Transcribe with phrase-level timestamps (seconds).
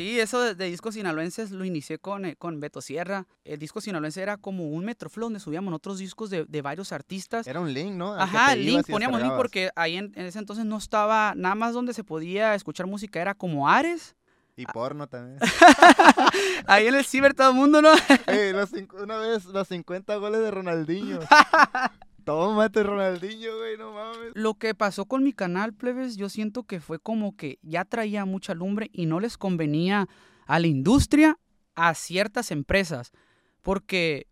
[0.00, 3.26] Sí, eso de, de discos sinaloenses lo inicié con, eh, con Beto Sierra.
[3.44, 7.46] El disco sinaloense era como un metroflow donde subíamos otros discos de, de varios artistas.
[7.46, 8.14] Era un link, ¿no?
[8.14, 11.74] Al Ajá, link, poníamos link porque ahí en, en ese entonces no estaba nada más
[11.74, 14.16] donde se podía escuchar música, era como Ares.
[14.56, 15.38] Y porno también.
[16.66, 17.92] Ahí en el ciber todo el mundo, ¿no?
[18.26, 18.70] Ey, los
[19.02, 21.18] una vez los 50 goles de Ronaldinho.
[22.24, 24.32] Tómate, Ronaldinho, güey, no mames.
[24.34, 28.24] Lo que pasó con mi canal, plebes, yo siento que fue como que ya traía
[28.24, 30.08] mucha lumbre y no les convenía
[30.46, 31.38] a la industria,
[31.74, 33.12] a ciertas empresas,
[33.62, 34.26] porque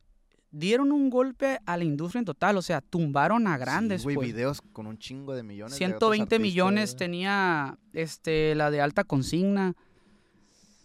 [0.51, 4.17] dieron un golpe a la industria en total, o sea, tumbaron a grandes, Sí, güey,
[4.17, 4.27] pues.
[4.29, 5.79] videos con un chingo de millones.
[5.79, 9.75] de otros 120 artistas, millones tenía este la de alta consigna.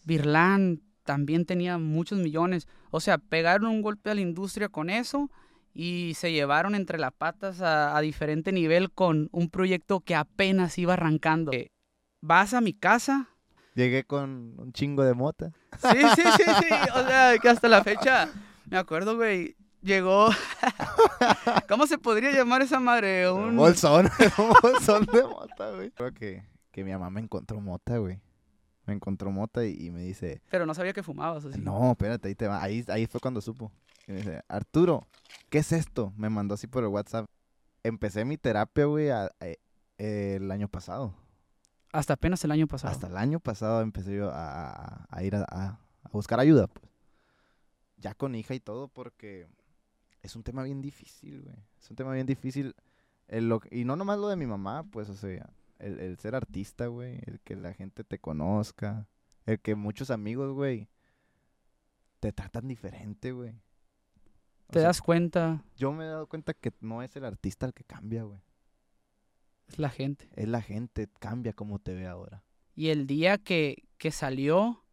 [0.05, 2.67] Birlán también tenía muchos millones.
[2.91, 5.31] O sea, pegaron un golpe a la industria con eso
[5.73, 10.77] y se llevaron entre las patas a, a diferente nivel con un proyecto que apenas
[10.77, 11.51] iba arrancando.
[11.51, 11.69] Eh,
[12.21, 13.29] Vas a mi casa.
[13.75, 15.51] Llegué con un chingo de mota.
[15.81, 16.67] Sí, sí, sí, sí.
[16.95, 18.29] O sea, que hasta la fecha,
[18.69, 20.29] me acuerdo, güey, llegó...
[21.67, 23.29] ¿Cómo se podría llamar esa madre?
[23.29, 23.57] Un Un...
[23.57, 25.91] bolsón, un bolsón de mota, güey.
[25.91, 28.21] Creo que, que mi mamá me encontró mota, güey.
[28.85, 31.45] Me encontró mota y, y me dice, Pero no sabía que fumabas.
[31.45, 31.59] así.
[31.59, 32.61] no, espérate, ahí te va.
[32.61, 33.71] Ahí, ahí fue cuando supo.
[34.07, 35.07] Y me dice, Arturo,
[35.49, 36.13] ¿qué es esto?
[36.17, 37.25] Me mandó así por el WhatsApp.
[37.83, 39.57] Empecé mi terapia, güey, a- a-
[39.97, 41.13] el año pasado.
[41.91, 42.91] Hasta apenas el año pasado.
[42.93, 45.79] Hasta el año pasado empecé yo a, ir a,
[46.11, 46.85] buscar ayuda, pues.
[47.97, 49.47] Ya con hija y todo, porque
[50.21, 51.55] es un tema bien difícil, güey.
[51.81, 52.75] Es un tema bien difícil.
[53.27, 56.35] El lo- y no nomás lo de mi mamá, pues, o sea, el, el ser
[56.35, 57.19] artista, güey.
[57.25, 59.07] El que la gente te conozca.
[59.45, 60.89] El que muchos amigos, güey,
[62.19, 63.53] te tratan diferente, güey.
[64.73, 67.73] Te sea, das cuenta, Yo me he dado cuenta que no es el artista el
[67.73, 68.39] que cambia, güey.
[69.67, 70.29] es la gente.
[70.35, 72.43] Es la gente, cambia como te ve ahora.
[72.75, 74.83] Y el día que, que salió,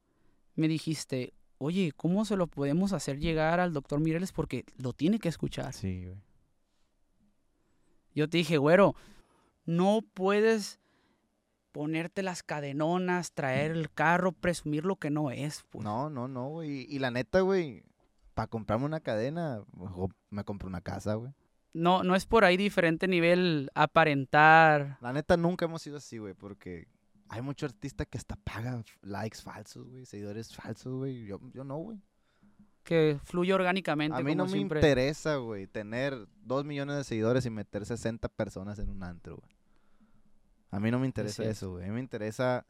[0.54, 4.32] me dijiste, oye, ¿cómo se lo podemos hacer llegar al doctor Mireles?
[4.32, 5.72] Porque lo tiene que escuchar.
[5.72, 6.18] Sí, güey.
[8.14, 8.94] Yo te dije, güero,
[9.64, 10.78] no puedes
[11.72, 15.64] ponerte las cadenonas, traer el carro, presumir lo que no es.
[15.70, 15.84] pues.
[15.84, 16.86] No, no, no, güey.
[16.88, 17.84] Y la neta, güey,
[18.40, 19.62] para comprarme una cadena,
[20.30, 21.30] me compro una casa, güey.
[21.74, 24.96] no, no es por ahí diferente nivel aparentar.
[25.02, 26.88] La neta, nunca hemos sido así, güey, porque
[27.28, 31.26] hay mucho artista que hasta paga likes falsos, güey, seguidores falsos, güey.
[31.26, 32.00] Yo, yo no, güey.
[32.82, 34.16] que fluye orgánicamente.
[34.16, 38.78] A mí no me interesa, güey, tener dos millones de seguidores y meter 60 personas
[38.78, 39.54] en un antro, güey.
[40.70, 41.58] A mí no me interesa es.
[41.58, 41.84] eso, güey.
[41.84, 42.64] A mí me interesa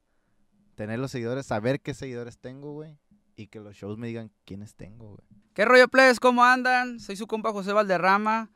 [0.74, 2.98] tener los seguidores, saber qué seguidores tengo, güey,
[3.36, 5.18] y que los shows me digan quiénes tengo.
[5.54, 6.20] ¿Qué rollo, plebes?
[6.20, 7.00] ¿Cómo andan?
[7.00, 8.50] Soy su compa José Valderrama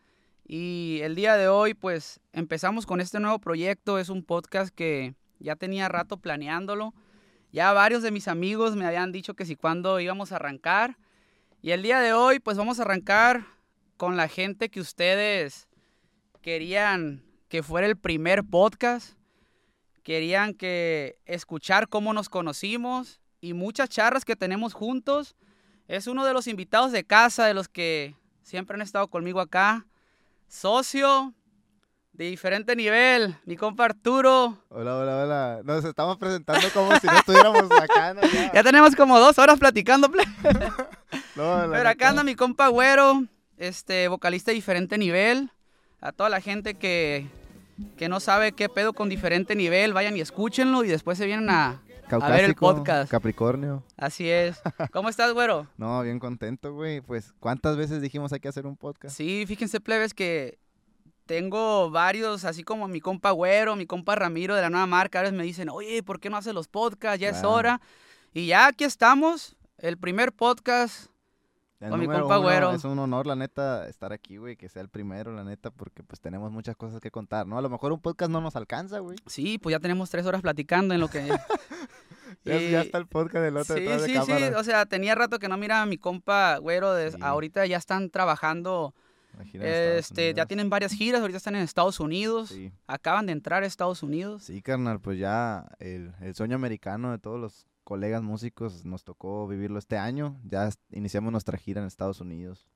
[0.46, 3.98] y el día de hoy pues empezamos con este nuevo proyecto.
[3.98, 6.94] Es un podcast que ya tenía rato planeándolo.
[7.50, 10.98] Ya varios de mis amigos me habían dicho que si cuándo íbamos a arrancar.
[11.62, 13.46] Y el día de hoy pues vamos a arrancar
[13.96, 15.68] con la gente que ustedes
[16.42, 19.18] querían que fuera el primer podcast.
[20.02, 25.36] Querían que escuchar cómo nos conocimos y muchas charlas que tenemos juntos.
[25.86, 29.86] Es uno de los invitados de casa, de los que siempre han estado conmigo acá.
[30.48, 31.34] Socio
[32.14, 34.56] de diferente nivel, mi compa Arturo.
[34.70, 35.60] Hola, hola, hola.
[35.62, 38.22] Nos estamos presentando como si no estuviéramos acá, ¿no?
[38.32, 38.52] Ya.
[38.54, 40.08] Ya tenemos como dos horas platicando,
[41.36, 43.24] No, pero acá anda mi compa Güero,
[43.58, 45.50] este vocalista de diferente nivel.
[46.00, 47.26] A toda la gente que,
[47.98, 51.50] que no sabe qué pedo con diferente nivel, vayan y escúchenlo y después se vienen
[51.50, 51.82] a...
[52.10, 53.10] a ver el Caucásico, podcast.
[53.10, 53.82] Capricornio.
[53.96, 54.60] Así es.
[54.92, 55.66] ¿Cómo estás, Güero?
[55.76, 57.00] No, bien contento, güey.
[57.00, 59.16] Pues, ¿cuántas veces dijimos hay que hacer un podcast?
[59.16, 60.58] Sí, fíjense, plebes, que
[61.26, 65.22] tengo varios, así como mi compa Güero, mi compa Ramiro de la nueva marca, a
[65.22, 67.20] veces me dicen, oye, ¿por qué no haces los podcasts?
[67.20, 67.80] Ya es hora.
[68.32, 71.08] Y ya aquí estamos, el primer podcast.
[71.80, 72.70] El Con mi compa uno, Güero.
[72.72, 76.02] Es un honor, la neta, estar aquí, güey, que sea el primero, la neta, porque
[76.02, 77.58] pues tenemos muchas cosas que contar, ¿no?
[77.58, 79.18] A lo mejor un podcast no nos alcanza, güey.
[79.26, 81.28] Sí, pues ya tenemos tres horas platicando en lo que...
[82.44, 84.84] Ya, Y- ya está el podcast del otro sí, detrás de sí, sí, o sea,
[84.86, 87.18] tenía rato que no miraba a mi compa Güero, de- Sí.
[87.20, 88.92] ahorita ya están trabajando,
[89.54, 92.72] este, ya tienen varias giras, ahorita están en Estados Unidos, Sí.
[92.86, 94.42] acaban de entrar a Estados Unidos.
[94.44, 99.46] Sí, carnal, pues ya el, el sueño americano de todos los colegas músicos nos tocó
[99.46, 100.40] vivirlo este año.
[100.44, 102.66] Ya iniciamos nuestra gira en Estados Unidos.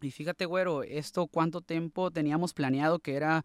[0.00, 3.44] Y fíjate, güero, esto cuánto tiempo teníamos planeado que era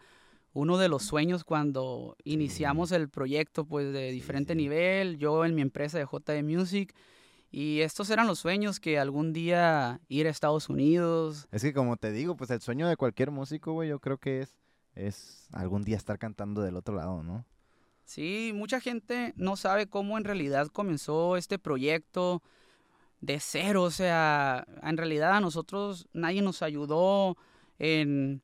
[0.53, 4.57] uno de los sueños cuando iniciamos el proyecto, pues de Sí, diferente sí.
[4.57, 6.93] nivel, yo en mi empresa de JD Music.
[7.51, 11.47] Y estos eran los sueños que algún día ir a Estados Unidos.
[11.51, 14.41] Es que como te digo, pues el sueño de cualquier músico, güey, yo creo que
[14.41, 14.55] es,
[14.95, 17.45] es algún día estar cantando del otro lado, ¿no?
[18.09, 22.41] Sí, mucha gente no sabe cómo en realidad comenzó este proyecto
[23.21, 23.83] de cero.
[23.83, 27.37] O sea, en realidad a nosotros nadie nos ayudó
[27.77, 28.41] en,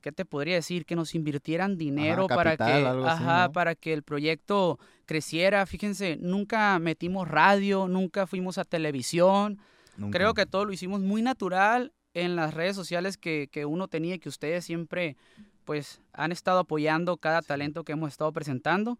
[0.00, 0.84] ¿qué te podría decir?
[0.84, 3.52] Que nos invirtieran dinero para que, capital, algo así, ajá, ¿no?
[3.52, 5.64] para que el proyecto creciera.
[5.64, 9.60] Fíjense, nunca metimos radio, nunca fuimos a televisión.
[9.96, 10.18] Nunca.
[10.18, 14.16] Creo que todo lo hicimos muy natural en las redes sociales que, que uno tenía
[14.16, 15.16] y que ustedes siempre
[15.64, 18.98] pues han estado apoyando cada talento que hemos estado presentando.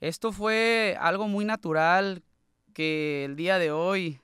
[0.00, 2.22] Esto fue algo muy natural
[2.72, 4.20] que el día de hoy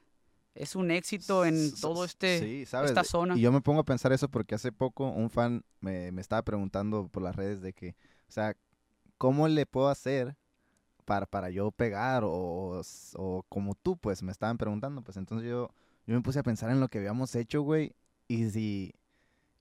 [0.54, 2.90] es un éxito en todo este sí, ¿sabes?
[2.90, 3.36] esta zona.
[3.36, 6.42] Y yo me pongo a pensar eso porque hace poco un fan me, me estaba
[6.42, 7.96] preguntando por las redes de que,
[8.28, 8.56] o sea,
[9.18, 10.36] ¿cómo le puedo hacer
[11.04, 12.22] para, para yo pegar?
[12.24, 12.82] O,
[13.16, 15.02] o como tú, pues, me estaban preguntando.
[15.02, 15.70] Pues entonces yo,
[16.06, 17.94] yo me puse a pensar en lo que habíamos hecho, güey.
[18.28, 18.94] Y si,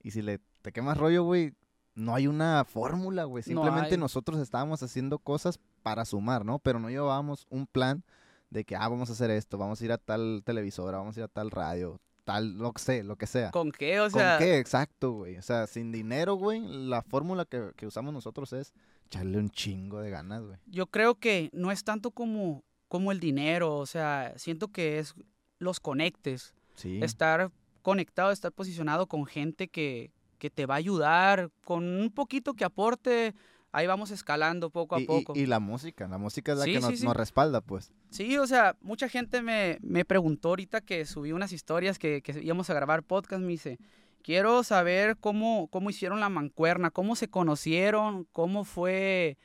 [0.02, 1.54] y si le te quemas rollo, güey,
[1.96, 3.44] no hay una fórmula, güey.
[3.44, 6.60] Simplemente nosotros estábamos haciendo cosas para sumar, ¿no?
[6.60, 8.04] Pero no llevábamos un plan
[8.50, 11.22] de que, ah, vamos a hacer esto, vamos a ir a tal televisora, vamos a
[11.22, 13.52] ir a tal radio, tal, lo que sé, lo que sea.
[13.52, 14.00] ¿Con qué?
[14.00, 14.60] O ¿Con sea, qué?
[14.60, 15.38] Exacto, güey.
[15.38, 18.74] O sea, sin dinero, güey, la fórmula que, que usamos nosotros es
[19.08, 20.58] echarle un chingo de ganas, güey.
[20.68, 25.14] yo creo que no es tanto como, como el dinero, o sea, siento que es
[25.60, 27.00] los conectes, Sí.
[27.04, 27.52] estar
[27.84, 30.12] conectado, estar posicionado con gente que,
[30.44, 33.34] que te va a ayudar, con un poquito que aporte,
[33.72, 35.32] ahí vamos escalando poco a y, poco.
[35.38, 37.06] y la música, la música es la Sí, que sí, nos, sí.
[37.06, 37.94] nos respalda, pues.
[38.10, 42.38] Sí, o sea, mucha gente me, me preguntó ahorita que subí unas historias que, que
[42.44, 43.80] íbamos a grabar podcast, me dice,
[44.22, 49.38] quiero saber cómo, cómo hicieron la mancuerna, cómo se conocieron, cómo fue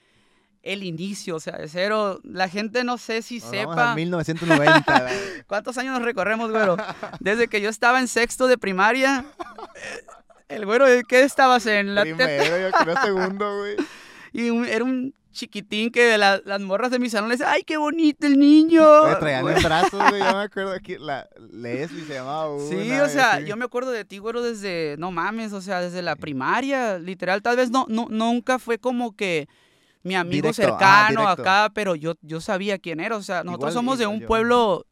[0.62, 2.18] el inicio, o sea, de cero.
[2.24, 5.14] La gente no sé si Nos vamos sepa al 1990, güey.
[5.46, 6.76] cuántos años nos recorremos, güero.
[7.20, 9.24] Desde que yo estaba en sexto de primaria,
[10.48, 12.02] el güero, ¿qué estabas en la?
[12.02, 13.76] Primero, yo creo segundo, güey.
[14.32, 17.52] Y un- era un chiquitín que de la- las morras de mi salón le decía,
[17.52, 18.82] ¡ay, qué bonito el niño!
[19.02, 20.20] Güey, traían en brazos, güey.
[20.22, 22.68] Yo me acuerdo que la Leslie se llamaba una.
[22.68, 23.44] Sí, o sea, así.
[23.46, 27.40] yo me acuerdo de ti, güero, desde, no mames, o sea, desde la primaria, literal,
[27.42, 29.48] tal vez no, no nunca fue como que
[30.02, 33.72] mi amigo Directo, ah, cercano acá, pero yo, yo sabía quién era, o sea, nosotros
[33.72, 34.26] Igual- somos de un yo.
[34.26, 34.86] pueblo,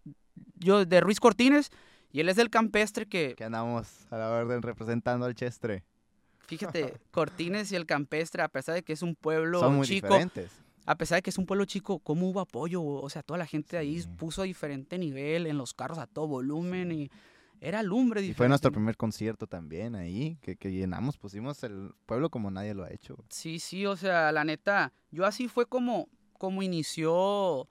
[0.57, 1.71] yo, de Ruiz Cortines,
[2.17, 5.85] y él es del campestre que, Que andamos a la orden representando al Chestre.
[6.47, 10.07] fíjate, Cortines y el campestre, a pesar de que es un pueblo Son muy chico,
[10.09, 10.51] diferentes.
[10.87, 12.83] a pesar de que es un pueblo chico, ¿cómo hubo apoyo?
[12.83, 16.27] O sea, toda la gente ahí puso a diferente nivel, en los carros a todo
[16.27, 17.11] volumen, y
[17.61, 18.37] era lumbre Y diferente.
[18.39, 22.85] fue nuestro primer concierto también ahí, que, que llenamos, pusimos el pueblo como nadie lo
[22.85, 23.17] ha hecho.
[23.29, 26.09] Sí, sí, o sea, la neta, yo así fue como,
[26.39, 27.69] como inició,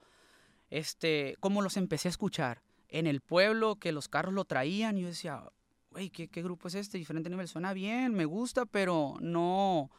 [0.70, 2.62] este, como los empecé a escuchar.
[2.88, 5.42] En el pueblo, que los carros lo traían, y yo decía,
[5.90, 6.98] güey, ¿qué, ¿qué grupo es este?
[6.98, 9.90] Diferente nivel, suena bien, me gusta, pero no,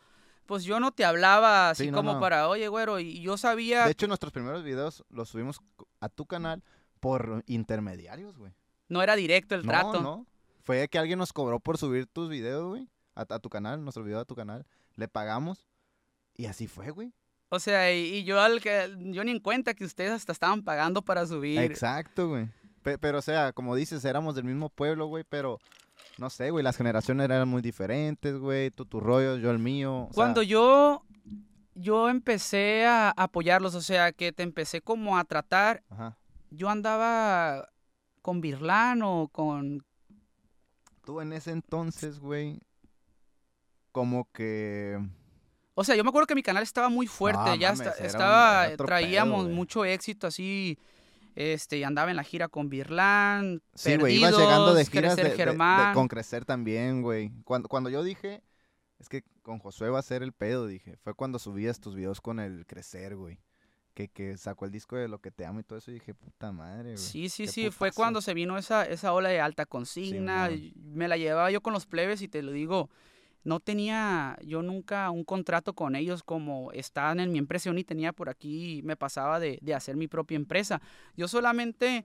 [0.46, 2.20] pues yo no te hablaba así Sí, no, como no.
[2.20, 5.60] para, oye, güero, y yo sabía, De hecho, nuestros primeros videos los subimos
[6.00, 6.64] a tu canal
[7.00, 8.54] por intermediarios, güey.
[8.90, 10.02] no era directo el No, trato.
[10.02, 10.26] no.
[10.64, 12.90] Fue que alguien nos cobró por subir tus videos, güey.
[13.16, 14.66] A, a tu canal, nuestro video a tu canal.
[14.96, 15.66] Le pagamos.
[16.36, 17.14] Y así fue, güey.
[17.50, 20.64] O sea, y, y yo al que, yo ni en cuenta que ustedes hasta estaban
[20.64, 21.60] pagando para subir.
[21.60, 22.50] Exacto, güey.
[22.88, 25.60] Pe- pero, o sea, como dices, éramos del mismo pueblo, güey, pero
[26.18, 28.72] no sé, güey, las generaciones eran muy diferentes, güey.
[28.72, 30.04] Tú tu rollo, yo el mío.
[30.04, 31.04] o sea, Cuando yo,
[31.76, 36.18] yo empecé a apoyarlos, o sea, que te empecé como a tratar, Ajá.
[36.50, 37.68] yo andaba
[38.22, 39.86] con Birlán o con...
[41.04, 42.62] Tú en ese entonces, güey,
[43.92, 44.98] como que...
[45.74, 48.68] O sea, yo me acuerdo que mi canal estaba muy fuerte, ya mames, un- estaba,
[48.78, 50.80] traíamos pedo, mucho éxito así,
[51.38, 55.94] este, y andaba en la gira con Birlán, Sí, güey, ibas llegando de giras de,
[55.94, 57.32] con crecer también, güey.
[57.44, 58.42] Cuando, cuando yo dije,
[58.98, 62.22] es que con Josué va a ser el pedo, dije, fue cuando subías tus videos
[62.22, 63.40] con el crecer, güey.
[63.94, 66.16] Que, que sacó el disco de Lo que te amo y todo eso, y dije,
[66.16, 66.98] puta madre, güey.
[66.98, 71.18] Sí, sí, sí, fue cuando se vino esa, esa ola de alta consigna, me la
[71.18, 72.90] llevaba yo con los plebes y te lo digo,
[73.48, 77.86] no tenía yo nunca un contrato con ellos como estaban en mi empresa, yo ni
[77.86, 80.82] tenía por aquí, me pasaba de, de hacer mi propia empresa.
[81.16, 82.04] Yo solamente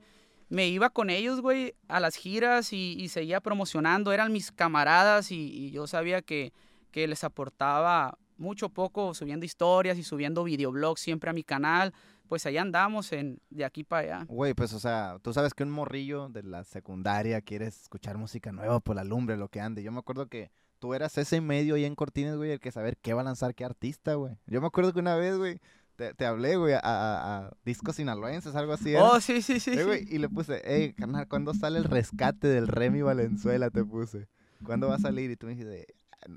[0.49, 5.73] me iba con ellos, güey, a las giras y, seguía promocionando, eran mis camaradas y,
[5.73, 6.53] yo sabía que,
[6.93, 11.93] que les aportaba mucho poco subiendo historias y subiendo videoblogs siempre a mi canal,
[12.29, 14.27] pues ahí andamos en, de aquí para allá.
[14.29, 18.53] Güey, pues, o sea, tú sabes que un morrillo de la secundaria quiere escuchar música
[18.53, 19.83] nueva por la lumbre, lo que ande.
[19.83, 22.97] Yo me acuerdo que tú eras ese medio ahí en Cortines, güey, el que saber
[23.01, 24.37] qué va a lanzar qué artista, güey.
[24.49, 25.61] Yo me acuerdo que una vez, güey,
[25.95, 28.91] te, te hablé, güey, a, a- a discos sinaloenses, algo así.
[28.91, 29.05] era.
[29.05, 29.71] Oh, sí, sí, sí.
[29.79, 33.71] Eh, güey, y le puse, hey, carnal, ¿cuándo sale el rescate del Remy Valenzuela?
[33.71, 34.27] Te puse.
[34.65, 35.31] ¿Cuándo va a salir?
[35.31, 35.87] Y tú me dijiste,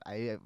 [0.06, 0.38] ahí,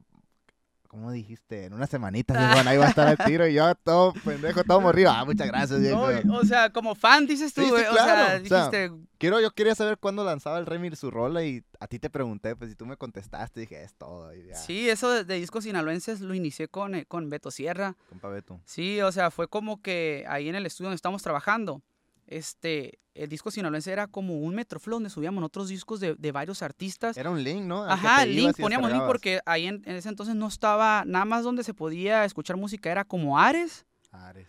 [0.90, 1.66] ¿cómo dijiste?
[1.66, 4.82] En una semanita, Simón, ahí va a estar el tiro y yo todo pendejo, todo
[4.82, 5.12] morrido.
[5.12, 5.80] Ah, muchas gracias,
[6.26, 7.86] No, o sea, como fan dices tú, Sí, sí, güey.
[7.86, 11.44] O sea, o sea, dijiste, Quiero, yo quería saber cuándo lanzaba el Remir su rola
[11.44, 14.34] y a ti te pregunté, pues, si tú me contestaste, dije, es todo.
[14.34, 17.96] Y ya, sí, eso de, de discos sinaloenses lo inicié con, eh, con Beto Sierra.
[18.10, 18.60] compa Beto.
[18.66, 21.82] Sí, o sea, fue como que ahí en el estudio donde estamos trabajando,
[22.30, 26.62] este, el disco sinaloense era como un Metroflow donde subíamos otros discos de, de varios
[26.62, 27.18] artistas.
[27.18, 27.84] Era un link, ¿no?
[27.84, 31.44] Al Ajá, link, poníamos link porque ahí en, en ese entonces no estaba nada más
[31.44, 33.86] donde se podía escuchar música, era como Ares.
[34.12, 34.48] Ares.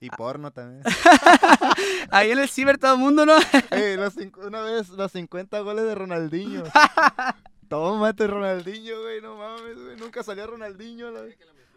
[0.00, 0.16] Y Ah.
[0.16, 0.82] porno también.
[2.10, 3.36] Ahí en el ciber todo el mundo, ¿no?
[3.96, 6.64] Los una vez los 50 goles de Ronaldinho.
[7.68, 9.96] Tómate Ronaldinho, güey, no mames, güey.
[9.96, 11.10] Nunca salió Ronaldinho.
[11.12, 11.22] la-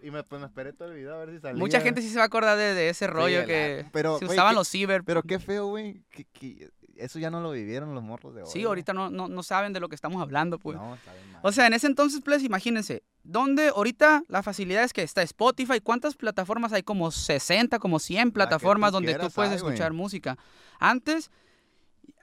[0.02, 1.58] Y me, pues, me esperé todo el video a ver si salía.
[1.60, 4.26] Mucha gente sí se va a acordar de, de ese rollo la- que pero, se
[4.26, 5.04] usaban los ciber.
[5.04, 6.04] Pero qué feo, güey.
[6.10, 8.48] que- que eso ya no lo vivieron los morros de hoy.
[8.50, 10.78] Sí, ahorita no, no, no saben de lo que estamos hablando, pues.
[10.78, 11.42] No, está bien mal.
[11.44, 15.82] O sea, en ese entonces, pues, imagínense, donde ahorita la facilidad es que está Spotify,
[15.82, 16.84] ¿cuántas plataformas hay?
[16.84, 20.38] Como 60, como 100 que plataformas tú donde tú puedes hay, escuchar música.
[20.80, 21.32] Antes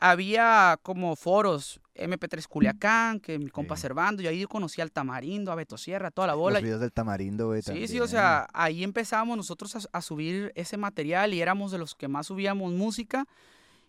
[0.00, 3.82] había como foros, MP3 Culiacán, que mi compa Sí.
[3.82, 6.61] Servando, y ahí yo conocí al Tamarindo, a Beto Sierra, toda la Los bola.
[6.61, 7.62] videos del tamarindo, güey.
[7.62, 11.70] Sí, sí, también, o sea, ahí empezamos nosotros a, a subir ese material y éramos
[11.72, 13.26] de los que más subíamos música.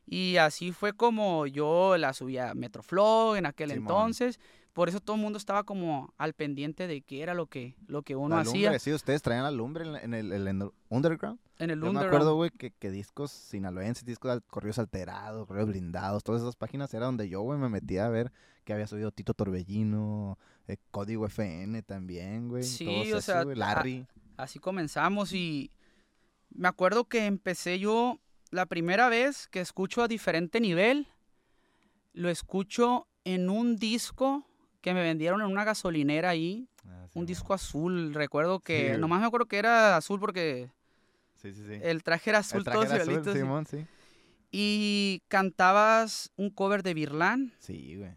[0.05, 3.81] Y así fue como yo la subía a Metroflow en aquel Simón.
[3.83, 4.39] entonces.
[4.74, 8.01] Por eso todo el mundo estaba como al pendiente de qué era lo que, lo
[8.01, 11.39] que uno La hacía lumbre, sí, ustedes traían la lumbre en, el, en el underground.
[11.60, 16.24] en el Yo me acuerdo, güey, que, que discos sinaloenses, discos correos alterados, correos blindados,
[16.24, 18.32] todas esas páginas era donde yo, güey, me metía a ver
[18.63, 22.63] que había subido Tito Torbellino, eh, Código FN también, güey.
[22.63, 24.08] Sí, o sea, a- Larry.
[24.38, 25.72] Así comenzamos y
[26.50, 31.08] me acuerdo que empecé yo la primera vez que escucho a diferente nivel,
[32.13, 34.48] lo escucho en un disco
[34.84, 39.22] que me vendieron en una gasolinera ahí, Ah, sí, un disco azul, recuerdo que, nomás
[39.22, 40.70] me acuerdo que era azul porque
[41.36, 43.88] Sí, el traje era azul, El traje todos era azul, igualitos, y- Simón, sí.
[44.52, 48.12] Y cantabas un cover de Birlán, Sí, güey.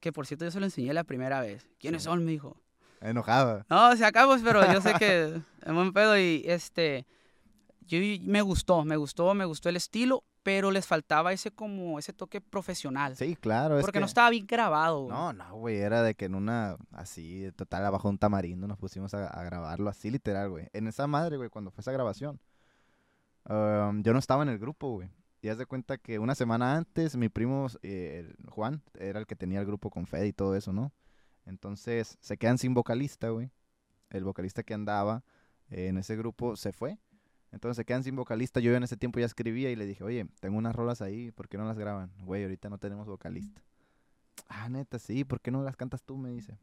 [0.00, 1.68] que por cierto yo se lo enseñé la primera vez.
[1.78, 2.24] ¿Quiénes son?
[2.24, 2.60] Me dijo.
[3.02, 3.66] Enojaba.
[3.68, 7.06] No, se acabó, pero yo sé que es buen pedo y este,
[7.82, 12.12] yo me gustó, me gustó, me gustó el estilo, pero les faltaba ese como, ese
[12.12, 13.16] toque profesional.
[13.16, 13.78] Sí, claro.
[13.78, 15.00] es porque que- no estaba bien grabado.
[15.02, 15.12] güey.
[15.12, 18.78] No, no, güey, era de que en una, así, total, abajo de un tamarindo nos
[18.78, 20.68] pusimos a, a grabarlo así, literal, güey.
[20.72, 22.38] En esa madre, güey, cuando fue esa grabación,
[23.48, 25.10] um, yo no estaba en el grupo, güey.
[25.42, 29.34] Y haz de cuenta que una semana antes, mi primo, eh, Juan, era el que
[29.34, 30.92] tenía el grupo con Fede y todo eso, ¿no?
[31.44, 33.50] Entonces, se quedan sin vocalista, güey.
[34.10, 35.24] El vocalista que andaba
[35.70, 37.00] eh, en ese grupo se fue.
[37.56, 38.60] Entonces se quedan sin vocalista.
[38.60, 41.48] Yo en ese tiempo ya escribía y le dije, oye, tengo unas rolas ahí, ¿por
[41.48, 42.12] qué no las graban?
[42.20, 43.62] Güey, ahorita no tenemos vocalista.
[44.48, 46.16] Ah, neta, sí, ¿por qué no las cantas tú?
[46.18, 46.58] Me dice.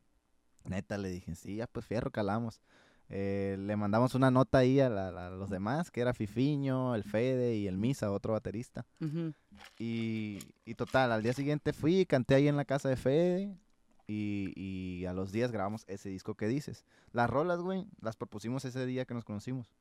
[0.63, 2.61] Neta, le dije, sí, ya pues fierro, calamos.
[3.09, 6.95] Eh, le mandamos una nota ahí a, la- la- a los demás, que era Fifiño,
[6.95, 8.85] el Fede y el Misa, otro baterista.
[10.65, 13.57] Y total, al día siguiente fui, canté ahí en la casa de Fede.
[14.07, 16.85] Y, y a los días grabamos ese disco que dices.
[17.13, 19.71] Las rolas, güey, las propusimos ese día que nos conocimos.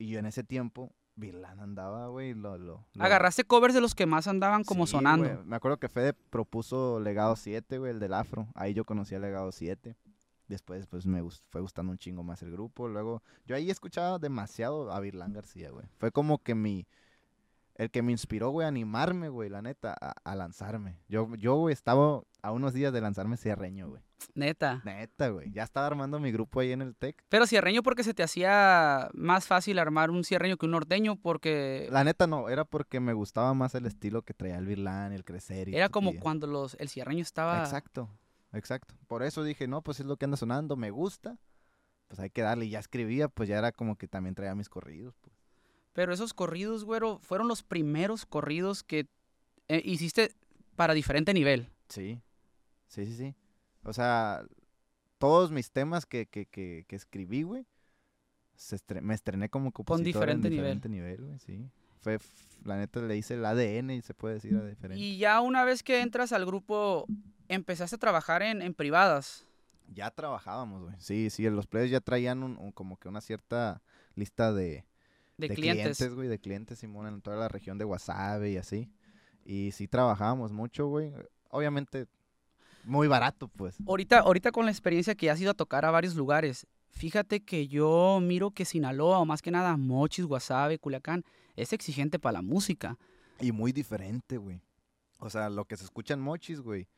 [0.00, 3.94] Y yo en ese tiempo, Virlán andaba, güey, lo, lo, lo- Agarraste covers de los
[3.94, 5.44] que más andaban como Sí, sonando.
[5.44, 8.48] Me acuerdo que Fede propuso Legado 7, güey, el del Afro.
[8.54, 9.94] Ahí yo conocí a Legado 7.
[10.48, 12.88] Después, pues, me gus- fue gustando un chingo más el grupo.
[12.88, 15.86] Luego, yo ahí escuchaba demasiado a Virlán García, güey.
[15.98, 16.86] Fue como que mi...
[17.76, 20.98] El que me inspiró, güey, a animarme, güey, la neta, a, a lanzarme.
[21.08, 24.02] Yo, yo, güey, estaba a unos días de lanzarme Cierreño, güey.
[24.34, 24.82] Neta.
[24.84, 25.50] Neta, güey.
[25.50, 27.24] Ya estaba armando mi grupo ahí en el TEC.
[27.28, 31.88] Pero cierreño porque se te hacía más fácil armar un cierreño que un norteño porque
[31.90, 35.24] La neta no, era porque me gustaba más el estilo que traía el Virlán, el
[35.24, 38.08] crecer y era como cuando los el cierreño estaba Exacto,
[38.52, 38.94] exacto.
[39.06, 41.38] Por eso dije, no, pues es lo que anda sonando, me gusta,
[42.08, 42.66] pues hay que darle.
[42.66, 45.14] Y ya escribía, pues ya era como que también traía mis corridos.
[45.20, 45.34] Pues.
[45.92, 49.08] Pero esos corridos, güero, fueron los primeros corridos que
[49.68, 50.34] eh, hiciste
[50.76, 51.68] para diferente nivel.
[51.88, 52.20] Sí,
[52.90, 53.34] sí, sí, sí.
[53.84, 54.44] O sea,
[55.18, 57.66] todos mis temas que, que, que, que escribí, güey,
[58.54, 61.70] se estre- me estrené como compositor diferente en diferente nivel, güey, sí.
[62.02, 62.18] Fue,
[62.64, 65.02] la neta le hice el ADN y se puede decir a diferente.
[65.02, 67.06] Y ya una vez que entras al grupo,
[67.48, 69.46] empezaste a trabajar en, en privadas.
[69.92, 70.94] Ya trabajábamos, güey.
[70.98, 73.82] Sí, sí, los players ya traían un, un- como que una cierta
[74.14, 74.84] lista de,
[75.36, 75.96] De, de clientes.
[75.98, 78.90] clientes, güey, de clientes, Simón, en toda la región de Guasave y así.
[79.44, 81.12] Y sí trabajábamos mucho, güey.
[81.50, 82.06] Obviamente,
[82.84, 83.76] muy barato, pues.
[83.86, 87.68] Ahorita, ahorita con la experiencia que has ido a tocar a varios lugares, fíjate que
[87.68, 91.24] yo miro que Sinaloa, o más que nada Mochis, Guasave, Culiacán,
[91.56, 92.96] es exigente para la música.
[93.40, 94.60] Y muy diferente, güey.
[95.18, 96.88] O sea, lo que se escucha en Mochis, güey,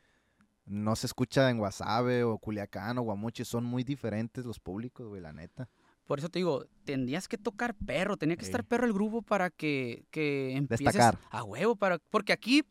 [0.64, 5.20] no se escucha en Guasave o Culiacán o Guamuchi, son muy diferentes los públicos, güey,
[5.20, 5.68] la neta.
[6.06, 8.50] Por eso te digo, tendrías que tocar perro, tenía que Sí.
[8.50, 11.18] estar perro el grupo para que, que empieces Destacar.
[11.30, 12.62] a huevo, para, porque aquí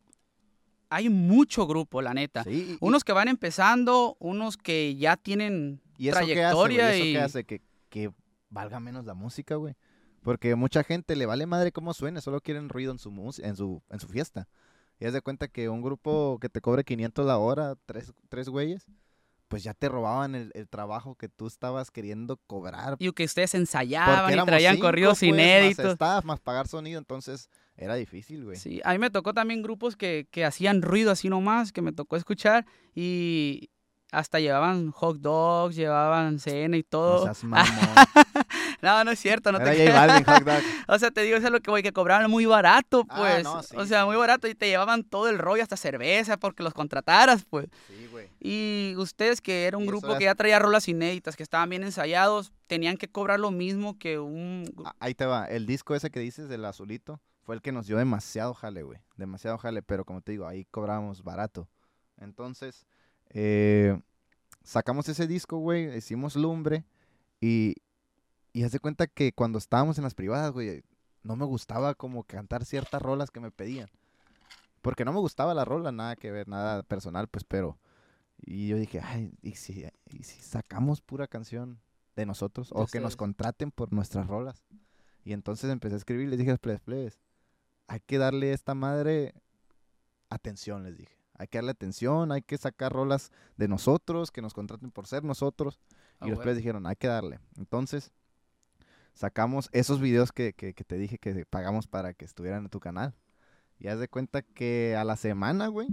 [0.91, 2.43] hay mucho grupo, la neta.
[2.43, 6.33] Sí, y- y- Unos que van empezando, unos que ya tienen ¿Y eso qué hace,
[6.33, 7.11] trayectoria ¿Eso y...
[7.13, 7.43] qué hace?
[7.45, 8.11] Que, que
[8.49, 9.75] valga menos la música, güey.
[10.21, 13.09] Porque mucha gente le vale madre cómo suene, solo quieren ruido en su,
[13.41, 14.47] en su, en su fiesta.
[14.99, 18.49] Y haz de cuenta que un grupo que te cobre 500 la hora, tres, tres
[18.49, 18.85] güeyes,
[19.47, 22.97] pues ya te robaban el, el trabajo que tú estabas queriendo cobrar.
[22.99, 25.85] Y que ustedes ensayaban y traían cinco, corridos pues, Más inéditos.
[25.93, 27.49] staff, más pagar sonido, entonces
[27.81, 28.55] era difícil, güey.
[28.57, 31.91] Sí, a mí me tocó también grupos que, que hacían ruido así nomás, que me
[31.91, 33.69] tocó escuchar y
[34.11, 37.23] hasta llevaban hot dogs, llevaban cena y No todo.
[37.23, 37.65] seas mamón.
[38.81, 39.89] No, no es cierto, no Era te.
[39.91, 40.61] Balvin, hot dog.
[40.87, 43.43] O sea, te digo, eso es lo que voy, que cobraban muy barato, Ah, pues.
[43.43, 44.07] no, sí, o sea, sí.
[44.07, 47.67] muy barato y te llevaban todo el rollo, hasta cerveza, porque los contrataras, pues.
[47.87, 48.27] Sí, güey.
[48.41, 52.51] Y ustedes que era un grupo que ya traía rolas inéditas, que estaban bien ensayados,
[52.67, 54.65] tenían que cobrar lo mismo que un...
[54.83, 55.45] Ah, Ahí te va.
[55.45, 58.99] El disco ese que dices del azulito fue el que nos dio demasiado jale, güey.
[59.17, 61.67] Demasiado jale, pero como te digo, ahí cobrábamos barato.
[62.17, 62.85] Entonces,
[63.29, 63.99] eh,
[64.63, 66.85] sacamos ese disco, güey, hicimos lumbre
[67.39, 67.75] y,
[68.53, 70.83] y haz de cuenta que cuando estábamos en las privadas, güey,
[71.23, 73.89] no me gustaba como cantar ciertas rolas que me pedían.
[74.81, 77.77] Porque no me gustaba la rola, nada que ver, nada personal, pues, pero...
[78.43, 81.79] Y yo dije, ay, ¿y si, y si sacamos pura canción
[82.15, 82.69] de nosotros?
[82.71, 84.63] O que nos contraten por nuestras rolas.
[85.23, 87.19] Y entonces empecé a escribir, les dije plebes, plebes,
[87.91, 89.33] hay que darle a esta madre
[90.29, 91.17] atención, les dije.
[91.37, 95.25] Hay que darle atención, hay que sacar rolas de nosotros, que nos contraten por ser
[95.25, 95.81] nosotros.
[96.21, 96.43] Ah, y los huevo.
[96.43, 97.41] plebes dijeron, hay que darle.
[97.57, 98.13] Entonces,
[99.13, 102.79] sacamos esos videos que, que, que te dije que pagamos para que estuvieran en tu
[102.79, 103.13] canal.
[103.77, 105.89] Y haz de cuenta que a la semana, güey,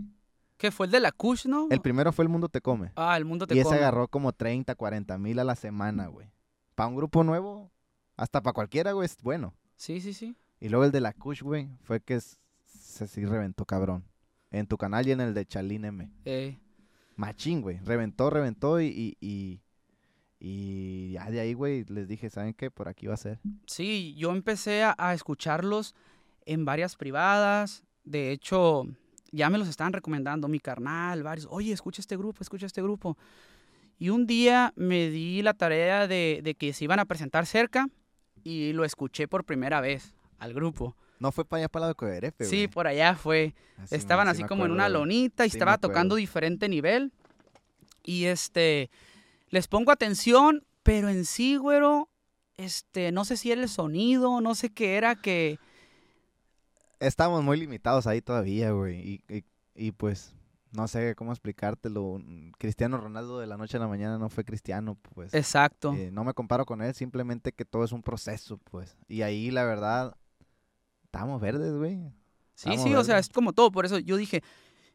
[0.56, 1.66] ¿Qué fue el de la Kush, no?
[1.68, 2.92] el primero fue El Mundo Te Come.
[2.94, 3.78] Ah, el mundo te Y ese come.
[3.78, 6.30] agarró como 30, 40 mil a la semana, güey.
[6.76, 7.72] Para un grupo nuevo,
[8.16, 9.52] hasta para cualquiera, güey, es bueno.
[9.74, 10.36] Sí, sí, sí.
[10.60, 14.04] Y luego el de la Kush, güey, fue que se sí reventó, cabrón.
[14.50, 16.10] En tu canal y en el de Chalín M.
[16.24, 16.58] Eh,
[17.16, 17.78] Machín, güey.
[17.78, 19.60] Reventó, reventó y, y, y,
[20.40, 22.70] y ya de ahí, güey, les dije, ¿saben qué?
[22.70, 23.40] Por aquí va a ser.
[23.66, 25.94] sí, yo empecé a, a escucharlos
[26.46, 27.84] en varias privadas.
[28.04, 28.84] De hecho,
[29.30, 31.46] ya me los estaban recomendando mi carnal, varios.
[31.50, 33.18] Oye, escucha este grupo, escucha este grupo.
[33.98, 37.88] Y un día me di la tarea de, de que se iban a presentar cerca
[38.44, 40.96] y lo escuché por primera vez al grupo.
[41.20, 42.68] No fue para allá para la de Coderefe, Sí, güey.
[42.68, 43.54] por allá fue.
[43.76, 47.12] Ah, Estaban sí así me como en una lonita y Sí estaba tocando diferente nivel.
[48.04, 48.90] Y este,
[49.50, 52.08] les pongo atención, pero en sí, güero,
[52.56, 55.58] este, no sé si era el sonido, no sé qué era que...
[57.00, 58.98] Estábamos muy limitados ahí todavía, güey.
[59.28, 60.34] Y, y, y, pues,
[60.72, 62.20] no sé cómo explicártelo.
[62.58, 65.32] Cristiano Ronaldo de la noche a la mañana no fue cristiano, pues.
[65.32, 65.94] Exacto.
[65.94, 68.96] Eh, no me comparo con él, simplemente que todo es un proceso, pues.
[69.06, 70.16] Y ahí, la verdad,
[71.08, 71.98] estábamos verdes, güey.
[72.54, 73.72] sí, sí, o sea, es como todo.
[73.72, 74.42] Por eso yo dije,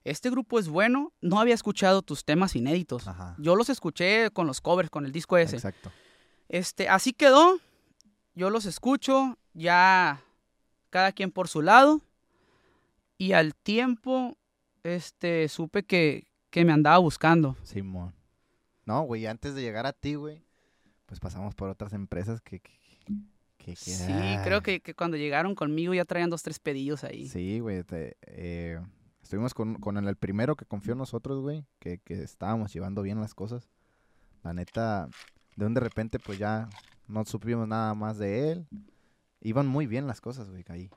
[0.03, 1.11] este grupo es bueno.
[1.21, 3.07] No había escuchado tus temas inéditos.
[3.07, 3.35] Ajá.
[3.39, 5.55] Yo los escuché con los covers, con el disco ese.
[5.55, 5.91] Exacto.
[6.49, 7.59] Este, así quedó.
[8.35, 10.23] Yo los escucho, ya
[10.89, 12.01] cada quien por su lado.
[13.17, 14.37] Y al tiempo,
[14.83, 17.57] este, supe que, que me andaba buscando.
[17.63, 18.13] Simón.
[18.85, 20.43] No, güey, antes de llegar a ti, güey,
[21.05, 22.59] pues pasamos por otras empresas que...
[22.59, 22.73] que,
[23.63, 27.03] que- que- Sí, ah, creo que, que cuando llegaron conmigo ya traían dos, tres pedillos
[27.03, 27.27] ahí.
[27.27, 27.83] Sí, güey.
[27.83, 28.79] te- eh,
[29.21, 33.19] estuvimos con, con el primero que confió en nosotros, güey, que, que estábamos llevando bien
[33.19, 33.69] las cosas.
[34.43, 35.09] La neta,
[35.55, 36.69] de un de repente, pues ya
[37.07, 38.67] no supimos nada más de él.
[39.41, 40.89] Iban muy bien las cosas, güey, ahí.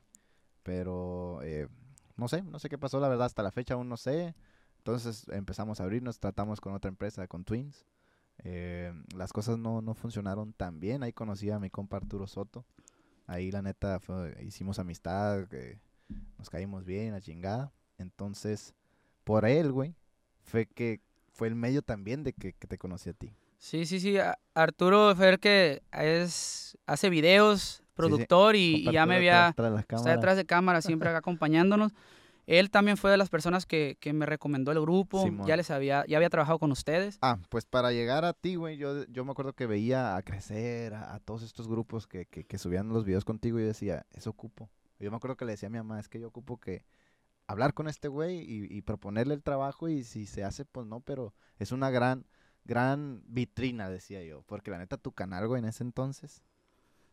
[0.63, 1.69] Pero, eh,
[2.17, 4.35] no sé, no sé qué pasó, la verdad, hasta la fecha aún no sé.
[4.79, 7.85] Entonces empezamos a abrirnos, tratamos con otra empresa, con Twins.
[8.45, 11.03] Eh, las cosas no, no funcionaron tan bien.
[11.03, 12.65] Ahí conocí a mi compa Arturo Soto.
[13.27, 15.47] Ahí la neta fue- hicimos amistad,
[16.39, 17.73] nos caímos bien, la chingada.
[17.99, 18.75] Entonces,
[19.25, 19.95] por él, güey,
[20.45, 21.01] fue que
[21.33, 23.33] fue el medio también de que, que te conocí a ti.
[23.59, 24.17] Sí, sí, sí.
[24.55, 29.53] Arturo Fer que es, hace videos, productor y, ya me había...
[29.57, 31.93] tras Está detrás de cámara siempre acá acompañándonos.
[32.47, 35.25] Él también fue de las personas que, que me recomendó el grupo.
[35.25, 35.47] Simón.
[35.47, 37.19] Ya les había, ya había trabajado con ustedes.
[37.21, 40.95] Ah, pues para llegar a ti, güey, yo, yo me acuerdo que veía a crecer
[40.95, 44.07] a, a todos estos grupos que, que, que subían los videos contigo y yo decía,
[44.13, 44.71] eso ocupo.
[45.01, 46.85] Yo me acuerdo que le decía a mi mamá, es que yo ocupo que
[47.49, 51.01] hablar con este güey y, y proponerle el trabajo y si se hace, pues no,
[51.01, 52.27] pero es una gran,
[52.65, 54.43] gran vitrina, decía yo.
[54.43, 56.43] Porque la neta, tu canal, güey, en ese entonces,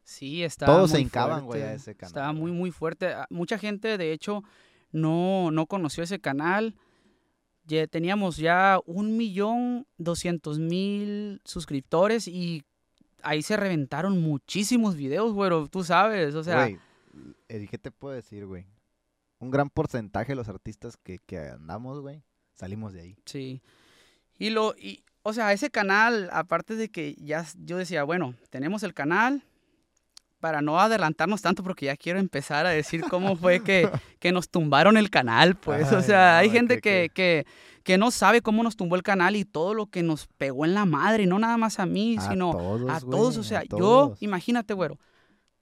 [0.05, 3.13] Sí, estaba Todos se hincaban, güey, a ese canal, Estaba muy, muy fuerte.
[3.13, 4.43] Ah, Mucha gente, de hecho,
[4.93, 6.75] no, no conoció ese canal
[7.65, 12.63] ya teníamos ya un millón doscientos mil suscriptores y
[13.21, 16.69] ahí se reventaron muchísimos videos, güero, tú sabes, o sea,
[17.47, 18.65] Güey, ¿qué te puedo decir, güey?
[19.39, 23.15] Un gran porcentaje de los artistas que, que andamos, güey, salimos de ahí.
[23.25, 23.61] sí.
[24.39, 28.81] Y lo, y, o sea, ese canal, aparte de que ya yo decía, bueno, tenemos
[28.81, 29.43] el canal,
[30.43, 34.49] para no adelantarnos tanto, porque ya quiero empezar a decir cómo fue que, que nos
[34.49, 35.89] tumbaron el canal, pues.
[35.93, 37.45] o sea, hay gente que- que,
[37.85, 40.73] que, no sabe cómo nos tumbó el canal y todo lo que nos pegó en
[40.73, 43.37] la madre, y no nada más a mí, A sino todos, a güey, todos.
[43.37, 44.99] O sea, yo, imagínate, güero,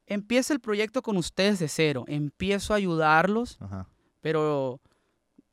[0.07, 3.85] empieza el proyecto con ustedes de cero, empiezo a ayudarlos, Ajá.
[4.19, 4.79] pero,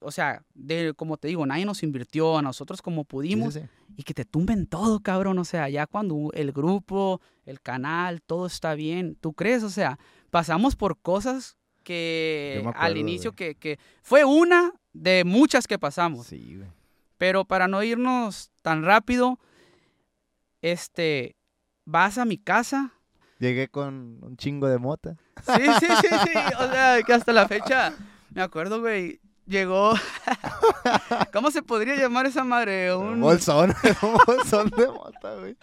[0.00, 3.54] o sea, de, como te digo, nadie nos invirtió, a nosotros como Sí, sí, pudimos,
[3.54, 3.60] sí.
[3.96, 5.38] y que te tumben todo, cabrón.
[5.38, 9.62] O sea, ya cuando el grupo, el canal, todo está bien, ¿tú crees?
[9.62, 9.98] O sea,
[10.30, 16.26] pasamos por cosas que al inicio que, que fue una de muchas que pasamos.
[16.26, 16.68] Sí, güey.
[17.16, 19.38] Pero para no irnos tan rápido,
[20.62, 21.36] este,
[21.84, 22.92] vas a mi casa.
[23.38, 25.16] Llegué con un chingo de mota.
[25.44, 26.38] Sí, sí, sí, sí.
[26.58, 27.94] O sea, que hasta la fecha,
[28.30, 29.94] me acuerdo, güey, llegó...
[31.32, 32.94] ¿Cómo se podría llamar esa madre?
[32.94, 33.20] Un Un...
[33.20, 35.56] bolsón, un bolsón de mota, güey.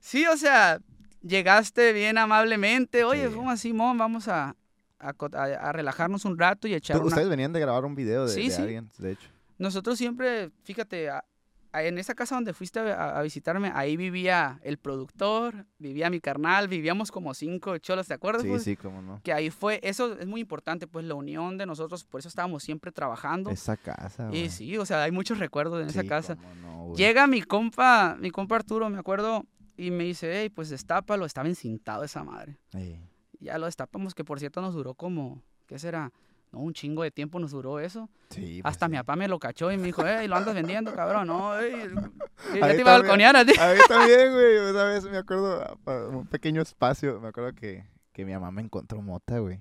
[0.00, 0.80] Sí, o sea,
[1.22, 3.04] llegaste bien amablemente.
[3.04, 3.34] Oye, Sí.
[3.34, 4.56] fuma Simón, vamos a,
[4.98, 7.06] a relajarnos un rato y echar una...
[7.06, 8.62] Ustedes venían de grabar un video de, Sí, de sí.
[8.62, 9.28] alguien, de hecho.
[9.58, 11.24] Nosotros siempre, fíjate, a-
[11.72, 16.66] en esa casa donde fuiste a, a visitarme, ahí vivía el productor, vivía mi carnal,
[16.68, 18.42] vivíamos como cinco cholos, ¿te acuerdas?
[18.42, 18.62] Sí, pues?
[18.64, 19.20] sí, cómo no.
[19.22, 22.62] Que ahí fue, eso es muy importante, pues la unión de nosotros, por eso estábamos
[22.62, 23.50] siempre trabajando.
[23.50, 24.44] Esa casa, güey.
[24.46, 26.36] y sí, o sea, hay muchos recuerdos en esa Sí, casa.
[26.36, 26.54] cómo
[26.88, 26.94] no.
[26.96, 31.48] Llega mi compa, mi compa Arturo, me acuerdo, y me dice, hey, pues destápalo, estaba
[31.48, 32.58] encintado esa madre.
[32.72, 33.00] Ey.
[33.38, 36.12] Ya lo destapamos, que por cierto nos duró como, ¿qué será?
[36.52, 38.08] No, un chingo de tiempo nos duró eso.
[38.30, 38.90] Sí, pues Hasta sí.
[38.90, 41.72] mi papá me lo cachó y me dijo, ey, lo andas vendiendo, cabrón, no, ey.
[42.54, 43.52] Ya te iba a balconear a ti.
[43.58, 44.58] A mí también, güey.
[44.70, 48.62] Una vez me acuerdo, ah, un pequeño espacio, me acuerdo que, que mi mamá me
[48.62, 49.60] encontró mota, güey.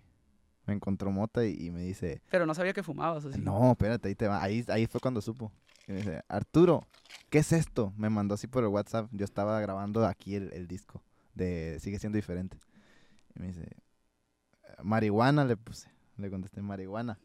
[0.66, 3.40] Me encontró mota y, y me dice, Pero no sabía que fumabas, así.
[3.40, 4.42] no, espérate, ahí te va.
[4.42, 5.52] Ahí, ahí fue cuando supo.
[5.88, 6.88] Y me dice, Arturo,
[7.30, 7.92] ¿qué es esto?
[7.98, 9.08] Me mandó así por el WhatsApp.
[9.12, 11.04] Yo estaba grabando aquí el, el disco
[11.36, 12.58] de Sigue siendo diferente.
[13.36, 13.68] Y me dice,
[14.84, 15.90] marihuana le puse.
[16.20, 17.18] Le contesté, marihuana.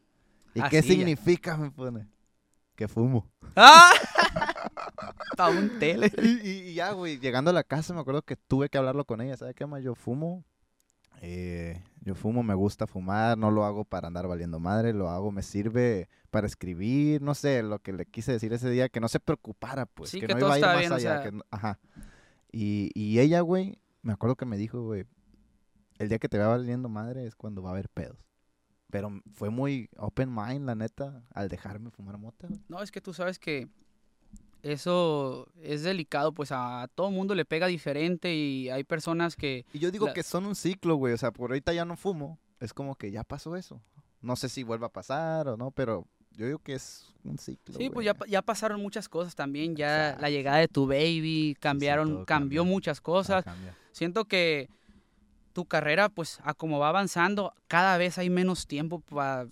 [0.53, 0.93] ¿Y Ah, qué sí, ya.
[0.95, 1.57] significa?
[1.57, 2.07] Me pone.
[2.75, 3.29] Que fumo.
[3.55, 3.91] ¡Ah!
[5.37, 6.11] Pa' un tele.
[6.21, 9.35] y, ya, güey, llegando a la casa me acuerdo que tuve que hablarlo con ella.
[9.37, 9.83] ¿Sabes qué, más?
[9.83, 10.43] Yo fumo.
[11.21, 13.37] eh, yo fumo, me gusta fumar.
[13.37, 14.93] No lo hago para andar valiendo madre.
[14.93, 17.21] Lo hago, me sirve para escribir.
[17.21, 18.89] No sé, lo que le quise decir ese día.
[18.89, 20.09] Que no se preocupara, pues.
[20.11, 21.13] Sí, que, que no iba a ir más bien, o allá.
[21.15, 21.79] sea- que no- ajá.
[22.51, 25.05] Y, y ella, güey, me acuerdo que me dijo, güey,
[25.97, 28.17] el día que te vea valiendo madre es cuando va a haber pedos.
[28.95, 32.61] Pero fue muy open mind, la neta, al dejarme fumar mota, güey.
[32.69, 33.67] No, es que tú sabes que
[34.63, 39.65] eso es delicado, pues a todo mundo le pega diferente y hay personas que...
[39.73, 41.13] Y yo digo La- que son un ciclo, güey.
[41.13, 42.39] O sea, por ahorita ya no fumo.
[42.61, 43.81] Es como que ya pasó eso.
[44.21, 47.75] No sé si vuelva a pasar o no, pero yo digo que es un ciclo.
[47.75, 52.23] Sí, pues ya, ya pasaron muchas cosas también, ya la llegada de tu baby, cambiaron,
[52.23, 53.43] cambió muchas cosas.
[53.91, 54.69] Siento que
[55.55, 59.47] tu carrera, pues, a como va avanzando, cada vez hay menos tiempo para...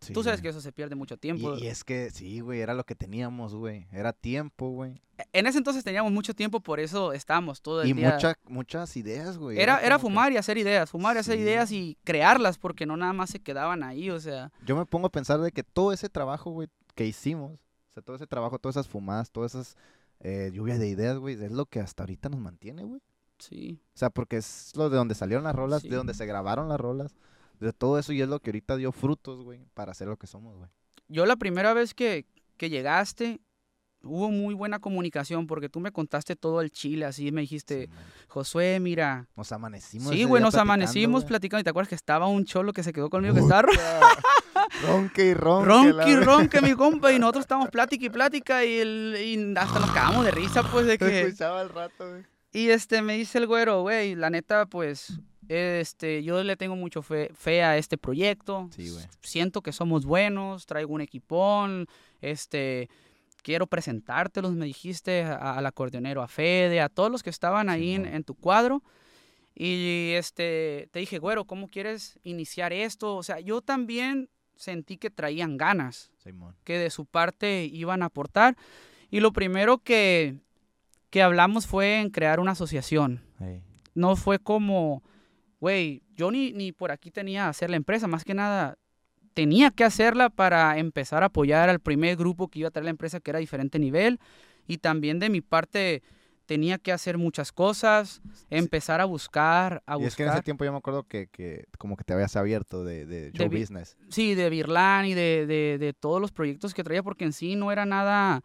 [0.00, 1.56] Sí, Tú sabes que eso se pierde mucho tiempo.
[1.56, 3.86] Y, y es que sí, güey, era lo que teníamos, güey.
[3.92, 5.00] Era tiempo, güey.
[5.32, 8.10] En ese entonces teníamos mucho tiempo, por eso estábamos todo el Y día...
[8.10, 9.60] mucha- muchas ideas, güey.
[9.60, 12.96] Era, era que- fumar y hacer ideas, fumar y hacer ideas y crearlas, porque no
[12.96, 14.50] nada más se quedaban ahí, o sea...
[14.66, 18.02] Yo me pongo a pensar de que todo ese trabajo, güey, que hicimos, o sea,
[18.02, 19.76] todo ese trabajo, todas esas fumadas, todas esas
[20.18, 23.00] eh, lluvias de ideas, güey, es lo que hasta ahorita nos mantiene, güey.
[23.42, 25.88] Sí, O sea, porque es lo de donde salieron las rolas, Sí.
[25.88, 27.14] de donde se grabaron las rolas,
[27.60, 30.26] de todo eso y es lo que ahorita dio frutos, güey, para ser lo que
[30.26, 30.68] somos, güey.
[31.08, 32.24] yo la primera vez que,
[32.56, 33.40] que llegaste,
[34.04, 37.92] hubo muy buena comunicación, porque tú me contaste todo el chile, así me dijiste, Sí.
[38.28, 39.28] Josué, mira...
[39.36, 40.08] nos amanecimos.
[40.12, 42.92] Sí, güey, nos platicando, amanecimos platicando, y te acuerdas que estaba un cholo que se
[42.92, 43.72] quedó conmigo, que estaba ro-
[44.86, 45.68] Ronque y ronque.
[45.92, 49.78] ronque y ronque, mi compa, y nosotros estábamos plática y plática, y, el, y hasta
[49.78, 51.22] nos cagamos de risa, pues, de que...
[51.22, 52.24] escuchaba al rato, güey.
[52.52, 57.02] Y este, me dice el güero, güey, la neta, pues, este, yo le tengo mucho
[57.02, 58.68] fe, fe a este proyecto.
[58.76, 59.04] Sí, güey.
[59.22, 61.86] Siento que somos buenos, traigo un equipón,
[62.20, 62.88] este,
[63.42, 67.94] quiero presentártelos, me dijiste, a- al acordeonero, a Fede, a todos los que estaban ahí
[67.94, 68.82] en, tu cuadro.
[69.54, 73.16] Y este, te dije, güero, ¿cómo quieres iniciar esto?
[73.16, 76.54] O sea, yo también sentí que traían ganas Simón.
[76.64, 78.56] que de su parte iban a aportar.
[79.10, 80.36] Y lo primero que,
[81.12, 83.20] que hablamos fue en crear una asociación.
[83.94, 85.02] No fue como,
[85.60, 88.78] güey, yo ni, ni por aquí tenía hacer la empresa, más que nada,
[89.34, 92.90] tenía que hacerla para empezar a apoyar al primer grupo que iba a traer la
[92.90, 94.18] empresa que era diferente nivel.
[94.66, 96.02] Y también de mi parte
[96.46, 100.08] tenía que hacer muchas cosas, empezar a buscar, a Y buscar.
[100.08, 102.84] es que en ese tiempo yo me acuerdo que, que como que te habías abierto
[102.84, 103.98] de, de show business.
[104.08, 107.54] Sí, de Birlán y de, de- de todos los proyectos que traía, porque en sí
[107.56, 108.42] no era nada,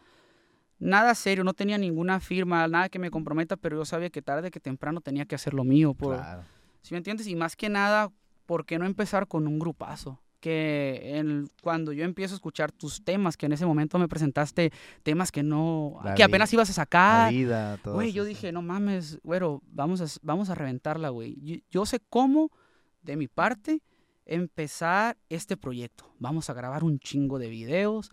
[0.79, 4.51] nada serio, no tenía ninguna firma, nada que me comprometa, pero yo sabía que tarde
[4.51, 5.93] que temprano tenía que hacer lo mío.
[5.93, 6.43] Por, Claro.
[6.81, 7.27] ¿Sí me entiendes?
[7.27, 8.11] Y más que nada,
[8.45, 10.21] ¿por qué no empezar con un grupazo?
[10.39, 14.71] Que en- cuando yo empiezo a escuchar tus temas, que en ese momento me presentaste
[15.03, 17.33] temas que no, La que apenas ibas a La sacar.
[17.33, 21.35] vida, todo Güey, eso, yo dije, no mames, güero, vamos a, vamos a reventarla, güey.
[21.41, 22.51] Yo, yo sé cómo,
[23.01, 23.81] de mi parte,
[24.25, 26.13] empezar este proyecto.
[26.19, 28.11] Vamos a grabar un chingo de videos.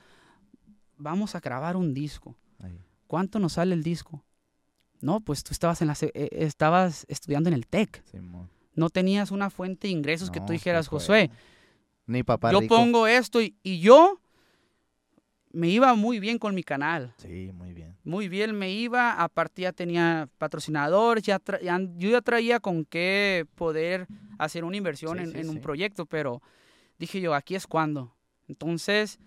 [0.97, 2.37] Vamos a grabar un disco.
[2.65, 2.81] Ahí.
[3.07, 4.25] ¿Cuánto nos sale el disco?
[5.01, 8.03] No, pues tú estabas, en la, eh, estabas estudiando en el TEC.
[8.75, 10.89] No tenías una fuente de ingresos que tú ¿qué dijeras?
[10.89, 11.31] Josué,
[12.07, 12.75] Ni papá yo rico.
[12.75, 14.21] pongo esto y, y yo
[15.53, 17.15] me iba muy bien con mi canal.
[17.19, 17.95] Sí, muy bien.
[18.03, 23.47] Muy bien me iba, aparte ya tenía patrocinadores, ya, ya- yo ya traía con qué
[23.55, 26.43] poder hacer una inversión Sí, en, sí, en un proyecto, pero
[26.99, 28.13] dije yo, aquí es cuando.
[28.49, 29.21] Entonces,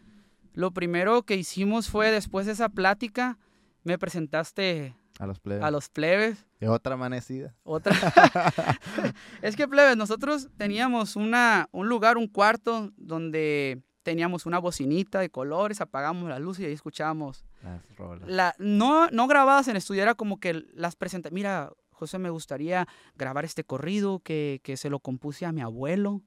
[0.58, 3.38] lo primero que hicimos fue, después de esa plática,
[3.84, 5.64] me presentaste A los plebes.
[5.64, 6.48] a los plebes.
[6.60, 7.54] Y otra amanecida.
[7.62, 7.94] Otra.
[9.44, 15.30] es que, plebes, nosotros teníamos una, un lugar, un cuarto, donde teníamos una bocinita de
[15.30, 18.28] colores, apagamos la luz y ahí escuchábamos Las rolas.
[18.28, 21.30] la, no, no grabadas en estudio, era como que las presenta.
[21.30, 26.24] Mira, José, me gustaría grabar este corrido que, que se lo compuse a mi abuelo.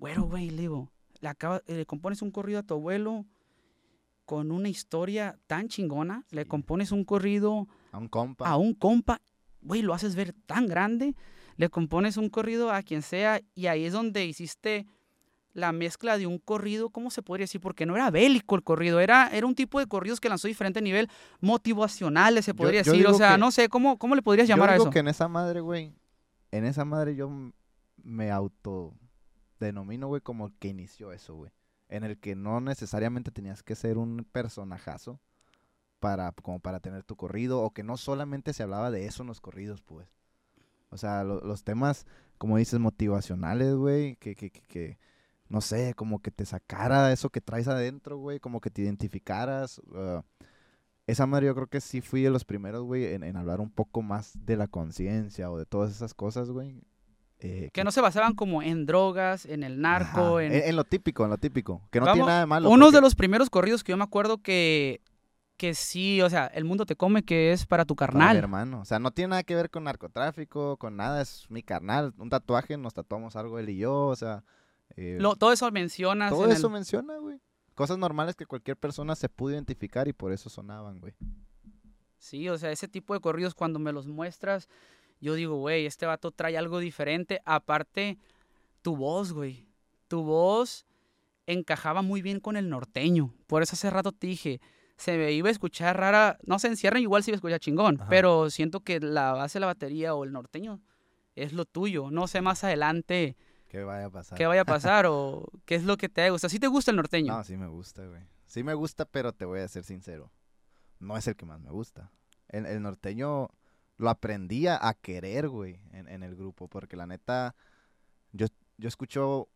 [0.00, 3.24] Güero, güey, le digo, le, acaba- le compones un corrido a tu abuelo
[4.24, 8.46] con una historia tan chingona, le compones un corrido A un compa.
[8.48, 9.20] a un compa,
[9.62, 11.14] güey, lo haces ver tan grande,
[11.56, 14.86] le compones un corrido a quien sea y ahí es donde hiciste
[15.54, 17.60] la mezcla de un corrido, ¿cómo se podría decir?
[17.60, 20.80] Porque no era bélico el corrido, era, era un tipo de corridos que lanzó diferente
[20.82, 21.08] nivel,
[21.40, 24.46] motivacionales se Yo- podría yo decir, o sea, que- no sé, ¿cómo, cómo le podrías
[24.46, 24.90] Yo llamar a digo eso?
[24.92, 25.92] que en esa madre, güey,
[26.52, 27.30] en esa madre yo
[28.04, 28.94] me auto
[29.66, 31.52] denomino, güey, como el que inició eso, güey.
[31.88, 35.20] En el que no necesariamente tenías que ser un personajazo
[36.00, 39.28] para, como para tener tu corrido, o que no solamente se hablaba de eso en
[39.28, 40.08] los corridos, pues.
[40.90, 42.06] O sea, lo- los temas,
[42.38, 44.98] como dices, motivacionales, güey, que, que, que, que,
[45.48, 49.82] no sé, como que te sacara eso que traes adentro, güey, como que te identificaras.
[49.94, 50.24] ah,
[51.06, 53.70] esa madre yo creo que sí fui de los primeros, güey, en, en hablar un
[53.70, 56.82] poco más de la conciencia o de todas esas cosas, güey.
[57.40, 60.52] Eh, Que no se basaban como en drogas, en el narco, en...
[60.52, 61.82] en, en lo típico, en lo típico.
[61.90, 62.70] Que no Vamos, tiene nada de malo.
[62.70, 65.00] Uno de los primeros corridos que yo me acuerdo que,
[65.56, 68.34] que sí, o sea, el mundo te come, que es para tu para carnal.
[68.36, 68.80] mi hermano.
[68.80, 71.20] O sea, no tiene nada que ver con narcotráfico, con nada.
[71.22, 72.12] Es mi carnal.
[72.18, 74.06] Un tatuaje, nos tatuamos algo él y yo.
[74.06, 74.42] O sea,
[74.96, 76.30] eh, Lo- todo eso mencionas.
[76.30, 77.40] todo en eso el- menciona, güey.
[77.74, 81.14] Cosas normales que cualquier persona se pudo identificar y por eso sonaban, güey.
[82.18, 84.68] Sí, o sea, ese tipo de corridos cuando me los muestras,
[85.20, 87.40] yo digo, güey, este vato trae algo diferente.
[87.44, 88.18] Aparte,
[88.82, 89.66] tu voz, güey.
[90.08, 90.86] Tu voz
[91.46, 93.34] encajaba muy bien con el norteño.
[93.46, 94.60] Por eso hace rato te dije,
[94.96, 96.38] se me iba a escuchar rara.
[96.44, 98.00] No se encierran, igual se iba a escuchar chingón.
[98.00, 98.08] Ajá.
[98.08, 100.80] Pero siento que la base de la batería o el norteño
[101.34, 102.10] es lo tuyo.
[102.10, 103.36] No sé más adelante
[103.68, 104.38] ¿Qué vaya a pasar?
[104.38, 106.48] qué vaya a pasar o qué es lo que te gusta.
[106.48, 107.36] ¿Sí te gusta el norteño?
[107.36, 108.22] No, sí me gusta, güey.
[108.46, 110.32] Sí me gusta, pero te voy a ser sincero.
[111.00, 112.10] No es el que más me gusta.
[112.48, 113.50] El, el norteño
[113.98, 116.66] lo aprendí a, querer, güey, en, en el grupo.
[116.68, 117.54] Porque la neta,
[118.32, 118.46] yo,
[118.78, 119.48] yo escucho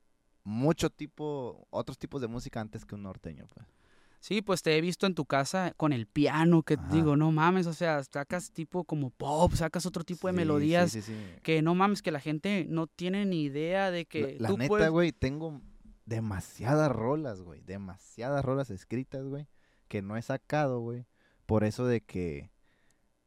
[0.45, 3.67] mucho tipo, otros tipos de música antes que un norteño, pues.
[4.21, 6.89] Sí, pues te he visto en tu casa con el piano, que Ajá.
[6.93, 10.93] digo, no mames, o sea, sacas tipo como pop, sacas otro tipo de Sí, melodías
[10.93, 11.41] Sí, sí, sí.
[11.43, 14.59] que no mames, que la gente no tiene ni idea de que La, la tú
[14.59, 15.61] neta, puedes- güey, tengo
[16.07, 17.63] demasiadas rolas, güey.
[17.63, 19.49] Demasiadas rolas escritas, güey.
[19.89, 21.05] Que no he sacado, güey.
[21.47, 22.52] Por eso de que...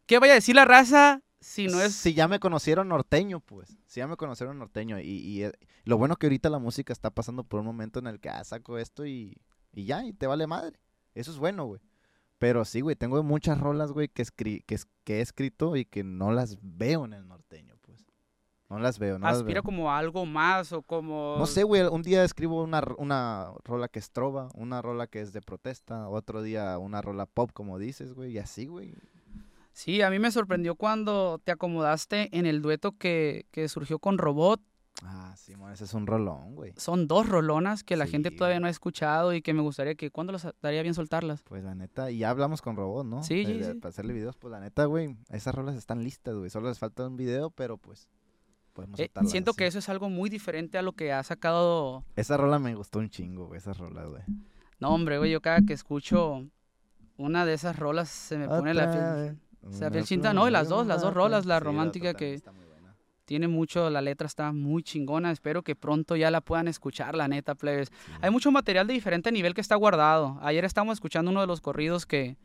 [0.05, 3.77] ¿Qué vaya a decir la raza si no es Si ya me conocieron norteño, pues.
[3.85, 4.99] Si ya me conocieron norteño.
[4.99, 5.51] Y, y, eh,
[5.83, 8.43] lo bueno que ahorita la música está pasando por un momento en el que ah,
[8.43, 9.37] saco esto y,
[9.73, 10.79] y ya, y te vale madre.
[11.13, 11.81] Eso es bueno, güey.
[12.37, 15.85] Pero sí, güey, tengo muchas rolas, güey, que, escri que, es- que he escrito y
[15.85, 18.05] que no las veo en el norteño, pues.
[18.69, 19.63] No las veo, no las aspira veo.
[19.63, 23.87] como a algo más o como No sé, güey, un día escribo una, una rola
[23.87, 27.77] que es trova, una rola que es de protesta, otro día una rola pop, como
[27.77, 28.95] dices, güey, y así, güey.
[29.75, 34.17] Sí, a mí me sorprendió cuando te acomodaste en el dueto que, que surgió con
[34.17, 34.61] Robot.
[35.03, 36.71] Ah, sí, ese es un rolón, güey.
[36.77, 39.95] Son dos rolonas que la Sí, gente todavía no ha escuchado y que me gustaría
[39.95, 41.43] que cuando las daría bien soltarlas.
[41.43, 43.21] Pues la neta, y ya hablamos con Robot, ¿no?
[43.21, 43.79] Sí, De- sí, de- sí.
[43.79, 46.49] Para hacerle videos, pues la neta, güey, esas rolas están listas, güey.
[46.49, 48.07] Solo les falta un video, pero pues
[48.71, 49.57] podemos Eh, soltarlas siento así.
[49.57, 52.05] que eso es algo muy diferente a lo que ha sacado.
[52.15, 54.23] Esa rola me gustó un chingo, güey, esa rola, güey.
[54.79, 56.45] No, hombre, güey, yo cada que escucho
[57.17, 59.39] una de esas rolas se me pone la piel.
[60.03, 61.25] Chinta, no, y las dos, las dos flor.
[61.25, 62.95] rolas, la Sí, romántica que- está muy buena.
[63.25, 65.31] Tiene mucho, la letra está muy chingona.
[65.31, 67.89] Espero que pronto ya la puedan escuchar, la neta, plebes.
[67.89, 68.11] Sí.
[68.21, 70.37] Hay mucho material de diferente nivel que está guardado.
[70.41, 72.37] Ayer estábamos escuchando uno de los corridos que.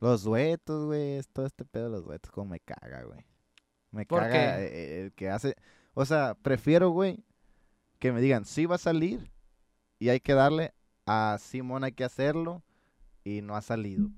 [0.00, 3.24] Los duetos, güey, es todo este pedo de los duetos, como me caga, güey.
[3.90, 5.02] Me ¿Por caga qué?
[5.04, 5.54] el que hace,
[5.94, 7.24] o sea, prefiero, güey,
[7.98, 9.30] que me digan, sí va a salir
[9.98, 10.74] y hay que darle
[11.06, 12.62] a Simón hay que hacerlo
[13.24, 14.08] y no ha salido.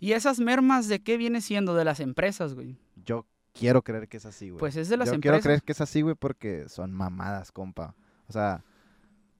[0.00, 1.74] ¿Y esas mermas de qué viene siendo?
[1.74, 2.76] De las empresas, güey.
[3.04, 4.58] Yo quiero creer que es así, güey.
[4.58, 5.44] Pues es de las Yo quiero empresas.
[5.44, 7.94] creer que es así, güey, porque son mamadas, compa.
[8.28, 8.64] O sea,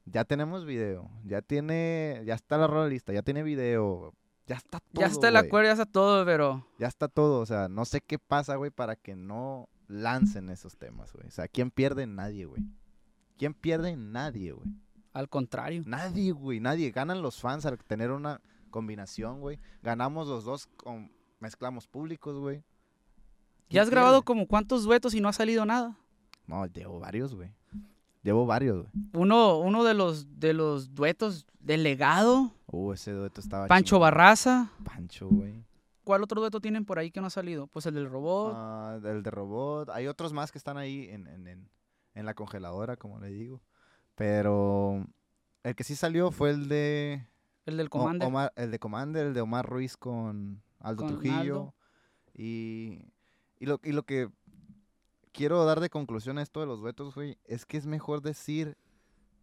[0.06, 4.14] ya tenemos video, ya tiene, ya está la rola lista, ya tiene video,
[4.46, 5.00] ya está todo.
[5.00, 6.66] ya está el acuerdo, ya está todo, pero.
[6.78, 10.76] Ya está todo, o sea, no sé qué pasa, güey, para que no lancen esos
[10.76, 11.26] temas, güey.
[11.26, 12.06] O sea, ¿quién pierde?
[12.06, 12.62] Nadie, güey.
[13.38, 13.96] ¿Quién pierde?
[13.96, 14.68] Nadie, güey.
[15.12, 15.82] Al contrario.
[15.86, 16.90] Nadie, güey, nadie.
[16.90, 18.40] Ganan los fans al tener una
[18.74, 19.60] combinación, güey.
[19.82, 21.12] Ganamos los dos, con...
[21.38, 22.64] mezclamos públicos, güey.
[23.70, 25.96] ¿Ya has ¿Quién grabado como cuántos duetos y no ha salido nada?
[26.48, 27.52] No, llevo varios, güey.
[28.24, 28.90] Llevo varios, güey.
[29.12, 34.00] Uno, uno de los de los duetos del legado, Uh, ese dueto estaba Pancho chingón.
[34.00, 34.72] Barraza.
[34.82, 35.64] Pancho, güey.
[36.02, 37.68] ¿Cuál otro dueto tienen por ahí que no ha salido?
[37.68, 38.52] Pues el del robot.
[38.56, 39.90] Ah, el de robot.
[39.90, 41.70] Hay otros más que están ahí en, en, en,
[42.14, 43.62] en la congeladora, como le digo.
[44.16, 45.06] Pero
[45.62, 47.24] el que sí salió fue el de
[47.66, 48.28] el del O- Commander.
[48.28, 51.34] Omar- el de Commander, el de Omar Ruiz con Aldo Con Trujillo.
[51.38, 51.74] Aldo.
[52.34, 53.00] Y,
[53.58, 54.28] y, lo, y lo que
[55.32, 58.76] quiero dar de conclusión a esto de los duetos, güey, es que es mejor decir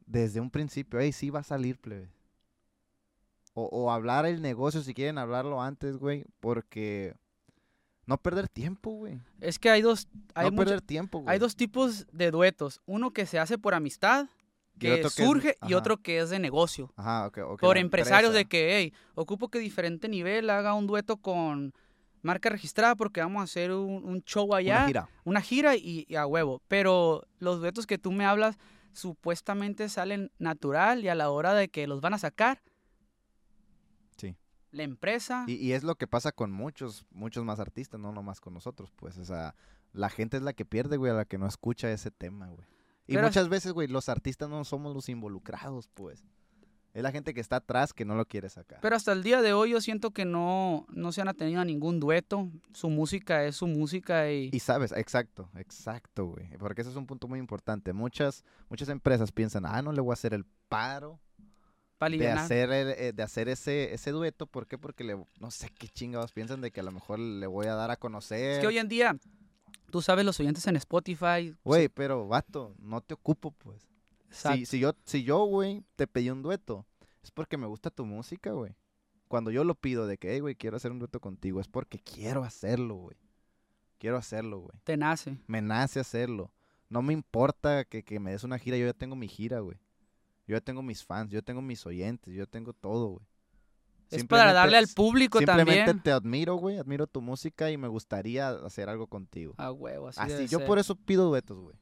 [0.05, 2.09] desde un principio, hey, sí va a salir, plebe.
[3.53, 7.15] O, o hablar el negocio si quieren hablarlo antes, güey, porque
[8.05, 9.19] no perder tiempo, güey.
[9.41, 11.33] Es que hay dos, hay, No mucha- perder tiempo, güey.
[11.33, 12.81] hay dos tipos de duetos.
[12.85, 14.27] Uno que se hace por amistad,
[14.89, 16.91] que otro que es- surge, y otro que es de negocio.
[16.95, 21.17] Ajá, ok, ok, por empresarios de que, hey, ocupo que diferente nivel haga un dueto
[21.17, 21.73] con
[22.23, 25.09] marca registrada porque vamos a hacer un, un show allá, Una gira.
[25.23, 26.61] una gira y, y a huevo.
[26.67, 28.57] Pero los duetos que tú me hablas
[28.93, 32.61] supuestamente salen natural y a la hora de que los van a sacar,
[34.17, 34.35] Sí.
[34.71, 38.39] la empresa, Y, y es lo que pasa con muchos, muchos más artistas, no nomás
[38.39, 39.55] con nosotros, pues, o sea,
[39.93, 42.67] la gente es la que pierde, güey, a la que no escucha ese tema, güey.
[43.07, 46.23] Y Pero- muchas veces, güey, los artistas no somos los involucrados, pues.
[46.93, 48.79] Es la gente que está atrás que no lo quiere sacar.
[48.81, 51.65] Pero hasta el día de hoy yo siento que no, no se han tenido a
[51.65, 52.49] ningún dueto.
[52.73, 56.49] Su música es su música y, Y sabes, exacto, exacto, güey.
[56.59, 57.93] Porque ese es un punto muy importante.
[57.93, 61.21] Muchas, muchas empresas piensan, ah, no le voy a hacer el paro
[61.99, 64.45] de hacer, el- eh, de hacer ese, ese dueto.
[64.47, 64.77] ¿Por qué?
[64.77, 67.75] Porque le, no sé qué chingados piensan de que a lo mejor le voy a
[67.75, 68.53] dar a conocer.
[68.55, 69.15] Es que hoy en día,
[69.91, 71.55] tú sabes, los oyentes en Spotify.
[71.63, 73.87] Güey, pero vato, no te ocupo, pues.
[74.29, 76.85] Si, si yo, si yo, güey, te pedí un dueto,
[77.21, 78.75] es porque me gusta tu música, güey.
[79.27, 81.99] Cuando yo lo pido de que, hey, güey, quiero hacer un dueto contigo, es porque
[81.99, 83.17] quiero hacerlo, güey.
[83.99, 84.79] Quiero hacerlo, güey.
[84.83, 85.37] te nace.
[85.47, 86.51] Me nace hacerlo.
[86.89, 89.77] No me importa que, que me des una gira, yo ya tengo mi gira, güey.
[90.47, 93.25] Yo ya tengo mis fans, yo tengo mis oyentes, yo ya tengo todo, güey.
[94.11, 96.03] Es para darle al Simplemente- público Simplemente también.
[96.03, 99.53] te admiro, güey, admiro tu música y me gustaría hacer algo contigo.
[99.57, 100.67] A huevo, así, Así, debe yo ser.
[100.67, 101.75] por eso pido duetos, güey.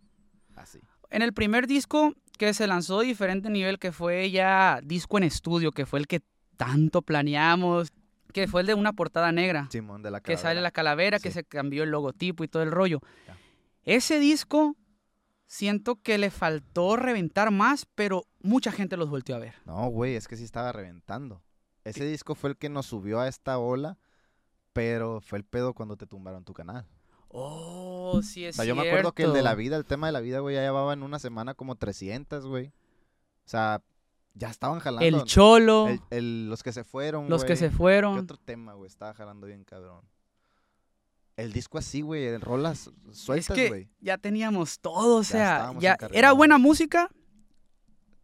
[0.56, 0.80] Así.
[1.10, 5.24] En el primer disco que se lanzó de diferente nivel, que fue ya disco en
[5.24, 6.22] estudio, que fue el que
[6.56, 7.92] tanto planeamos,
[8.32, 10.62] que fue el de una portada negra, Simón de la que sale Calavera.
[10.62, 13.00] la calavera, que se cambió el logotipo y todo el rollo.
[13.28, 13.36] Ya.
[13.86, 14.76] Ese disco
[15.48, 19.56] siento que le faltó reventar más, pero mucha gente los volteó a ver.
[19.66, 21.42] No, güey, es que sí estaba reventando.
[21.90, 23.98] Ese disco fue el que nos subió a esta ola,
[24.74, 26.86] pero fue el pedo cuando te tumbaron tu canal.
[27.30, 29.58] Oh, sí es O sea, yo me acuerdo que el de la cierto.
[29.60, 32.68] vida, el tema de la vida, güey, ya llevaba en una semana como 300, güey.
[32.68, 33.84] O sea,
[34.34, 35.06] ya estaban jalando.
[35.06, 38.18] El Cholo, el- el- los que se fueron, los que se ¿Qué fueron.
[38.18, 38.88] otro tema, güey?
[38.88, 40.02] Estaba jalando bien cabrón.
[41.38, 43.90] El disco así, güey, el rolas sueltas, es que güey.
[44.02, 47.10] ya teníamos todo, o Ya sea, ya era buena música,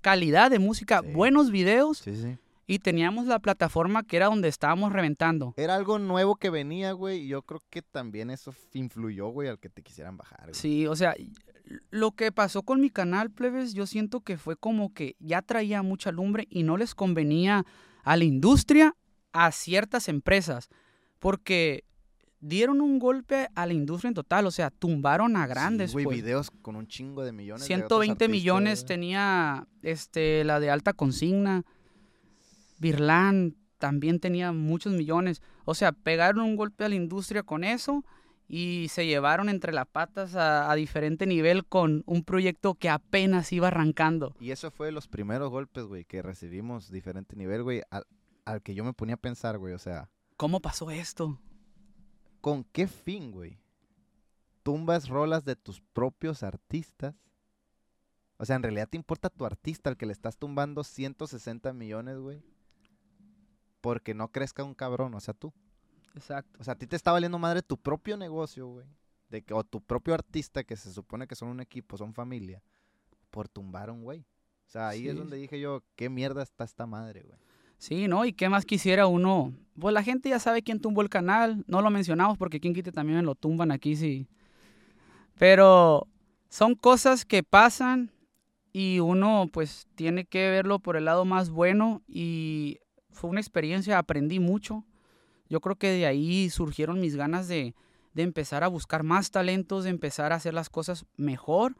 [0.02, 1.12] calidad de música, Sí.
[1.14, 2.38] buenos videos Sí, sí.
[2.68, 5.54] Y teníamos la plataforma que era donde estábamos reventando.
[5.58, 9.60] Era algo nuevo que venía, güey, y yo creo que también eso influyó, güey, al
[9.60, 10.56] que te quisieran bajar, güey.
[10.56, 11.16] Sí, o sea,
[11.90, 15.84] lo que pasó con mi canal, plebes, yo siento que fue como que ya traía
[15.84, 17.66] mucha lumbre y no les convenía
[18.04, 18.96] a la industria,
[19.32, 20.70] a ciertas empresas,
[21.20, 21.84] porque
[22.40, 26.06] dieron un golpe a la industria en total, o sea, tumbaron a grandes, Sí, güey,
[26.06, 26.18] pues.
[26.18, 27.68] videos con un chingo de millones.
[27.68, 31.64] de otros 120 millones tenía este la de alta consigna.
[32.86, 35.42] Birlán también tenía muchos millones.
[35.66, 38.06] O sea, pegaron un golpe a la industria con eso
[38.48, 43.52] y se llevaron entre las patas a, a diferente nivel con un proyecto que apenas
[43.52, 44.36] iba arrancando.
[44.40, 48.06] Y eso fue los primeros golpes, güey, que recibimos diferente nivel, güey, al,
[48.46, 51.40] al que yo me ponía a pensar, güey, o sea, ¿Cómo pasó esto?
[52.46, 53.58] ¿con qué fin, güey?
[54.62, 57.16] Tumbas rolas de tus propios artistas.
[58.38, 62.20] O sea, en realidad te importa tu artista al que le estás tumbando 160 millones,
[62.20, 62.44] güey.
[63.86, 65.54] Porque no crezca un cabrón, o sea, tú.
[66.16, 66.58] Exacto.
[66.60, 68.88] O sea, a ti te está valiendo madre tu propio negocio, güey.
[69.30, 72.64] De que, o tu propio artista, que se supone que son un equipo, son familia,
[73.30, 74.22] por tumbar a un güey.
[74.22, 77.38] O sea, ahí es donde dije yo, qué mierda está esta madre, güey.
[77.78, 78.26] Sí, ¿no?
[78.26, 79.54] ¿Y qué más quisiera uno?
[79.80, 81.64] Pues la gente ya sabe quién tumbó el canal.
[81.68, 84.28] No lo mencionamos porque quien quite también lo tumban aquí, sí.
[85.38, 86.08] Pero
[86.50, 88.10] son cosas que pasan
[88.74, 92.80] y uno pues tiene que verlo por el lado más bueno y
[93.16, 94.84] fue una experiencia, aprendí mucho.
[95.50, 97.76] Yo creo que de ahí surgieron mis ganas de,
[98.14, 101.76] de empezar a buscar más talentos, de empezar a hacer las cosas mejor.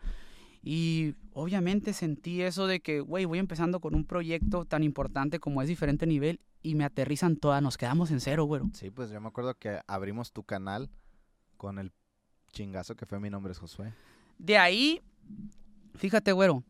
[0.64, 5.62] Y obviamente sentí eso de que, güey, voy empezando con un proyecto tan importante como
[5.62, 8.70] es diferente nivel y me aterrizan todas, nos quedamos en cero, güero.
[8.74, 10.90] Sí, pues yo me acuerdo que abrimos tu canal
[11.58, 11.92] con el
[12.52, 13.94] chingazo que fue mi nombre es Josué.
[14.40, 15.02] De ahí,
[15.94, 16.64] fíjate, güero,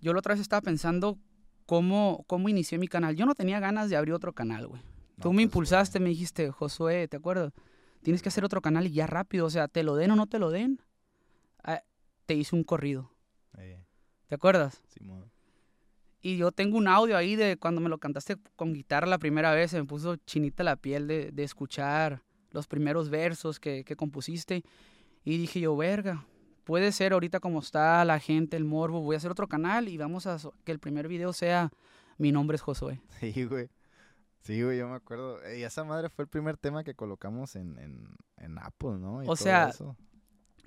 [0.00, 1.18] yo la otra vez estaba pensando
[1.66, 3.16] cómo, cómo inicié mi canal.
[3.16, 4.82] Yo no tenía ganas de abrir otro canal, güey.
[5.16, 7.52] No, Tú me pues, impulsaste, me dijiste, Josué, ¿te acuerdas?
[8.02, 10.26] Tienes que hacer otro canal y ya rápido, o sea, te lo den o no
[10.26, 10.80] te lo den.
[11.62, 11.82] Ah,
[12.26, 13.10] te hice un corrido,
[13.58, 13.84] Eh,
[14.28, 14.82] ¿te acuerdas?
[14.88, 15.30] Simón.
[16.20, 19.52] Y yo tengo un audio ahí de cuando me lo cantaste con guitarra la primera
[19.52, 23.96] vez, se me puso chinita la piel de, de escuchar los primeros versos que, que
[23.96, 24.62] compusiste.
[25.24, 26.26] Y dije yo, verga,
[26.66, 29.96] puede ser ahorita como está la gente, el morbo, voy a hacer otro canal y
[29.96, 31.70] vamos a que el primer video sea
[32.18, 33.00] Mi nombre es Josué.
[33.20, 33.68] Sí, güey.
[34.40, 35.38] Sí, güey, yo me acuerdo.
[35.56, 39.22] Y esa madre fue el primer tema que colocamos en, en, en Apple, ¿no?
[39.22, 39.96] Y O todo sea, eso.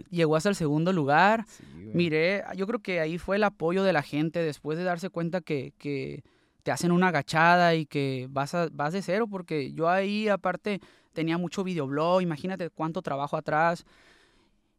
[0.10, 1.46] Llegó hasta el segundo lugar.
[1.48, 1.96] Sí, güey.
[1.96, 5.42] Miré, yo creo que ahí fue el apoyo de la gente después de darse cuenta
[5.42, 6.24] que, que
[6.64, 10.80] te hacen una agachada y que vas, a- vas de cero, porque yo ahí aparte
[11.14, 13.86] tenía mucho videoblog, imagínate cuánto trabajo atrás.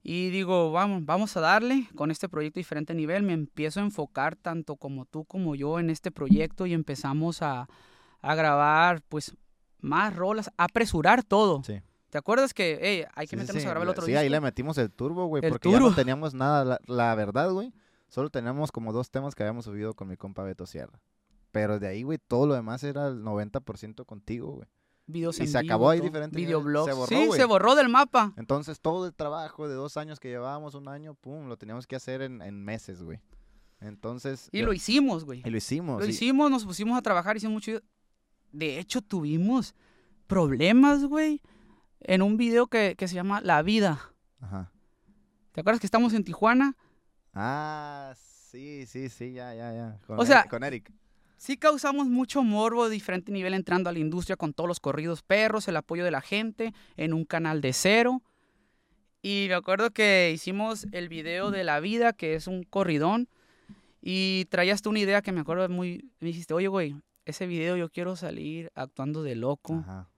[0.02, 3.22] Y digo, vamos, vamos a darle con este proyecto diferente nivel.
[3.22, 7.68] Me empiezo a enfocar tanto como tú como yo en este proyecto y empezamos a,
[8.20, 9.36] a grabar pues
[9.80, 11.62] más rolas, a apresurar todo.
[11.64, 11.80] Sí.
[12.08, 14.20] ¿Te acuerdas que hey, hay que Sí, meternos sí, a grabar el otro Sí, disco?
[14.22, 15.90] ahí le metimos el turbo, güey, porque ya turbo.
[15.90, 17.72] no teníamos nada, la, la verdad, güey.
[18.08, 21.00] Solo teníamos como dos temas que habíamos subido con mi compa Beto Sierra.
[21.52, 24.68] Pero de ahí, güey, todo lo demás era el 90% contigo, güey.
[25.10, 26.86] Videos Y en se vivo, acabó ahí diferente videoblogs.
[26.90, 28.32] Se borró, sí, se borró del mapa.
[28.36, 31.96] Entonces, todo el trabajo de dos años que llevábamos, un año, pum, lo teníamos que
[31.96, 33.20] hacer en, en meses, güey.
[33.80, 34.48] Entonces...
[34.52, 35.42] Y yo- lo hicimos, güey.
[35.44, 36.00] y lo hicimos.
[36.00, 37.80] Lo y- hicimos, nos pusimos a trabajar, hicimos mucho.
[38.52, 39.74] De hecho, tuvimos
[40.26, 41.40] problemas, güey,
[42.00, 44.00] en un video que, que se llama La Vida.
[44.40, 44.70] Ajá.
[45.52, 46.76] ¿Te acuerdas que estamos en Tijuana?
[47.34, 49.98] Ah, sí, sí, sí, ya, ya, ya.
[50.06, 50.92] Con O sea, Eric- con Eric.
[51.40, 55.22] Sí causamos mucho morbo de diferente nivel entrando a la industria con todos los corridos
[55.22, 58.20] perros, el apoyo de la gente, en un canal de cero.
[59.22, 63.26] Y me acuerdo que hicimos el video de La Vida, que es un corridón,
[64.02, 66.10] y traías tú una idea que me acuerdo muy...
[66.20, 69.76] Me dijiste, oye, güey, ese video yo quiero salir actuando de loco.
[69.76, 70.10] Ajá.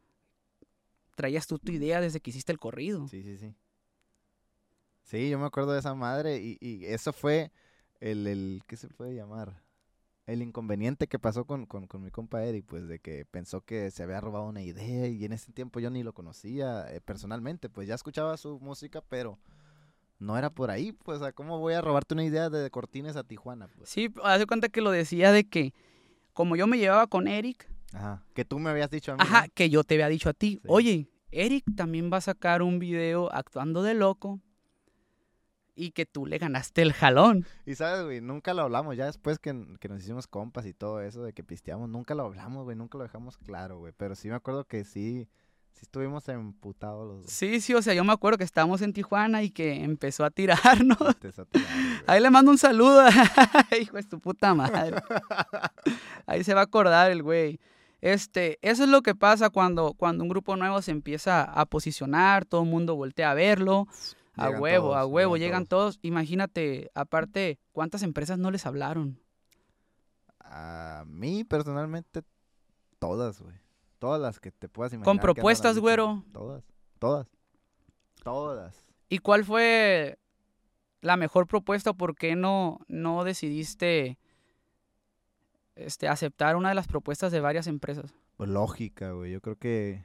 [1.14, 3.06] Traías tú tu idea desde que hiciste el corrido.
[3.06, 3.54] Sí, sí, sí.
[5.04, 7.52] Sí, yo me acuerdo de esa madre y, y eso fue
[8.00, 9.61] el, el, ¿qué se puede llamar?
[10.26, 13.90] El inconveniente que pasó con, con, con mi compa Eric, pues de que pensó que
[13.90, 17.68] se había robado una idea y en ese tiempo yo ni lo conocía eh, personalmente,
[17.68, 19.38] pues ya escuchaba su música, pero
[20.20, 23.24] no era por ahí, pues, sea, ¿cómo voy a robarte una idea de Cortines a
[23.24, 23.66] Tijuana?
[23.76, 23.88] Pues?
[23.88, 25.74] Sí, haz de cuenta que lo decía de que
[26.32, 29.18] como yo me llevaba con Eric, Ajá, que tú me habías dicho a mí.
[29.18, 29.24] ¿no?
[29.24, 30.68] Ajá, que yo te había dicho a ti, Sí.
[30.68, 34.40] oye, Eric también va a sacar un video actuando de loco
[35.74, 37.46] y que tú le ganaste el jalón.
[37.66, 38.96] Y sabes, güey, nunca lo hablamos.
[38.96, 42.24] Ya después que, que nos hicimos compas y todo eso de que pisteamos, nunca lo
[42.24, 42.76] hablamos, güey.
[42.76, 43.92] Nunca lo dejamos claro, güey.
[43.96, 45.28] Pero sí me acuerdo que sí,
[45.72, 47.32] sí estuvimos emputados los dos.
[47.32, 50.30] Sí, sí, o sea, yo me acuerdo que estábamos en Tijuana y que empezó a
[50.30, 50.98] tirarnos.
[51.20, 52.04] Te saturaron, güey.
[52.06, 53.04] Ahí le mando un saludo,
[53.80, 54.96] hijo de tu puta madre.
[56.26, 57.60] Ahí se va a acordar el güey.
[58.02, 62.44] Este, eso es lo que pasa cuando, cuando un grupo nuevo se empieza a posicionar,
[62.44, 63.86] todo el mundo voltea a verlo.
[64.34, 65.98] A Llegan huevo, a huevo, llegan llegan todos.
[66.02, 69.20] Imagínate, aparte, ¿cuántas empresas no les hablaron?
[70.40, 72.22] A mí, personalmente,
[72.98, 73.56] todas, güey.
[73.98, 75.04] Todas las que te puedas imaginar.
[75.04, 76.24] Con propuestas, güero.
[76.32, 76.64] Todas,
[76.98, 77.28] todas.
[78.22, 78.86] Todas.
[79.08, 80.18] ¿Y cuál fue
[81.00, 81.92] la mejor propuesta?
[81.92, 84.18] ¿Por qué no, no decidiste
[85.74, 88.14] este, aceptar una de las propuestas de varias empresas?
[88.36, 89.32] Pues lógica, güey.
[89.32, 90.04] Yo creo que...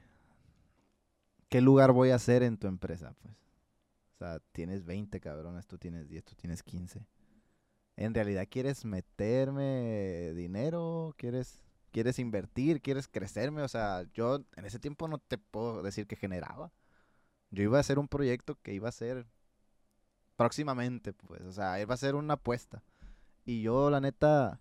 [1.48, 3.34] ¿Qué lugar voy a hacer en tu empresa, pues?
[4.18, 7.06] Sea, tienes 20 cabrones, tú tienes 10, tú tienes 15.
[7.96, 11.14] ¿En realidad quieres meterme dinero?
[11.16, 12.80] ¿Quieres, ¿Quieres invertir?
[12.80, 13.62] ¿Quieres crecerme?
[13.62, 16.70] O sea, yo en ese tiempo no te puedo decir que generaba.
[17.50, 19.26] Yo iba a hacer un proyecto que iba a ser
[20.36, 21.42] próximamente, pues.
[21.42, 22.82] O sea, iba a ser una apuesta.
[23.44, 24.60] Y yo, la neta,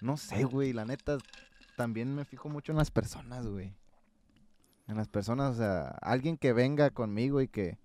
[0.00, 1.18] no sé, güey, la neta,
[1.76, 3.74] también me fijo mucho en las personas, güey.
[4.88, 7.78] En las personas, o sea, alguien que venga conmigo y que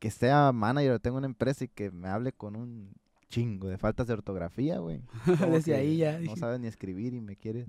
[0.00, 2.92] que sea manager o tenga una empresa y que me hable con un
[3.28, 5.02] chingo de faltas de ortografía, güey.
[5.48, 6.18] Desde ahí ya.
[6.18, 7.66] No sabe ni escribir y me quiere.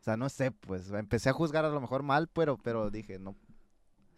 [0.00, 3.18] O sea, no sé, pues empecé a juzgar a lo mejor mal, pero, pero dije,
[3.18, 3.34] no.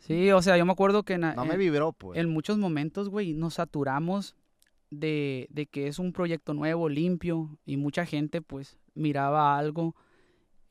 [0.01, 2.19] Sí, o sea, yo me acuerdo que en, no me vibró, pues.
[2.19, 4.35] En muchos momentos, güey, nos saturamos
[4.91, 9.95] de, de que es un proyecto nuevo, limpio, y mucha gente, pues, miraba algo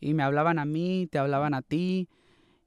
[0.02, 2.10] y me hablaban a mí, te hablaban a ti,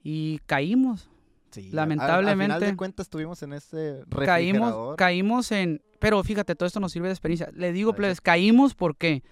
[0.03, 1.11] y caímos.
[1.57, 2.53] Lamentablemente.
[2.53, 5.83] Al, final de cuentas estuvimos en ese caímos, caímos en.
[5.99, 7.51] Pero fíjate, todo esto nos sirve de experiencia.
[7.55, 9.23] Le digo, pues, caímos porque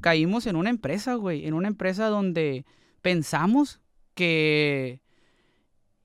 [0.00, 1.46] caímos en una empresa, güey.
[1.46, 2.64] En una empresa donde
[3.00, 3.80] pensamos
[4.14, 5.00] que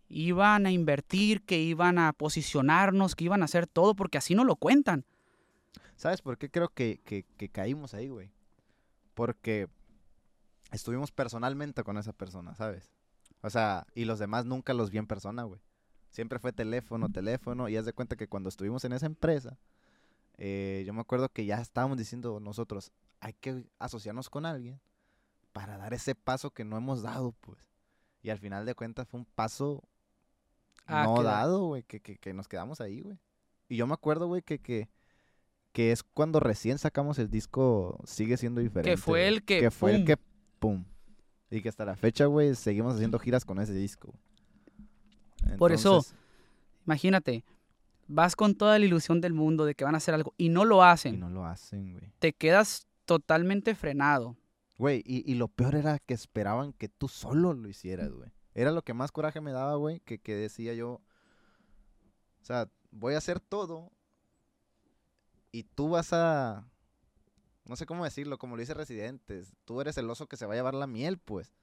[0.10, 4.44] iban a invertir, que iban a posicionarnos, que iban a hacer todo, porque así no
[4.44, 5.06] lo cuentan.
[5.96, 8.32] ¿Sabes por qué creo que, que, que caímos ahí, güey?
[9.14, 9.68] Porque
[10.72, 12.92] estuvimos personalmente con esa persona, ¿sabes?
[13.42, 15.62] O sea, y los demás nunca los vi en persona, güey.
[16.10, 17.70] Siempre fue teléfono, teléfono.
[17.70, 19.58] Y haz de cuenta que cuando estuvimos en esa empresa,
[20.38, 24.80] eh, yo me acuerdo que ya estábamos diciendo nosotros, hay que asociarnos con alguien
[25.54, 27.70] para dar ese paso que no hemos dado, pues.
[28.22, 29.84] Y al final de cuentas fue un paso
[30.86, 33.18] ah, no dado, güey, que, que, que, nos quedamos ahí, güey.
[33.70, 34.90] Y yo me acuerdo, güey, que, que,
[35.72, 38.90] que es cuando recién sacamos el disco Sigue siendo diferente.
[38.92, 39.60] Que fue el que...
[39.60, 40.18] Que fue el que,
[40.60, 40.86] pum,
[41.50, 44.14] y que hasta la fecha, güey, seguimos haciendo giras con ese disco.
[45.58, 46.06] Por eso,
[46.86, 47.44] imagínate,
[48.08, 50.66] vas con toda la ilusión del mundo de que van a hacer algo y no
[50.66, 51.16] lo hacen.
[51.16, 52.12] Y no lo hacen, güey.
[52.20, 54.36] Te quedas totalmente frenado.
[54.78, 58.32] Güey, y, y, lo peor era que esperaban que tú solo lo hicieras, güey.
[58.54, 61.02] Era lo que más coraje me daba, güey, que, que decía yo,
[62.42, 63.92] o sea, voy a hacer todo
[65.52, 66.68] y tú vas a
[67.68, 70.54] no sé cómo decirlo, como lo dice Residentes, tú eres el oso que se va
[70.54, 71.54] a llevar la miel, pues.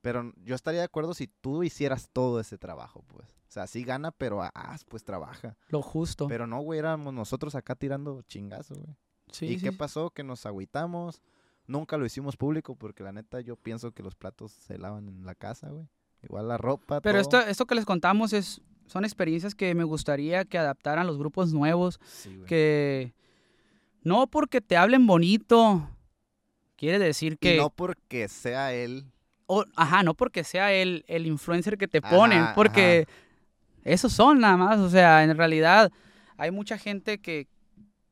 [0.00, 3.26] Pero yo estaría de acuerdo si tú hicieras todo ese trabajo, pues.
[3.48, 5.56] O sea, sí gana, pero ah, pues trabaja.
[5.68, 6.28] Lo justo.
[6.28, 8.96] Pero no, güey, éramos nosotros acá tirando chingazo, güey.
[9.32, 10.10] Sí, ¿Y qué pasó?
[10.10, 11.22] Que nos agüitamos.
[11.66, 15.24] Nunca lo hicimos público porque la neta yo pienso que los platos se lavan en
[15.24, 15.88] la casa, güey.
[16.22, 17.00] Igual la ropa.
[17.00, 21.18] Pero esto, esto que les contamos es, son experiencias que me gustaría que adaptaran los
[21.18, 21.98] grupos nuevos.
[22.04, 23.14] Sí, que
[24.04, 25.88] no porque te hablen bonito,
[26.76, 27.56] quiere decir que...
[27.56, 29.06] Y no porque sea él.
[29.46, 33.06] O, ajá, no porque sea él el influencer que te ponen, porque
[33.82, 34.78] esos son nada más.
[34.78, 35.92] O sea, en realidad
[36.36, 37.48] hay mucha gente que,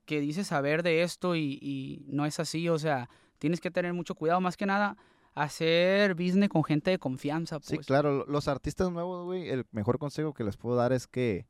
[0.05, 2.69] que dice saber de esto y, y no es así.
[2.69, 4.97] O sea, tienes que tener mucho cuidado, más que nada
[5.35, 7.59] hacer business con gente de confianza.
[7.59, 7.69] Pues.
[7.69, 11.47] Sí, claro, los artistas nuevos, güey, el mejor consejo que les puedo dar es que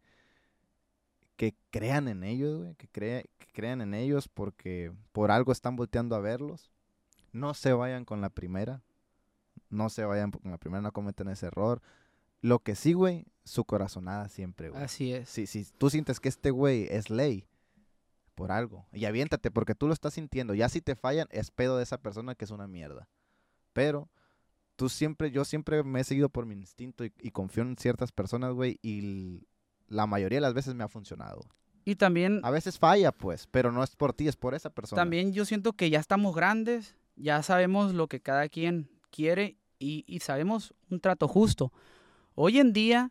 [1.37, 6.15] que crean en ellos, güey, que, que crean en ellos porque por algo están volteando
[6.17, 6.71] a verlos.
[7.33, 8.83] No se vayan con la primera.
[9.71, 11.81] No se vayan con la primera, no cometen ese error.
[12.43, 14.83] Lo que sí, güey, su corazonada siempre, güey.
[14.83, 15.29] Así es.
[15.29, 17.47] Si, si tú sientes que este güey es ley,
[18.35, 18.87] por algo.
[18.93, 20.55] Y aviéntate, porque tú lo estás sintiendo.
[20.55, 23.09] Ya si te fallan, es pedo de esa persona que es una mierda.
[23.73, 24.11] Pero
[24.77, 28.13] tú siempre, yo siempre me he seguido por mi instinto y, y confío en ciertas
[28.13, 28.79] personas, güey.
[28.83, 29.47] Y
[29.93, 31.43] la mayoría de las veces me ha funcionado.
[31.85, 32.41] Y también...
[32.43, 35.01] A veces falla, pues, pero no es por ti, es por esa persona.
[35.01, 40.21] También yo siento que ya estamos grandes, ya sabemos lo que cada quien quiere y,
[40.21, 41.73] sabemos un trato justo.
[42.35, 43.11] Hoy en día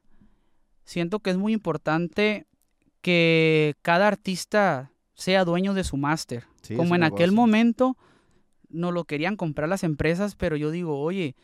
[0.86, 2.48] siento que es muy importante
[3.02, 6.46] que cada artista sea dueño de su máster.
[6.78, 7.98] Como en aquel momento
[8.70, 11.36] no lo querían comprar las empresas, pero yo digo, oye,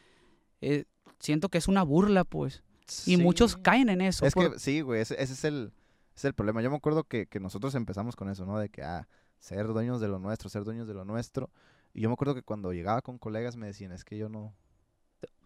[0.62, 0.86] eh,
[1.20, 2.64] siento que es una burla, pues.
[3.06, 4.26] Y muchos caen en eso.
[4.26, 5.74] Es que sí, güey, ese, es, el,
[6.16, 6.62] es el problema.
[6.62, 8.58] Yo me acuerdo que, nosotros empezamos con eso, ¿no?
[8.58, 9.08] De que, ah,
[9.40, 11.50] ser dueños de lo nuestro, ser dueños de lo nuestro.
[11.94, 14.56] Y yo me acuerdo que cuando llegaba con colegas me decían, es que yo no...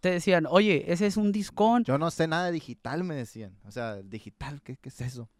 [0.00, 1.84] Te decían, oye, ese es un discón.
[1.84, 3.56] Yo no sé nada de digital, me decían.
[3.64, 5.30] O sea, digital, ¿qué, qué es eso?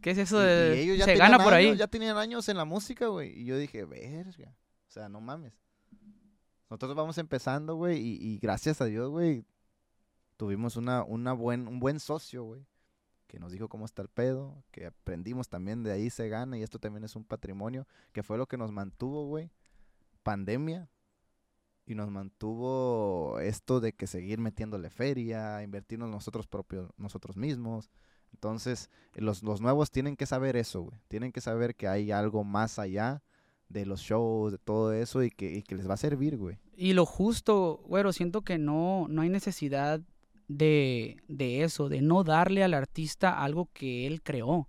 [0.00, 0.80] ¿Qué es eso de...?
[0.80, 1.74] ellos ya Se gana por ahí.
[1.76, 3.40] Ya tenían años en la música, güey.
[3.40, 4.54] Y yo dije, verga.
[4.88, 5.54] O sea, no mames.
[6.68, 7.98] Nosotros vamos empezando, güey.
[7.98, 9.44] Y, y gracias a Dios, güey,
[10.36, 12.66] tuvimos una, una buen, un buen socio, güey,
[13.26, 16.62] que nos dijo cómo está el pedo, que aprendimos también de ahí se gana y
[16.62, 19.50] esto también es un patrimonio, que fue lo que nos mantuvo, güey,
[20.22, 20.88] pandemia,
[21.86, 27.90] y nos mantuvo esto de que seguir metiéndole feria, invertirnos nosotros propios, nosotros mismos.
[28.32, 30.98] Entonces, los, los nuevos tienen que saber eso, güey.
[31.08, 33.22] Tienen que saber que hay algo más allá
[33.68, 36.58] de los shows, de todo eso y que, y que les va a servir, güey.
[36.76, 40.00] Y lo justo, güero, siento que no, no hay necesidad
[40.56, 44.68] de, de eso, de no darle al artista algo que él creó.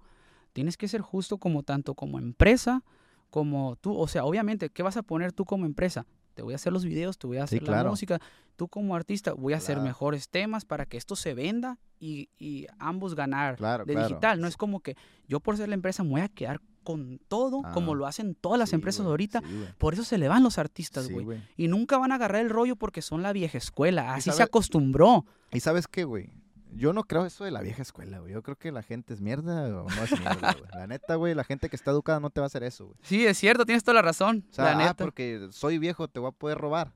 [0.53, 2.83] Tienes que ser justo como tanto como empresa,
[3.29, 6.05] como tú, o sea, obviamente, ¿qué vas a poner tú como empresa?
[6.33, 7.89] Te voy a hacer los videos, te voy a Sí, hacer la claro.
[7.89, 8.19] música.
[8.55, 12.67] Tú como artista, voy a hacer mejores temas para que esto se venda y, y
[12.79, 14.39] ambos ganar Claro, de digital.
[14.41, 14.95] No es como que
[15.27, 18.33] yo por ser la empresa me voy a quedar con todo como Ah, lo hacen
[18.35, 19.41] todas las Sí, empresas güey, ahorita.
[19.41, 19.73] sí, güey.
[19.77, 21.25] Por eso se le van los artistas, güey.
[21.25, 21.41] güey.
[21.57, 24.13] y nunca van a agarrar el rollo porque son la vieja escuela.
[24.13, 25.25] Así se acostumbró.
[25.51, 26.31] ¿Y sabes qué, güey?
[26.71, 28.33] Yo no creo eso de la vieja escuela, güey.
[28.33, 30.65] Yo creo que la gente es mierda o no es mierda, güey.
[30.73, 32.97] La neta, güey, la gente que está educada no te va a hacer eso, güey.
[33.01, 34.45] Sí, es cierto, tienes toda la razón.
[34.49, 35.03] O sea, la ah, neta.
[35.03, 36.93] porque soy viejo, te voy a poder robar.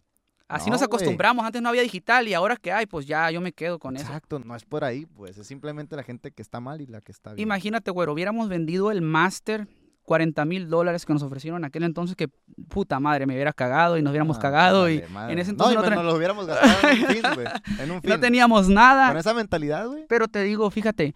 [0.49, 0.87] Así no, nos güey.
[0.87, 1.45] acostumbramos.
[1.45, 4.05] Antes no había digital y ahora que hay, pues ya yo me quedo con eso.
[4.05, 5.37] Exacto, no es por ahí, pues.
[5.37, 7.47] Es simplemente la gente que está mal y la que está bien.
[7.47, 9.67] Imagínate, güero, hubiéramos vendido el máster
[10.10, 12.30] 40 mil dólares que nos ofrecieron en aquel entonces que
[12.68, 15.34] puta madre me hubiera cagado y nos hubiéramos Ah, cagado y madre.
[15.34, 17.47] en ese no, entonces no, me- tra- nos lo hubiéramos gastado en un fin, güey.
[17.80, 18.10] En un fin.
[18.10, 19.10] no teníamos nada.
[19.10, 20.05] Con esa mentalidad, güey.
[20.10, 21.14] Pero te digo, fíjate,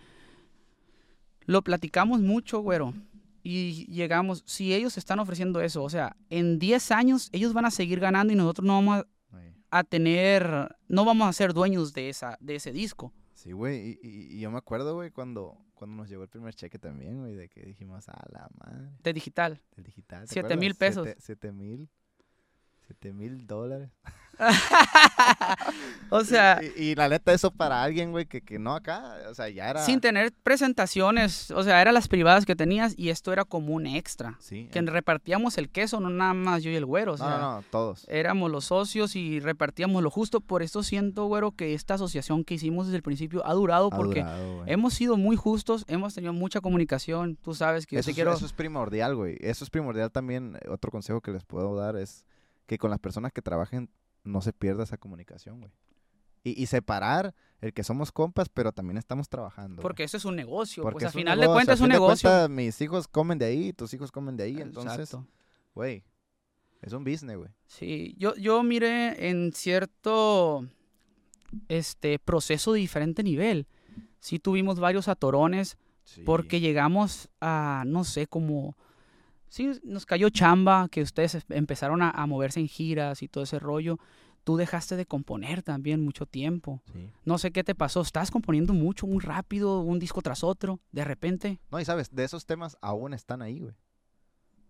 [1.45, 2.93] lo platicamos mucho, güero.
[3.41, 7.71] Y llegamos, si ellos están ofreciendo eso, o sea, en 10 años ellos van a
[7.71, 8.99] seguir ganando y nosotros no vamos
[9.71, 13.11] a, a tener, no vamos a ser dueños de, esa, de ese disco.
[13.33, 13.97] Sí, güey.
[14.03, 17.19] Y, y- y yo me acuerdo, güey, cuando, cuando nos llegó el primer cheque también,
[17.19, 19.61] güey, de que dijimos, a la madre, De digital.
[19.75, 20.21] del digital.
[20.21, 20.59] ¿te Siete acuerdas?
[20.61, 21.03] mil pesos.
[21.05, 21.89] Siete- Siete mil.
[22.85, 23.89] Siete mil dólares.
[26.09, 29.33] O sea, Y, y la neta, eso para alguien, güey, que, que no acá, o
[29.33, 29.83] sea, ya era...
[29.83, 33.87] sin tener presentaciones, o sea, eran las privadas que tenías y esto era como un
[33.87, 34.35] extra.
[34.39, 34.69] Sí.
[34.71, 37.13] Que en- repartíamos el queso, no nada más yo y el güero.
[37.13, 38.05] O no, sea, no, no, todos.
[38.09, 40.39] éramos los socios y repartíamos lo justo.
[40.39, 43.95] Por esto siento, güero, que esta asociación que hicimos desde el principio ha durado Ha
[43.95, 47.37] porque durado, hemos sido muy justos, hemos tenido mucha comunicación.
[47.37, 48.33] Tú sabes que yo Eso te es, quiero.
[48.33, 49.37] eso es primordial, güey.
[49.39, 50.57] Eso es primordial también.
[50.61, 52.25] eh, Otro consejo que les puedo dar es
[52.67, 53.89] que con las personas que trabajen
[54.23, 55.71] no se pierda esa comunicación, güey.
[56.43, 59.75] Y, y separar el que somos compas, pero también estamos trabajando.
[59.77, 59.81] güey.
[59.83, 60.83] Porque eso es un negocio.
[60.83, 62.29] Porque pues al final de cuentas es un negocio.
[62.29, 64.59] cuentas, mis hijos comen de ahí, tus hijos comen de ahí.
[64.59, 65.25] Entonces, Exacto.
[65.73, 66.03] güey,
[66.81, 67.49] es un business, güey.
[67.65, 70.67] Sí, yo, yo miré en cierto
[71.69, 73.67] este proceso de diferente nivel.
[74.19, 75.77] Sí tuvimos varios atorones
[76.25, 78.75] porque llegamos a, no sé, como...
[79.53, 83.43] Sí, nos cayó chamba, que ustedes es- empezaron a, a moverse en giras y todo
[83.43, 83.99] ese rollo.
[84.43, 86.81] Tú dejaste de componer también mucho tiempo.
[86.91, 87.11] Sí.
[87.23, 88.01] No sé qué te pasó.
[88.01, 91.59] Estás componiendo mucho, muy rápido, un disco tras otro, de repente.
[91.69, 93.75] No, y sabes, de esos temas aún están ahí, güey.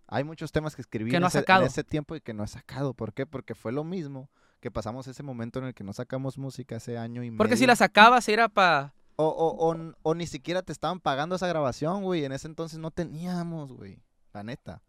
[0.08, 2.34] Hay muchos temas que escribí Que en, no has ese, en ese tiempo y que
[2.34, 2.94] no he sacado.
[2.94, 3.26] ¿Por qué?
[3.26, 4.30] Porque fue lo mismo
[4.60, 7.38] que pasamos ese momento en el que no sacamos música ese año y medio.
[7.38, 8.94] Porque si la sacabas era para...
[9.16, 12.26] O, o, o, o ni siquiera te estaban pagando esa grabación, güey.
[12.26, 14.02] En ese entonces no teníamos, güey.
[14.34, 14.82] La neta.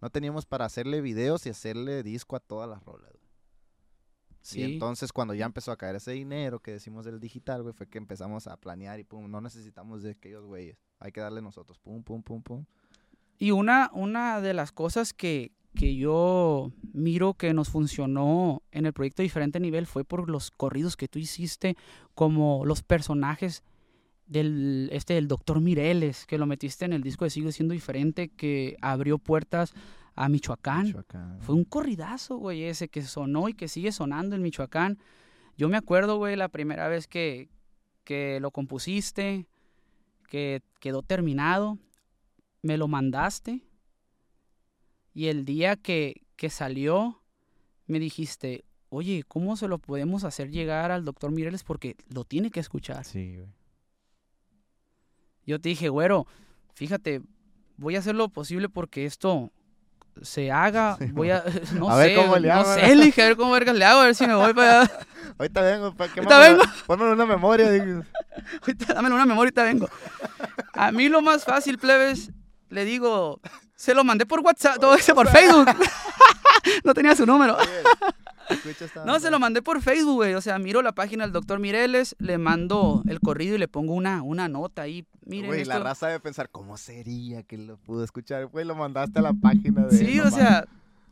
[0.00, 3.28] No teníamos para hacerle videos y hacerle disco a todas las rolas, güey.
[4.42, 4.60] Sí.
[4.60, 7.88] Y entonces cuando ya empezó a caer ese dinero que decimos del digital, güey, fue
[7.88, 10.78] que empezamos a planear y pum, no necesitamos de aquellos güeyes.
[11.00, 12.64] Hay que darle nosotros, pum, pum, pum, pum.
[13.38, 18.92] Y una, una de las cosas que, que yo miro que nos funcionó en el
[18.92, 21.76] proyecto Diferente Nivel fue por los corridos que tú hiciste,
[22.14, 23.62] como los personajes
[24.28, 28.28] del, este, del doctor Mireles, que lo metiste en el disco de Sigue Siendo Diferente,
[28.28, 29.74] que abrió puertas
[30.14, 30.86] a Michoacán.
[30.86, 31.40] Michoacán.
[31.40, 34.98] Fue un corridazo, güey, ese que sonó y que sigue sonando en Michoacán.
[35.56, 37.48] Yo me acuerdo, güey, la primera vez que,
[38.04, 39.46] que lo compusiste,
[40.28, 41.78] que quedó terminado,
[42.62, 43.62] me lo mandaste.
[45.14, 47.22] Y el día que, que salió,
[47.86, 51.64] me dijiste, oye, ¿cómo se lo podemos hacer llegar al doctor Mireles?
[51.64, 53.04] Porque lo tiene que escuchar.
[53.04, 53.57] Sí, güey.
[55.48, 56.26] Yo te dije, güero,
[56.74, 57.22] fíjate,
[57.78, 59.50] voy a hacer lo posible porque esto
[60.20, 60.98] se haga.
[61.14, 61.42] Voy a,
[61.72, 63.74] no A ver sé, cómo le no hago, sé, le dije, a ver cómo vergas
[63.74, 64.92] le hago, a ver si me voy para allá.
[65.38, 66.62] Ahorita vengo, pa, ¿qué Ahorita vengo.
[66.86, 67.66] Ponme una memoria.
[68.60, 69.88] Ahorita dame una memoria, ahorita vengo.
[70.74, 72.30] A mí lo más fácil, plebes,
[72.68, 73.40] le digo,
[73.74, 75.66] se lo mandé por WhatsApp, todo eso por Facebook.
[76.84, 77.56] no tenía su número.
[79.04, 80.34] No, se lo mandé por Facebook, güey.
[80.34, 83.94] O sea, miro la página del doctor Mireles, le mando el corrido y le pongo
[83.94, 85.06] una, una nota ahí.
[85.24, 88.46] Miren, Güey, la esto- raza debe pensar, ¿cómo sería que lo pudo escuchar?
[88.46, 89.96] Güey, lo mandaste a la página de...
[89.96, 90.66] Sí, o sea,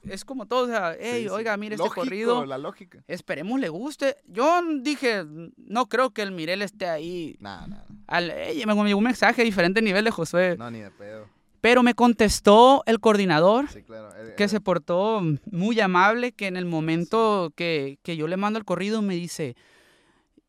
[0.04, 1.28] es como todo, o sea, hey, sí.
[1.28, 3.02] oiga, mire Lógico, este corrido, la lógica.
[3.08, 4.16] esperemos le guste.
[4.26, 5.24] Yo dije,
[5.56, 7.36] no creo que el Mirel esté ahí.
[7.40, 10.56] Nah, nah, Al, ey, me llegó un mensaje diferente nivel de Josué.
[10.58, 11.26] no, ni de pedo.
[11.66, 14.10] Pero me contestó el coordinador, Sí, claro.
[14.36, 18.64] que se portó muy amable, que en el momento que, que yo le mando el
[18.64, 19.56] corrido me dice,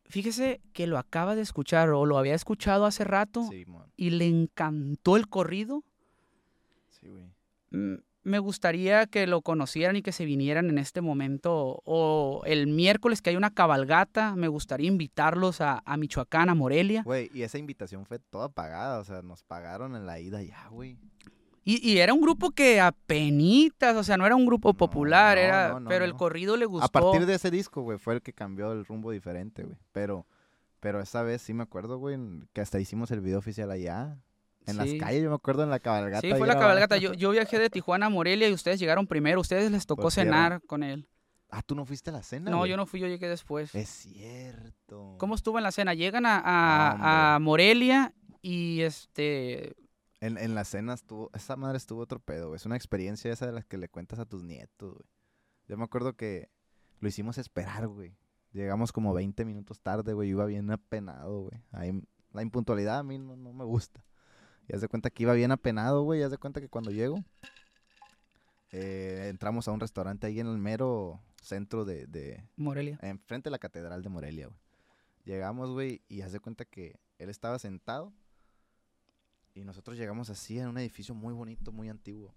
[0.04, 3.66] fíjese que lo acaba de escuchar o lo había escuchado hace rato Sí,
[3.96, 5.82] y le encantó el corrido.
[6.88, 7.98] Sí, güey.
[8.28, 13.22] Me gustaría que lo conocieran y que se vinieran en este momento o el miércoles
[13.22, 17.02] que hay una cabalgata, me gustaría invitarlos a, a Michoacán, a Morelia.
[17.04, 20.68] Güey, y esa invitación fue toda pagada, o sea, nos pagaron en la ida ya,
[20.68, 20.98] güey.
[21.64, 25.42] Y, y era un grupo que apenitas, o sea, no era un grupo popular, no,
[25.42, 26.86] era, no, pero el corrido le gustó.
[26.86, 29.76] A partir de ese disco, güey, fue el que cambió el rumbo diferente, güey.
[29.92, 30.26] Pero,
[30.80, 32.18] pero esa vez sí me acuerdo, güey,
[32.52, 34.18] que hasta hicimos el video oficial allá.
[34.68, 36.20] En las calles, yo me acuerdo en la cabalgata.
[36.20, 36.96] Sí, fue la cabalgata.
[36.98, 39.40] Yo, yo viajé de Tijuana a Morelia y ustedes llegaron primero.
[39.40, 41.08] Ustedes les tocó cenar con él.
[41.50, 42.70] Ah, ¿tú no fuiste a la cena, No, güey?
[42.70, 43.74] yo no fui, yo llegué después.
[43.74, 45.16] Es cierto.
[45.18, 45.94] ¿Cómo estuvo en la cena?
[45.94, 49.74] Llegan a, a- a Morelia y este...
[50.20, 52.56] En, en la cena estuvo, esa madre estuvo otro pedo, güey.
[52.56, 55.08] Es una experiencia esa de las que le cuentas a tus nietos, güey.
[55.68, 56.50] Yo me acuerdo que
[57.00, 58.16] lo hicimos esperar, güey.
[58.52, 60.30] Llegamos como 20 minutos tarde, güey.
[60.30, 61.62] Iba bien apenado, güey.
[61.70, 61.92] Ahí,
[62.32, 64.04] la impuntualidad a mí no, no me gusta.
[64.68, 66.20] Y haz de cuenta que iba bien apenado, güey.
[66.20, 67.24] Y haz de cuenta que cuando llego,
[68.70, 72.98] eh, entramos a un restaurante ahí en el mero centro de, de, Morelia.
[73.02, 74.58] enfrente de la catedral de Morelia, güey.
[75.24, 78.12] Llegamos, güey, y haz de cuenta que él estaba sentado
[79.54, 82.34] y nosotros llegamos así en un edificio muy bonito, muy antiguo.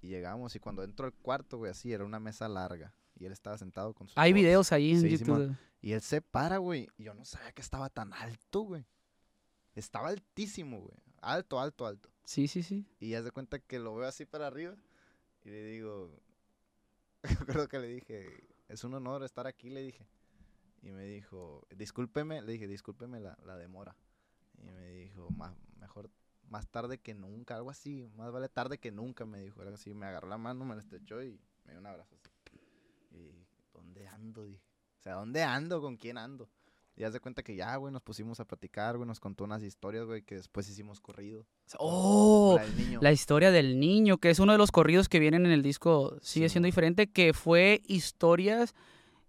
[0.00, 3.32] Y llegamos y cuando entro al cuarto, güey, así era una mesa larga y él
[3.32, 5.24] estaba sentado con su Hay videos ahí en Sí, YouTube.
[5.26, 5.58] Simón.
[5.80, 8.84] Y él se para, güey, y yo no sabía que estaba tan alto, güey.
[9.74, 10.96] Estaba altísimo, güey.
[11.24, 12.08] Alto, alto, alto.
[12.24, 12.86] Sí, sí, sí.
[13.00, 14.76] Y haz de cuenta que lo veo así para arriba
[15.44, 16.10] y le digo,
[17.22, 20.06] me acuerdo que le dije, es un honor estar aquí, le dije.
[20.82, 23.96] Y me dijo, discúlpeme, le dije, discúlpeme la, la demora.
[24.58, 26.10] Y me dijo, "Ma- mejor
[26.50, 29.94] más tarde que nunca, algo así, más vale tarde que nunca, me dijo, algo así.
[29.94, 32.30] Me agarró la mano, me la estrechó y me dio un abrazo así.
[33.10, 34.44] Y dije, ¿dónde ando?
[34.46, 34.62] Dije,
[35.00, 35.80] o sea, ¿dónde ando?
[35.80, 36.50] ¿Con quién ando?
[36.96, 39.62] Y haz de cuenta que ya, güey, nos pusimos a platicar, güey, nos contó unas
[39.64, 41.44] historias, güey, que después hicimos corrido.
[41.78, 42.98] Oh, La del niño.
[43.02, 46.16] la historia del niño, que es uno de los corridos que vienen en el disco,
[46.22, 48.74] sigue siendo diferente, que fue historias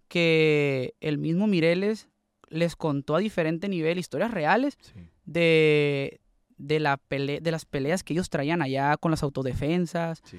[0.08, 2.08] que el mismo Mireles
[2.48, 4.92] les contó a diferente nivel, historias reales Sí.
[5.24, 6.20] de,
[6.58, 10.22] de, la pele- de las peleas que ellos traían allá con las autodefensas.
[10.24, 10.38] Sí.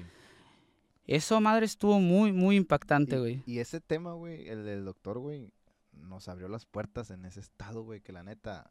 [1.04, 3.42] Eso, madre, estuvo muy, muy impactante, Y- güey.
[3.46, 5.50] Y, ese tema, güey, el del doctor, güey,
[5.98, 8.70] nos abrió las puertas en ese estado, güey, que la neta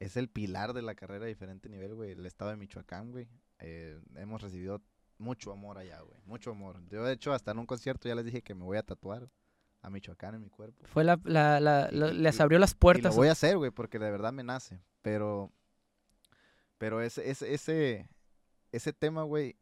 [0.00, 2.12] es el pilar de la carrera a diferente nivel, güey.
[2.12, 3.28] El estado de Michoacán, güey.
[3.58, 4.80] Eh, hemos recibido
[5.18, 6.20] mucho amor allá, güey.
[6.24, 6.80] Mucho amor.
[6.88, 9.28] Yo, de hecho, hasta en un concierto ya les dije que me voy a tatuar
[9.82, 10.86] a Michoacán en mi cuerpo.
[10.86, 13.16] Fue la, la- la- Y- la- y- les abrió las Y lo puertas.
[13.16, 14.80] voy a hacer, güey, porque de verdad me nace.
[15.02, 15.52] Pero,
[16.78, 18.08] pero ese, ese, ese,
[18.70, 19.56] ese tema, güey,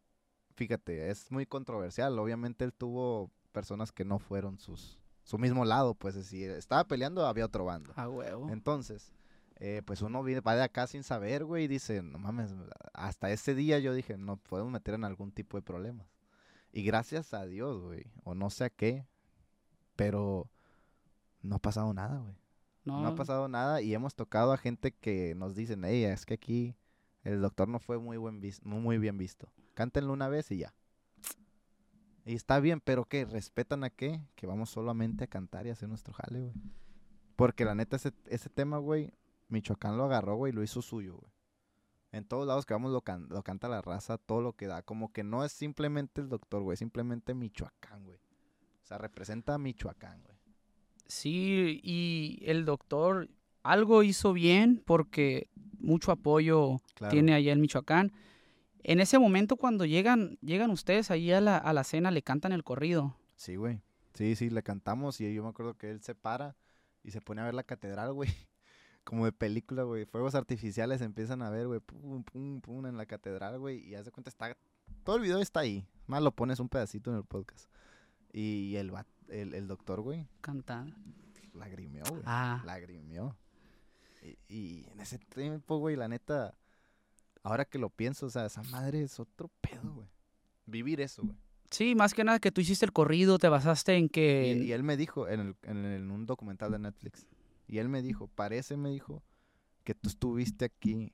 [0.55, 2.19] fíjate, es muy controversial.
[2.19, 7.27] Obviamente él tuvo personas que no fueron sus, su mismo lado, pues si estaba peleando
[7.27, 7.93] había otro bando.
[7.97, 8.49] A huevo.
[8.49, 9.13] Entonces,
[9.57, 12.55] eh, pues uno viene, va de acá sin saber, güey, y dice, no mames,
[12.95, 16.07] hasta ese día yo dije, no podemos meter en algún tipo de problemas.
[16.73, 19.05] Y gracias a Dios, güey, o no sé a qué,
[19.97, 20.49] pero
[21.43, 22.37] no ha pasado nada, güey.
[22.85, 26.25] No, No ha pasado nada y hemos tocado a gente que nos dicen, hey, es
[26.25, 26.77] que aquí
[27.25, 29.53] el doctor no fue muy, buen muy bien visto.
[29.75, 30.73] Cántenlo una vez y ya.
[32.27, 33.25] Y está bien, pero ¿qué?
[33.25, 34.21] ¿Respetan a qué?
[34.35, 36.53] Que vamos solamente a cantar y hacer nuestro jale, güey.
[37.37, 39.13] Porque la neta, ese, ese tema, güey,
[39.49, 41.33] Michoacán lo agarró, güey, y lo hizo suyo, güey.
[42.13, 44.83] En todos lados que vamos lo, can- lo canta la raza, todo lo que da.
[44.83, 48.19] Como que no es simplemente el doctor, güey, simplemente Michoacán, güey.
[48.19, 50.37] O sea, representa a Michoacán, güey.
[51.07, 53.29] Sí, y el doctor
[53.63, 55.49] algo hizo bien porque
[55.79, 57.13] mucho apoyo Claro.
[57.13, 58.13] tiene allá en Michoacán.
[58.89, 62.53] En ese momento cuando llegan, llegan ustedes ahí a la, a la cena, le cantan
[62.53, 63.17] el corrido.
[63.35, 63.83] Sí, güey.
[64.15, 66.55] Sí, sí, le cantamos y yo me acuerdo que él se para
[67.03, 68.31] y se pone a ver la catedral, güey.
[69.05, 70.05] Como de película, güey.
[70.05, 71.81] Fuegos artificiales empiezan a ver, güey.
[71.81, 73.85] Pum, pum, pum, en la catedral, güey.
[73.85, 74.57] Y haz de cuenta, está...
[75.03, 75.85] Todo el video está ahí.
[76.07, 77.69] Más lo pones un pedacito en el podcast.
[78.33, 78.93] Y el,
[79.31, 80.95] el, el doctor, güey, Cantando.
[81.55, 82.23] lagrimeó, güey.
[82.25, 83.37] Ah, Lagrimeó.
[84.23, 86.55] Y, y en ese tiempo, güey, la neta...
[87.47, 90.09] Ahora que lo pienso, o sea, esa madre es otro pedo, güey.
[90.67, 91.37] Vivir eso, güey.
[91.71, 94.57] sí, más que nada que tú hiciste el corrido, te basaste en que...
[94.59, 97.27] Y, y él me dijo en, el- en, el- en un documental de Netflix.
[97.69, 99.23] Y él me dijo, parece, me dijo,
[99.85, 101.13] que tú estuviste aquí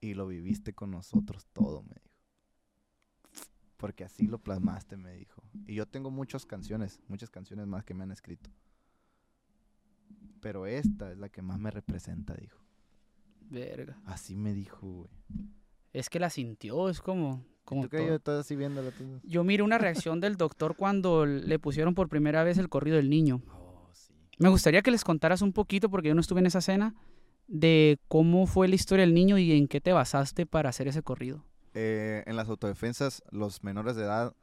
[0.00, 2.08] y lo viviste con nosotros todo, me dijo.
[3.76, 5.42] Porque así lo plasmaste, me dijo.
[5.66, 8.48] Y yo tengo muchas canciones, muchas canciones más que me han escrito.
[10.40, 12.59] Pero esta es la que más me representa, dijo.
[13.50, 14.00] Verga.
[14.06, 15.10] Así me dijo, güey.
[15.92, 17.44] Es que la sintió, es como...
[17.64, 17.96] como ¿Tú qué?
[17.98, 18.06] todo.
[18.08, 19.20] Yo estás así viéndola tú.
[19.24, 23.10] Yo miré una reacción del doctor cuando le pusieron por primera vez el corrido del
[23.10, 23.42] niño.
[23.52, 24.12] Oh, sí.
[24.38, 26.94] Me gustaría que les contaras un poquito, porque yo no estuve en esa cena,
[27.48, 31.02] de cómo fue la historia del niño y en qué te basaste para hacer ese
[31.02, 31.44] corrido.
[31.74, 34.34] Eh, en las autodefensas, los menores de edad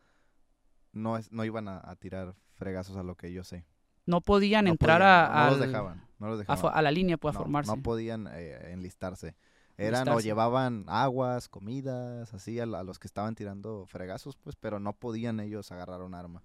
[0.91, 3.66] no, es- no iban a, a tirar fregazos a lo que yo sé.
[4.08, 6.08] No podían No entrar podían, a, no, no los al- dejaban.
[6.20, 6.74] No los a, dejaban.
[6.78, 7.70] a la línea, pues, a formarse.
[7.76, 9.36] no podían eh, enlistarse.
[9.78, 14.80] Eran o llevaban aguas, comidas, así a, a los que estaban tirando fregazos, pues, pero
[14.80, 16.41] no podían ellos agarrar un arma.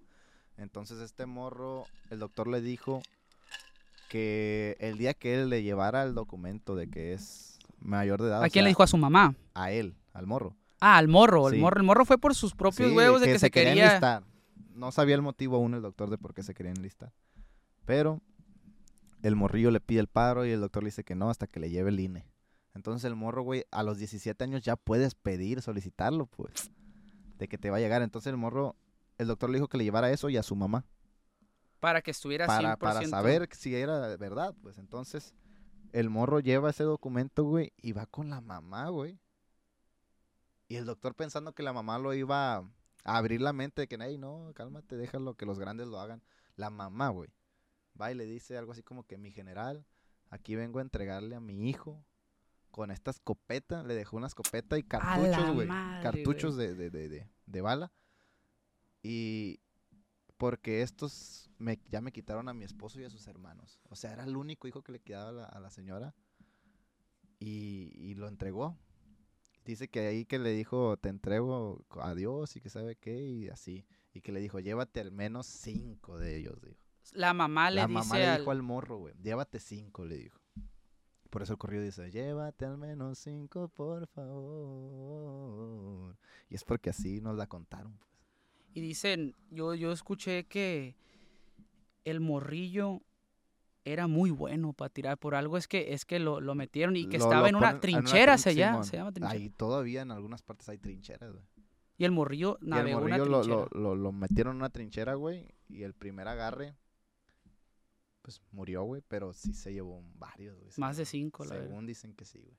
[0.57, 3.01] Entonces este morro, el doctor le dijo
[4.09, 8.43] que el día que él le llevara el documento de que es mayor de edad,
[8.43, 9.33] ¿A quién le dijo a su mamá?
[9.55, 10.55] a él, al morro.
[10.79, 11.47] Ah, al morro.
[11.47, 11.61] El Sí.
[11.61, 13.71] morro, el morro fue por sus propios Sí, huevos de que, se quería.
[13.87, 14.23] enlistar.
[14.75, 17.11] No sabía el motivo aún el doctor de por qué se quería enlistar.
[17.85, 18.21] Pero
[19.21, 21.59] el morrillo le pide el paro y el doctor le dice que no hasta que
[21.59, 22.25] le lleve el INE.
[22.73, 26.71] Entonces el morro, güey, a los 17 años ya puedes pedir, solicitarlo, pues,
[27.37, 28.01] de que te va a llegar.
[28.01, 28.75] Entonces el morro,
[29.17, 30.85] el doctor le dijo que le llevara eso y a su mamá
[31.79, 32.77] Para que estuviera para, 100%.
[32.79, 34.77] para saber si era verdad, pues.
[34.77, 35.33] Entonces
[35.91, 39.19] el morro lleva ese documento, güey, y va con la mamá, güey.
[40.67, 42.63] Y el doctor pensando que la mamá lo iba a
[43.03, 46.23] abrir la mente de que, hey, no, cálmate, déjalo que los grandes lo hagan.
[46.55, 47.29] La mamá, güey,
[47.99, 49.85] va y le dice algo así como que mi general,
[50.29, 52.05] aquí vengo a entregarle a mi hijo
[52.71, 55.67] con esta escopeta, le dejó una escopeta y cartuchos, güey,
[56.01, 57.91] cartuchos de, de, de, de, de bala.
[59.03, 59.59] Y
[60.37, 63.79] porque estos me, ya me quitaron a mi esposo y a sus hermanos.
[63.89, 66.15] O sea, era el único hijo que le quedaba a la, a la señora.
[67.39, 68.77] Y, y lo entregó.
[69.65, 73.49] Dice que ahí que le dijo, te entrego a Dios y que sabe qué, y
[73.49, 73.85] así.
[74.13, 76.82] Y que le dijo, llévate al menos cinco de ellos, dijo.
[77.11, 80.17] La mamá le La dice mamá le al- dijo al morro, güey, llévate cinco, le
[80.17, 80.39] dijo.
[81.29, 84.07] Por eso el corrido dice, llévate al menos cinco, por
[84.83, 86.15] favor.
[86.49, 88.09] Y es porque así nos la contaron, pues.
[88.75, 90.95] Y dicen, yo, yo escuché que
[92.05, 93.01] el morrillo
[93.85, 95.57] era muy bueno para tirar por algo.
[95.57, 98.33] Es que, es que lo, lo metieron y que Lo- estaba lo en una trinchera,
[98.35, 99.39] trin- se, llama, se llama trinchera.
[99.39, 101.43] Ahí todavía en algunas partes hay trincheras, güey.
[101.97, 103.67] Y el morrillo Y el navegó una morrillo trinchera.
[103.95, 105.47] lo metieron en una trinchera, güey.
[105.69, 106.75] Y el primer agarre,
[108.23, 109.03] pues murió, güey.
[109.07, 110.71] Pero sí se llevó varios, güey.
[110.77, 111.67] Más de cinco, la verdad.
[111.67, 112.57] Según dicen que sí, güey.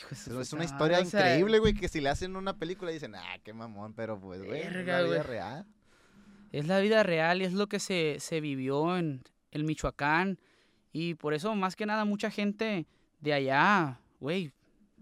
[0.00, 3.38] Hijo Pero es una historia increíble, güey, que si le hacen una película dicen, ah,
[3.44, 5.66] qué mamón, pero pues, güey, es la vida real.
[6.50, 10.38] Es la vida real y es lo que se, se vivió en el Michoacán.
[10.92, 12.86] Y por eso, más que nada, mucha gente
[13.20, 14.52] de allá, güey,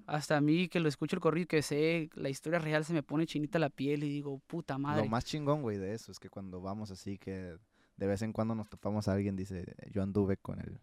[0.06, 2.92] hasta a mí que lo escucho el corrido y que sé la historia real, se
[2.92, 5.04] me pone chinita la piel y digo, puta madre.
[5.04, 7.56] Lo más chingón, güey, de eso es que cuando vamos así, que
[7.96, 10.80] de vez en cuando nos topamos a alguien, dice, yo anduve con el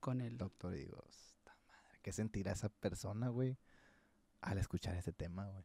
[0.00, 0.36] con el...
[0.38, 3.56] doctor y digo, "Esta madre, ¿qué sentirá esa persona, güey,
[4.40, 5.64] al escuchar ese tema, güey?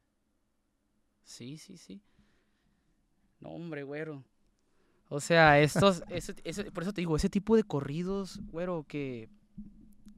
[1.24, 2.02] Sí, sí, sí.
[3.40, 4.24] No, hombre, güero.
[5.10, 9.30] O sea, estos, ese- ese- por eso te digo, ese tipo de corridos, güero, que,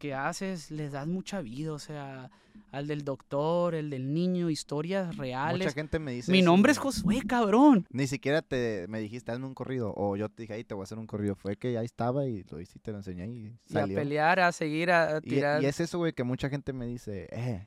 [0.04, 1.72] que haces, les das mucha vida.
[1.72, 2.30] O sea,
[2.72, 5.74] al del doctor, el del niño, historias Mucha reales.
[5.74, 6.92] gente me dice Mi eso, nombre es güey.
[6.94, 7.88] Josué, cabrón.
[7.90, 9.94] Ni siquiera te me dijiste, hazme un corrido.
[9.96, 11.36] O yo te dije, ahí te voy a hacer un corrido.
[11.36, 13.96] Fue que ahí estaba y lo hice y te lo enseñé y Y a salió.
[13.98, 15.64] pelear, a seguir, a, a Y, tirar.
[15.64, 17.66] y es eso, güey, que mucha gente me dice, eh,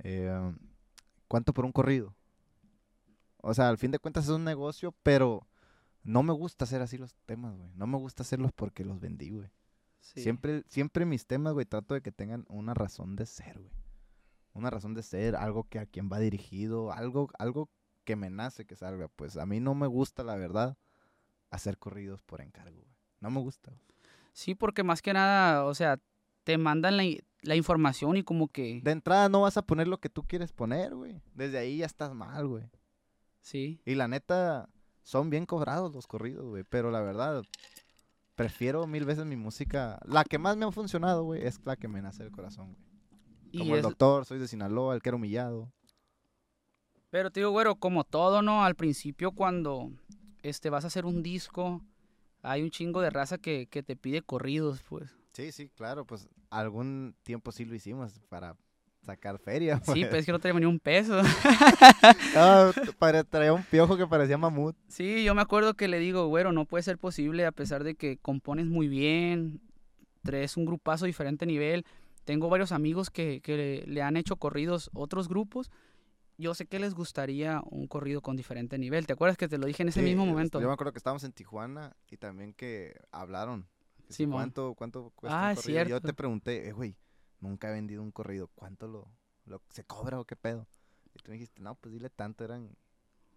[0.00, 0.52] eh,
[1.26, 2.14] ¿cuánto por un corrido?
[3.38, 5.46] O sea, al fin de cuentas es un negocio, pero
[6.02, 7.70] no me gusta hacer así los temas, güey.
[7.74, 9.48] No me gusta hacerlos porque los vendí, güey.
[10.00, 10.22] Sí.
[10.22, 13.72] Siempre, siempre mis temas, güey, trato de que tengan una razón de ser, güey.
[14.52, 17.70] Una razón de ser, algo que a quien va dirigido, algo, algo
[18.04, 19.08] que me nace que salga.
[19.08, 20.76] Pues a mí no me gusta, la verdad,
[21.50, 22.96] hacer corridos por encargo, güey.
[23.20, 23.70] No me gusta.
[23.70, 23.82] güey.
[24.32, 26.00] Sí, porque más que nada, o sea,
[26.44, 27.04] te mandan la,
[27.42, 28.80] la información y como que...
[28.82, 31.20] De entrada no vas a poner lo que tú quieres poner, güey.
[31.34, 32.64] Desde ahí ya estás mal, güey.
[33.40, 33.80] Sí.
[33.84, 34.68] Y la neta,
[35.02, 36.64] son bien cobrados los corridos, güey.
[36.64, 37.42] Pero la verdad,
[38.40, 39.98] prefiero mil veces mi música.
[40.04, 42.84] La que más me ha funcionado, güey, es la que me nace del corazón, güey.
[43.52, 45.72] Y Como el es- doctor, soy de Sinaloa, el que era humillado.
[47.10, 48.64] Pero te digo, güero, como todo, ¿no?
[48.64, 49.90] Al principio cuando
[50.42, 51.82] este, vas a hacer un disco,
[52.42, 55.10] hay un chingo de raza que, que te pide corridos, pues.
[55.32, 58.56] Sí, sí, claro, pues algún tiempo sí lo hicimos para
[59.04, 59.80] sacar feria.
[59.84, 61.20] Sí, pero es que no tenía ni un peso.
[62.98, 64.76] Pare- traía un piojo que parecía mamut.
[64.88, 67.94] Sí, yo me acuerdo que le digo, güero, no puede ser posible a pesar de
[67.94, 69.60] que compones muy bien,
[70.22, 71.84] traes un grupazo diferente nivel.
[72.24, 75.70] Tengo varios amigos que, que le, le han hecho corridos otros grupos.
[76.36, 79.06] Yo sé que les gustaría un corrido con diferente nivel.
[79.06, 80.60] ¿Te acuerdas que te lo dije en ese Sí, mismo momento?
[80.60, 83.66] Yo me acuerdo que estábamos en Tijuana y también que hablaron.
[84.30, 85.80] ¿Cuánto, cuánto cuesta Ah, un corrido?
[85.82, 86.06] Yo cierto.
[86.08, 86.96] te pregunté, eh, güey,
[87.40, 88.48] nunca he vendido un corrido.
[88.54, 89.08] ¿Cuánto lo,
[89.46, 90.66] lo se cobra o qué pedo?
[91.14, 92.70] Y tú me dijiste, no, pues dile tanto, eran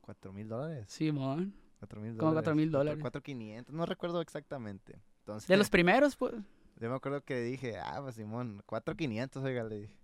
[0.01, 0.85] cuatro mil dólares.
[0.89, 1.55] Simón.
[1.79, 2.47] Cuatro mil Como dólares.
[2.49, 3.01] $4,000 cuatro- dólares.
[3.01, 5.01] cuatro quinientos, no recuerdo exactamente.
[5.19, 6.33] Entonces, De los primeros, pues.
[6.79, 9.95] yo me acuerdo que dije, ah, pues Simón, 4500, oiga, le dije.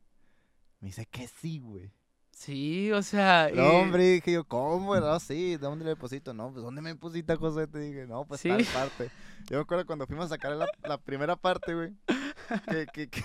[0.82, 1.92] Me dice que sí, güey.
[2.32, 3.50] Sí, o sea.
[3.54, 4.96] No, hombre, dije yo, ¿cómo?
[4.96, 6.34] No, sí, ¿dónde le deposito?
[6.34, 7.68] No, pues, ¿dónde me deposita, José?
[7.68, 8.48] Te dije, no, pues, Sí.
[8.48, 9.12] tal parte.
[9.50, 11.94] Yo me acuerdo cuando fuimos a sacar la, la primera parte, güey,
[12.70, 13.24] que, que, que,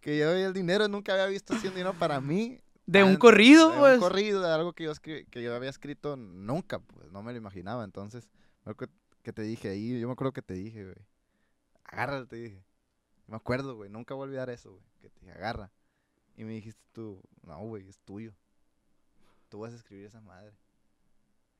[0.00, 2.60] que yo el dinero, nunca había visto así un dinero para mí.
[2.86, 3.94] De un tan- corrido, de pues.
[3.94, 7.38] un corrido, de algo que yo, que yo había escrito nunca, pues, no me lo
[7.38, 7.84] imaginaba.
[7.84, 8.28] Entonces,
[8.64, 10.96] me acuerdo que te dije ahí, yo me acuerdo que te dije, güey,
[11.84, 12.64] agárralo, te dije.
[13.26, 15.70] Me acuerdo, güey, nunca voy a olvidar eso, güey, que te dije, agarra.
[16.36, 18.32] Y me dijiste tú, no, güey, es tuyo.
[19.48, 20.56] Tú vas a escribir esa madre.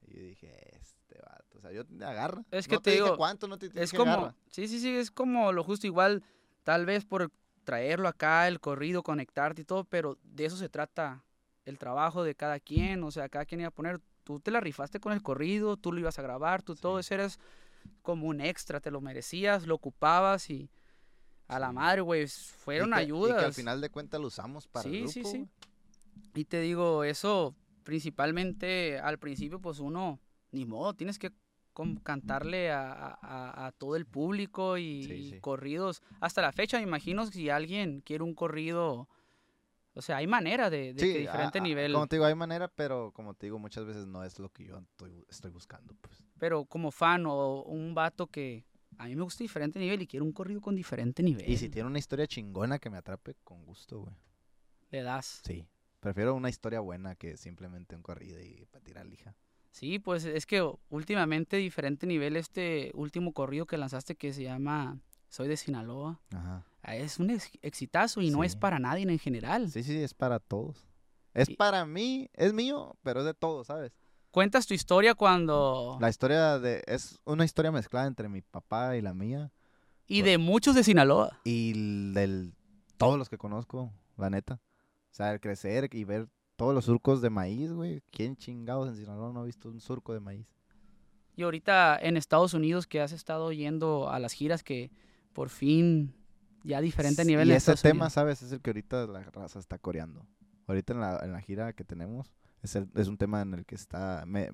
[0.06, 2.42] Y yo dije, este vato, o sea, yo te agarra.
[2.50, 4.34] Es que no te dije digo, cuánto, no te dije Es como, agarra.
[4.50, 6.24] sí, sí, sí, es como lo justo igual,
[6.64, 7.30] tal vez por
[7.64, 11.24] traerlo acá, el corrido, conectarte y todo, pero de eso se trata
[11.64, 14.60] el trabajo de cada quien, o sea, cada quien iba a poner, tú te la
[14.60, 17.38] rifaste con el corrido, tú lo ibas a grabar, tú todo eso eres
[18.02, 20.70] como un extra, te lo merecías, lo ocupabas y
[21.48, 23.36] a la madre, güey, Y fueron que- Y ayudas.
[23.38, 25.48] que al final de cuentas lo usamos para el Sí, grupo, sí, sí.
[26.34, 27.54] Y te digo, eso
[27.84, 30.20] principalmente al principio, pues uno,
[30.52, 31.30] ni modo, tienes que
[32.02, 35.40] cantarle a, a- a- a todo el público y, Sí, y sí.
[35.40, 36.02] corridos.
[36.20, 39.08] Hasta la fecha, me imagino si alguien quiere un corrido,
[39.94, 42.34] o sea, hay manera de, de Sí, que diferente a- nivel, Como te digo, hay
[42.34, 45.94] manera, pero como te digo, muchas veces no es lo que yo estoy, estoy buscando,
[46.00, 46.22] pues.
[46.38, 48.64] pero como fan o un vato que
[48.98, 51.68] a mí me gusta diferente nivel y quiero un corrido con diferente nivel, Y si
[51.68, 54.14] tiene una historia chingona que me atrape, con gusto, güey.
[54.90, 55.40] le das.
[55.44, 55.66] Sí.
[56.00, 59.34] Prefiero una historia buena que simplemente un corrido y para tirar lija.
[59.72, 64.98] Sí, pues es que últimamente diferente nivel este último corrido que lanzaste que se llama
[65.28, 66.20] Soy de Sinaloa.
[66.34, 66.66] Ajá.
[66.82, 69.70] Ah, Es un ex- exitazo y no es para nadie en general.
[69.70, 70.84] Sí, sí, es para todos.
[71.34, 73.92] Es Y- para mí, es mío, pero es de todos, ¿sabes?
[74.32, 75.98] Cuentas tu historia cuando...
[76.00, 76.82] La historia de...
[76.86, 79.52] Es una historia mezclada entre mi papá y la mía.
[80.06, 81.40] Y de muchos de Sinaloa.
[81.44, 82.54] Y del...
[82.96, 84.54] Todos los que conozco, la neta.
[84.54, 86.28] O sea, el crecer y ver
[86.60, 88.02] todos los surcos de maíz, güey.
[88.10, 90.46] ¿Quién chingados en Sinaloa no ha visto un surco de maíz?
[91.36, 94.90] Y ahorita en Estados Unidos que has estado yendo a las giras que
[95.32, 96.12] por fin
[96.62, 98.12] ya diferente nivel Y ese tema, Unidos.
[98.12, 98.42] ¿sabes?
[98.42, 100.26] Es el que ahorita la raza está coreando.
[100.66, 102.30] Ahorita en la, en la gira que tenemos,
[102.62, 104.24] es, el- es un tema en el que está...
[104.26, 104.50] Me,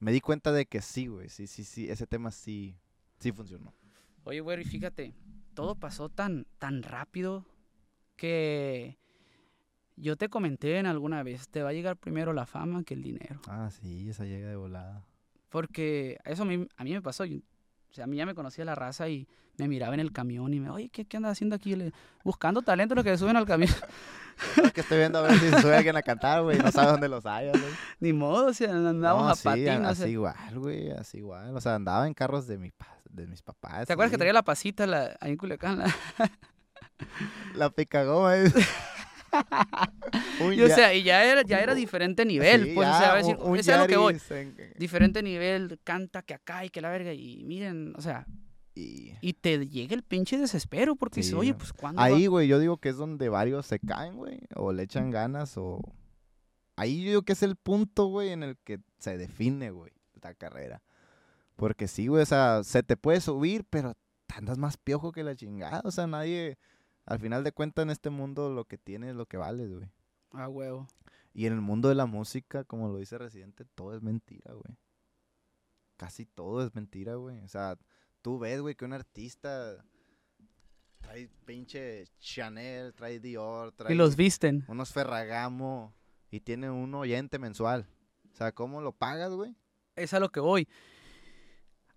[0.00, 1.28] me di cuenta de que sí, güey.
[1.28, 1.88] Sí, sí, sí.
[1.88, 2.76] Ese tema sí,
[3.20, 3.72] sí funcionó.
[4.24, 5.14] Oye, güey, y fíjate,
[5.54, 7.46] todo pasó tan, tan rápido
[8.16, 8.98] que
[10.00, 13.02] yo te comenté en alguna vez, te va a llegar primero la fama que el
[13.02, 13.40] dinero.
[13.48, 15.04] Ah, sí, esa llega de volada.
[15.48, 17.24] Porque eso a mí, a mí me pasó.
[17.24, 17.38] yo-
[17.90, 19.26] o sea, a mí ya me conocía la raza y
[19.56, 21.74] me miraba en el camión y me, oye, ¿qué, qué andas haciendo aquí?
[21.74, 21.92] Le-
[22.22, 23.70] buscando talento los que suben al camión.
[24.62, 26.58] Es que estoy viendo a ver si sube alguien a cantar, güey.
[26.58, 27.64] No sabe dónde los haya, güey.
[27.98, 29.68] Ni modo, o sea, andábamos No, a sí, patín.
[29.70, 30.04] a- o sea.
[30.04, 30.90] así igual, güey.
[30.92, 31.56] Así igual.
[31.56, 32.70] O sea, andaba en carros de, mi
[33.10, 33.86] de mis papás.
[33.88, 35.78] ¿Te acuerdas que traía la pasita la, ahí en Culiacán?
[35.78, 35.92] La-
[37.56, 38.34] La picagoma
[40.40, 42.98] y, o ya- sea, y ya era, ya era diferente nivel, sí, pues, o ya,
[42.98, 44.14] sea, a decir, un- un es a lo que voy.
[44.14, 47.12] Yaris en- Diferente nivel, canta que acá y que la verga.
[47.12, 48.26] Y miren, o sea,
[48.74, 52.00] y- y te llega el pinche desespero porque dices, Sí, oye, pues cuándo.
[52.00, 55.10] va?" Ahí, güey, yo digo que es donde varios se caen, güey, o le echan
[55.10, 55.80] ganas, o...
[56.76, 60.32] Ahí yo digo que es el punto, güey, en el que se define, güey, la
[60.34, 60.80] carrera.
[61.56, 63.94] Porque sí, güey, o sea, se te puede subir, pero
[64.32, 66.56] andas más piojo que la chingada, o sea, nadie...
[67.08, 69.90] Al final de cuentas, en este mundo, lo que tienes es lo que vales, güey.
[70.32, 70.86] Ah, huevo.
[71.32, 74.76] Y en el mundo de la música, como lo dice Residente, todo es mentira, güey.
[75.96, 77.40] Casi todo es mentira, güey.
[77.40, 77.78] O sea,
[78.20, 79.82] tú ves, güey, que un artista
[81.00, 84.64] trae pinche Chanel, trae Dior, trae Y los visten.
[84.68, 85.94] unos Ferragamo
[86.30, 87.86] y tiene un oyente mensual.
[88.32, 89.56] O sea, ¿cómo lo pagas, güey?
[89.96, 90.68] Es a lo que voy.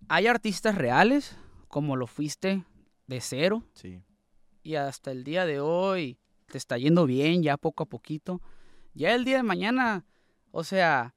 [0.08, 1.36] Hay artistas reales,
[1.68, 2.64] como lo fuiste
[3.06, 4.02] de cero, Sí.
[4.62, 6.18] Y hasta el día de hoy
[6.50, 8.40] te está yendo bien, ya poco a poquito.
[8.94, 10.04] Ya el día de mañana,
[10.50, 11.14] o sea,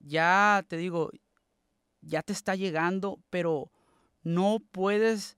[0.00, 1.10] ya te digo,
[2.00, 3.70] ya te está llegando, pero
[4.22, 5.36] no puedes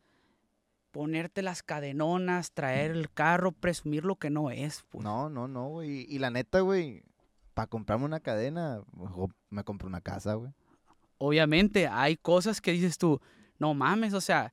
[0.91, 4.85] ponerte las cadenonas, traer el carro, presumir lo que no es.
[4.89, 5.03] pues.
[5.03, 6.07] No, no, no, güey.
[6.09, 7.03] Y la neta, güey,
[7.53, 8.81] para comprarme una cadena,
[9.51, 10.53] me compro una casa, güey.
[11.19, 13.21] Obviamente hay cosas que dices tú,
[13.59, 14.53] no mames, o sea,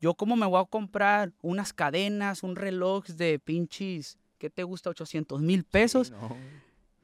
[0.00, 4.90] yo como me voy a comprar unas cadenas, un reloj de pinches, ¿qué te gusta?
[4.90, 6.08] 800 mil pesos.
[6.08, 6.36] Sí, no.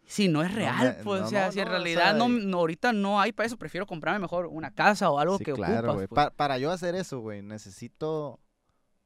[0.06, 2.92] Si no es real, pues, no, o sea, si en o realidad sea, no, ahorita
[2.92, 5.94] no hay para eso, prefiero comprarme mejor una casa o algo Sí, que claro, ocupas.
[5.94, 6.06] güey.
[6.08, 6.14] pues.
[6.26, 8.38] Pa- para yo hacer eso, güey, necesito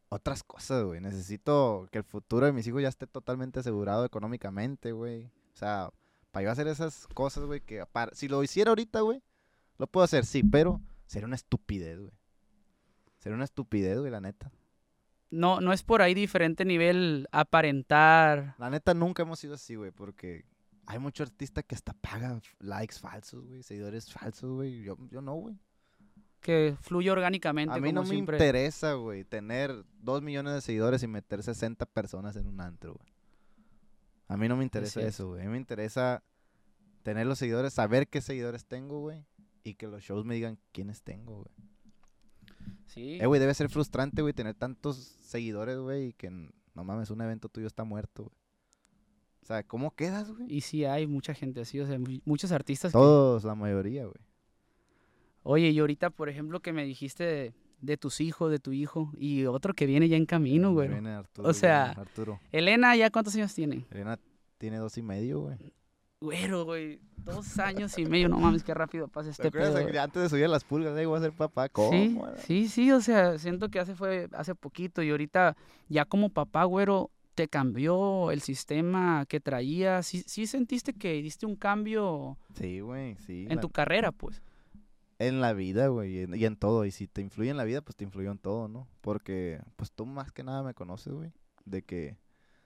[0.09, 1.01] otras cosas, güey.
[1.01, 5.27] Necesito que el futuro de mis hijos ya esté totalmente asegurado económicamente, güey.
[5.27, 5.91] O sea,
[6.33, 9.23] para yo hacer esas cosas, güey, que para- si lo hiciera ahorita, güey,
[9.79, 12.13] lo puedo hacer, sí, pero sería una estupidez, güey.
[13.19, 14.51] Sería una estupidez, güey, la neta.
[15.31, 18.55] No, no es por ahí diferente nivel aparentar.
[18.59, 20.47] La neta nunca hemos sido así, güey, porque
[20.87, 24.83] hay mucho artista que hasta paga likes falsos, güey, seguidores falsos, güey.
[24.83, 25.59] Yo, yo no, güey.
[26.41, 27.75] Que fluye orgánicamente.
[27.75, 32.37] A mí no me interesa, güey, tener dos millones de seguidores y meter 60 personas
[32.37, 33.09] en un antro, güey.
[34.29, 35.43] A mí no me interesa eso, güey.
[35.43, 36.23] A mí me interesa
[37.03, 39.27] tener los seguidores, saber qué seguidores tengo, güey.
[39.65, 41.68] Y que los shows me digan quiénes tengo, güey.
[42.89, 43.19] Sí.
[43.21, 47.21] Eh, güey, debe ser frustrante, güey, tener tantos seguidores, güey, y que no mames, un
[47.23, 48.37] evento tuyo está muerto, güey.
[49.43, 50.53] O sea, ¿cómo quedas, güey?
[50.53, 52.99] Y sí hay mucha gente así, o sea, mu- muchos artistas que...
[52.99, 54.19] Todos, la mayoría, güey.
[55.43, 59.11] Oye, y ahorita, por ejemplo, que me dijiste de, de tus hijos, de tu hijo,
[59.17, 60.89] y otro que viene ya en camino, güey.
[60.89, 62.41] viene Arturo, O sea- Arturo.
[62.53, 63.87] Elena, ¿ya cuántos años tiene?
[63.91, 64.19] Elena
[64.59, 65.57] tiene dos y medio, güey.
[66.21, 69.87] Güero, güey, dos años y medio, no mames, qué rápido pasa ¿Te este pedo.
[69.87, 71.69] que antes de subir a las pulgas, eh, voy a ser papá?
[71.69, 71.91] ¿Cómo?
[71.91, 75.57] Sí, sí, sí, o sea, siento que hace fue hace poquito y ahorita
[75.89, 80.07] ya como papá, güero, te cambió el sistema que traías.
[80.09, 83.47] Sí, sí sentiste que diste un cambio Sí, güey, sí.
[83.49, 84.43] en la- tu carrera, pues.
[85.21, 86.85] En la vida, güey, y en, y en todo.
[86.85, 88.89] Y si te influye en la vida, pues te influyó en todo, ¿no?
[89.03, 91.31] Porque, pues tú más que nada me conoces, güey.
[91.65, 92.17] De que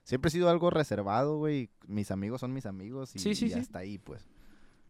[0.03, 1.69] siempre he sido algo reservado, güey.
[1.87, 3.59] Mis amigos son mis amigos y, Sí, sí, y sí.
[3.59, 4.27] hasta ahí, pues.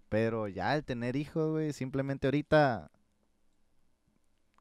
[0.09, 2.91] Pero ya el tener hijos, güey, simplemente ahorita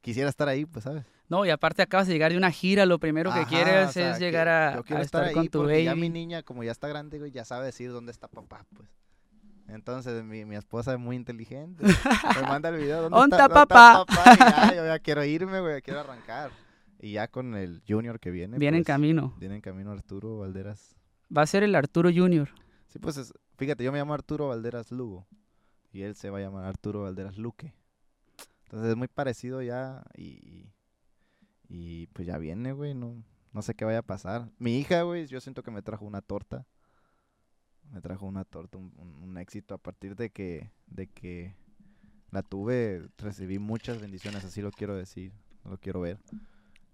[0.01, 1.05] quisiera estar ahí, pues, ¿sabes?
[1.29, 4.11] No, y aparte acabas de llegar de una gira, lo primero que quieres o sea,
[4.11, 5.83] es llegar a, yo quiero a estar, ahí con tu porque baby.
[5.85, 8.89] ya mi niña, como ya está grande, güey, ya sabe decir dónde está papá, pues.
[9.67, 11.83] Entonces, mi, mi esposa es muy inteligente.
[12.35, 14.05] me manda el video, ¿dónde, ¿Dónde está, dónde papá?
[14.05, 14.73] papá?
[14.73, 16.51] Y yo ya quiero irme, güey, quiero arrancar.
[17.03, 18.57] Y ya con el junior que viene.
[18.57, 19.35] Viene en pues, camino.
[19.37, 20.95] Viene en camino Arturo Valderas.
[21.35, 22.49] Va a ser el Arturo Junior.
[22.87, 25.27] Sí, pues, es- fíjate, yo me llamo Arturo Valderas Lugo.
[25.91, 27.73] Y él se va a llamar Arturo Valderas Luque.
[28.63, 30.71] Entonces es muy parecido ya y,
[31.67, 34.49] y pues ya viene, güey, no, no sé qué vaya a pasar.
[34.57, 36.65] Mi hija, güey, yo siento que me trajo una torta.
[37.91, 41.53] Me trajo una torta, un, un- un éxito a partir de que, de que
[42.31, 45.33] la tuve, recibí muchas bendiciones, así lo quiero decir,
[45.65, 46.17] lo quiero ver.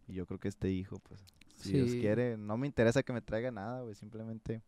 [0.09, 1.23] Y yo creo que este hijo, pues,
[1.61, 1.99] si Dios Sí.
[1.99, 4.63] quiere, no me interesa que me traiga nada, güey, simplemente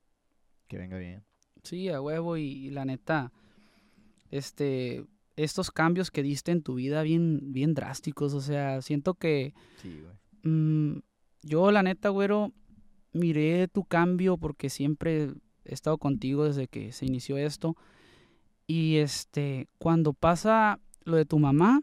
[0.67, 1.23] que venga bien.
[1.63, 3.31] Sí, a huevo y, y la neta,
[4.29, 5.03] este,
[5.35, 9.99] estos cambios que diste en tu vida bien, bien drásticos, o sea, siento que Sí,
[9.99, 10.13] güey.
[10.43, 10.99] mm,
[11.43, 12.51] yo la neta, güero,
[13.13, 15.31] miré tu cambio porque siempre
[15.65, 17.75] he estado contigo desde que se inició esto
[18.67, 21.81] y este, cuando pasa lo de tu mamá,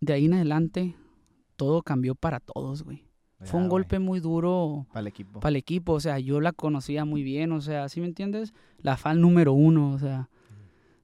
[0.00, 0.94] de ahí en adelante
[1.62, 3.04] todo cambió para todos, güey.
[3.44, 5.38] Fue un golpe muy duro Para el equipo.
[5.40, 8.52] para el equipo, o sea, yo la conocía muy bien, o sea, ¿sí me entiendes?
[8.78, 10.28] La fan número uno, o sea,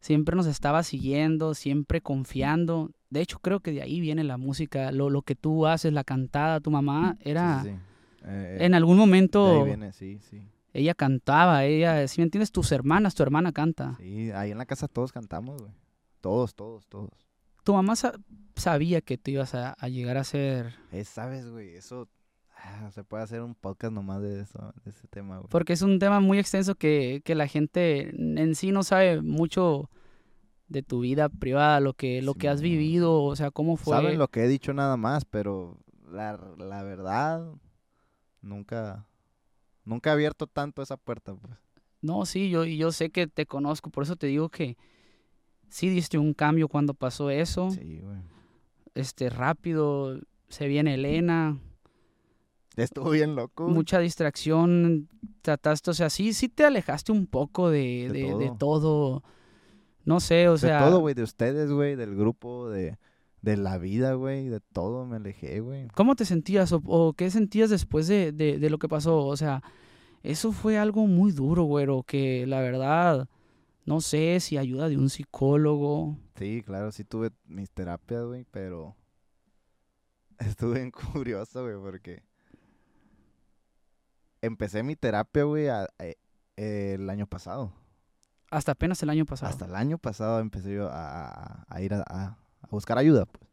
[0.00, 2.90] siempre nos estaba siguiendo, siempre confiando.
[3.11, 6.02] De hecho, creo que de ahí viene la música, lo, lo que tú haces, la
[6.04, 7.76] cantada, tu mamá era, sí, sí.
[8.24, 10.42] Eh, en algún de ahí momento, viene, sí, sí.
[10.72, 12.50] ella cantaba, ella, ¿sí me entiendes?
[12.50, 13.94] Tus hermanas, tu hermana canta.
[13.98, 15.72] Sí, ahí en la casa todos cantamos, güey.
[16.20, 17.28] Todos, todos, todos.
[17.68, 18.14] Tu mamá sa-
[18.56, 22.08] sabía que tú ibas a, a llegar a ser, Eh, sabes, güey, eso
[22.56, 25.48] ah, se puede hacer un podcast nomás de eso, de ese tema, güey.
[25.50, 28.08] porque es un tema muy extenso que, que la gente
[28.40, 29.90] en sí no sabe mucho
[30.68, 33.94] de tu vida privada, lo que, lo que has vivido, o sea, cómo fue.
[33.94, 35.76] Saben lo que he dicho nada más, pero
[36.10, 37.52] la, la verdad
[38.40, 39.06] nunca
[39.84, 41.52] nunca he abierto tanto esa puerta, pues.
[42.00, 44.78] No, sí, yo, yo sé que te conozco, por eso te digo que
[45.68, 47.70] sí diste un cambio cuando pasó eso.
[47.70, 48.18] Sí, güey.
[48.95, 50.18] Este, rápido,
[50.49, 51.58] se viene Elena,
[52.76, 53.68] Estuvo bien loco.
[53.68, 55.08] mucha distracción,
[55.42, 59.22] trataste, o sea, sí, sí te alejaste un poco de, De de, de todo.
[60.04, 62.96] No sé, o de sea, todo, güey, de ustedes, güey, del grupo, de,
[63.42, 65.88] de la vida, güey, de todo me alejé, güey.
[65.95, 69.26] ¿cómo te sentías o, o qué sentías después de, de, de lo que pasó?
[69.26, 69.62] O sea,
[70.22, 73.28] eso fue algo muy duro, güero, que la verdad,
[73.88, 76.18] no sé si ayuda de un psicólogo.
[76.36, 78.94] Sí, claro, sí tuve mis terapias, güey, pero
[80.38, 82.22] estuve bien curioso, güey, porque
[84.42, 86.16] empecé mi terapia, güey, a- eh,
[86.56, 87.72] el año pasado.
[88.50, 89.50] Hasta apenas el año pasado.
[89.50, 92.36] Hasta el año pasado empecé yo a, ir a,
[92.70, 93.48] buscar ayuda, pues.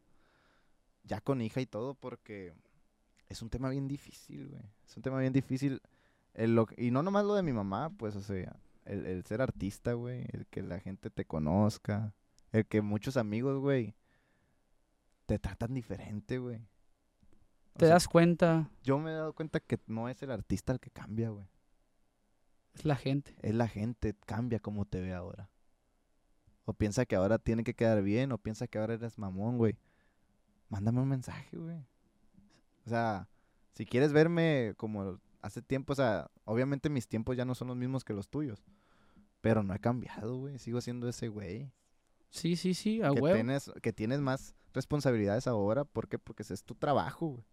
[1.04, 2.52] Ya con hija y todo, porque
[3.30, 4.62] es un tema bien difícil, güey.
[4.86, 5.80] Es un tema bien difícil.
[6.34, 8.54] El lo- y no nomás lo de mi mamá, pues, o sea,
[8.86, 12.14] el, el ser artista, güey, el que la gente te conozca,
[12.52, 13.94] el que muchos amigos, güey,
[15.26, 16.66] te tratan diferente, güey.
[17.74, 20.72] O Te sea, das cuenta, Yo me he dado cuenta que no es el artista
[20.72, 21.46] el que cambia, güey.
[22.74, 23.34] es la gente.
[23.42, 25.50] Es la gente, cambia como te ve ahora.
[26.64, 29.76] O piensa que ahora tiene que quedar bien, o piensa que ahora eres mamón, güey.
[30.68, 31.86] mándame un mensaje, güey.
[32.86, 33.28] O sea,
[33.74, 37.76] si quieres verme como hace tiempo, o sea, obviamente mis tiempos ya no son los
[37.76, 38.64] mismos que los tuyos.
[39.40, 40.58] Pero no he cambiado, güey.
[40.58, 41.70] Sigo siendo ese güey.
[42.30, 43.34] Sí, sí, sí, a que huevo.
[43.34, 45.84] tienes, que tienes más responsabilidades ahora.
[45.84, 46.18] ¿Por qué?
[46.18, 47.44] Porque ese es tu trabajo, güey.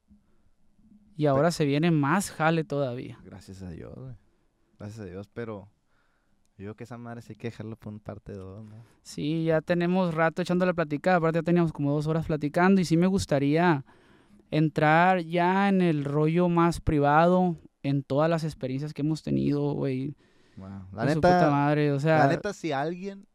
[1.15, 3.19] Y ahora se viene más jale todavía.
[3.23, 4.15] Gracias a Dios, güey.
[4.79, 5.69] Gracias a Dios, pero
[6.57, 8.83] yo creo que esa madre sí hay que dejarlo por un parte dos, ¿no?
[9.03, 11.17] Sí, ya tenemos rato echando la platicada.
[11.17, 13.85] Aparte ya teníamos como dos horas platicando y sí me gustaría
[14.49, 20.15] entrar ya en el rollo más privado, en todas las experiencias que hemos tenido, güey.
[20.57, 20.87] Wow.
[20.93, 23.27] La de su puta neta, madre, o sea, la neta, si a alguien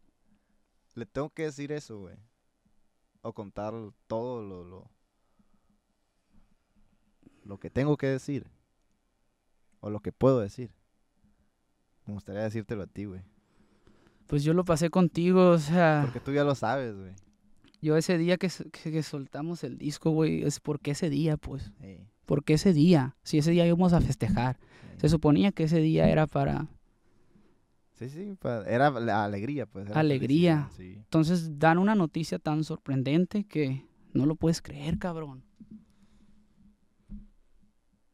[0.94, 2.16] le tengo que decir eso, güey.
[3.22, 3.74] O contar
[4.06, 4.90] todo lo, lo,
[7.44, 8.46] lo que tengo que decir.
[9.80, 10.72] O lo que puedo decir.
[12.06, 13.20] Me gustaría decírtelo a ti, güey.
[14.26, 17.14] pues yo lo pasé contigo, o sea, Porque tú ya lo sabes, güey.
[17.80, 21.70] yo ese día que, que- que soltamos el disco, güey, es porque ese día, pues,
[21.80, 24.58] Ey, porque ese día, si ese día íbamos a festejar,
[24.98, 26.66] se suponía que ese día era para,
[27.94, 29.88] Sí, sí, pa- era la alegría, pues.
[29.88, 30.68] era Alegría.
[30.76, 30.92] Sí.
[30.98, 35.42] entonces dan una noticia tan sorprendente que no lo puedes creer, cabrón.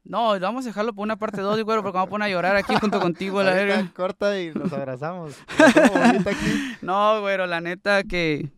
[0.04, 2.56] No, vamos a dejarlo por una parte 2, güey, porque vamos a poner a llorar
[2.56, 3.90] aquí junto contigo, la verga.
[3.96, 5.34] corta y nos abrazamos.
[6.26, 6.76] Aquí.
[6.82, 8.50] No, güero, la neta que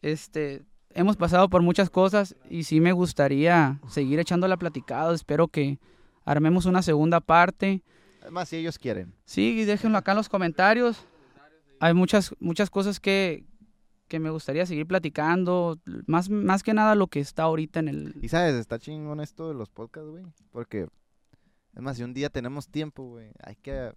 [0.00, 0.62] este
[0.96, 5.14] hemos pasado por muchas cosas y sí me gustaría seguir echando la platicada.
[5.14, 5.78] Espero que
[6.24, 7.82] armemos una segunda parte.
[8.22, 9.14] Además, si ellos quieren.
[9.24, 11.06] Sí, déjenlo acá en los comentarios.
[11.78, 13.44] Hay muchas muchas cosas que,
[14.08, 18.14] que me gustaría seguir platicando, más más que nada lo que está ahorita en el
[18.22, 20.24] Y sabes, está chingón esto de los podcasts, güey.
[20.50, 20.88] Porque,
[21.74, 23.92] es más, si un día tenemos tiempo, güey, hay que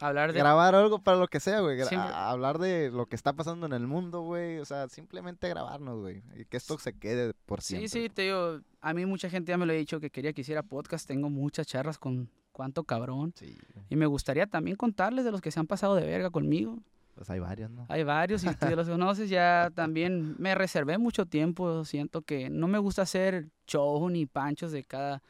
[0.00, 1.80] hablar de grabar algo para lo que sea, güey.
[2.12, 4.58] hablar de lo que está pasando en el mundo, güey.
[4.58, 6.22] O sea, simplemente grabarnos, güey.
[6.36, 7.88] Y que esto se quede por Sí, siempre.
[7.88, 10.42] sí, te digo, a mí mucha gente ya me lo ha dicho que quería que
[10.42, 13.32] hiciera podcast, tengo muchas charlas con cuánto cabrón.
[13.36, 13.56] Sí.
[13.88, 16.78] Y me gustaría también contarles de los que se han pasado de verga conmigo.
[17.14, 17.84] Pues hay varios, ¿no?
[17.88, 21.84] Hay varios y tú ya los conoces, ya también me reservé mucho tiempo.
[21.84, 25.20] Siento que no me gusta hacer show ni panchos de cada.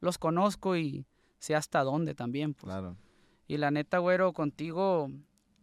[0.00, 1.04] Los conozco y
[1.38, 2.54] sé hasta dónde también.
[2.54, 2.64] Pues.
[2.72, 2.96] Claro.
[3.46, 5.10] Y la neta, güero, contigo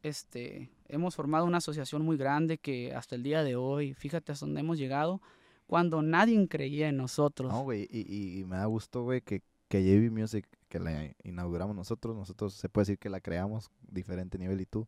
[0.03, 4.45] este, hemos formado una asociación muy grande que hasta el día de hoy, fíjate hasta
[4.45, 5.21] dónde hemos llegado,
[5.65, 7.51] cuando nadie creía en nosotros.
[7.51, 7.87] No, güey.
[7.89, 12.15] Y, y, y me da gusto, güey, que, que JV Music, que la inauguramos nosotros,
[12.15, 14.87] nosotros se puede decir que la creamos, diferente nivel y tú.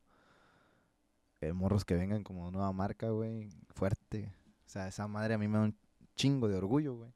[1.41, 4.33] Eh, morros que vengan como nueva marca, güey, fuerte.
[4.65, 5.77] O sea, esa madre a mí me da un
[6.15, 7.13] chingo de orgullo, güey.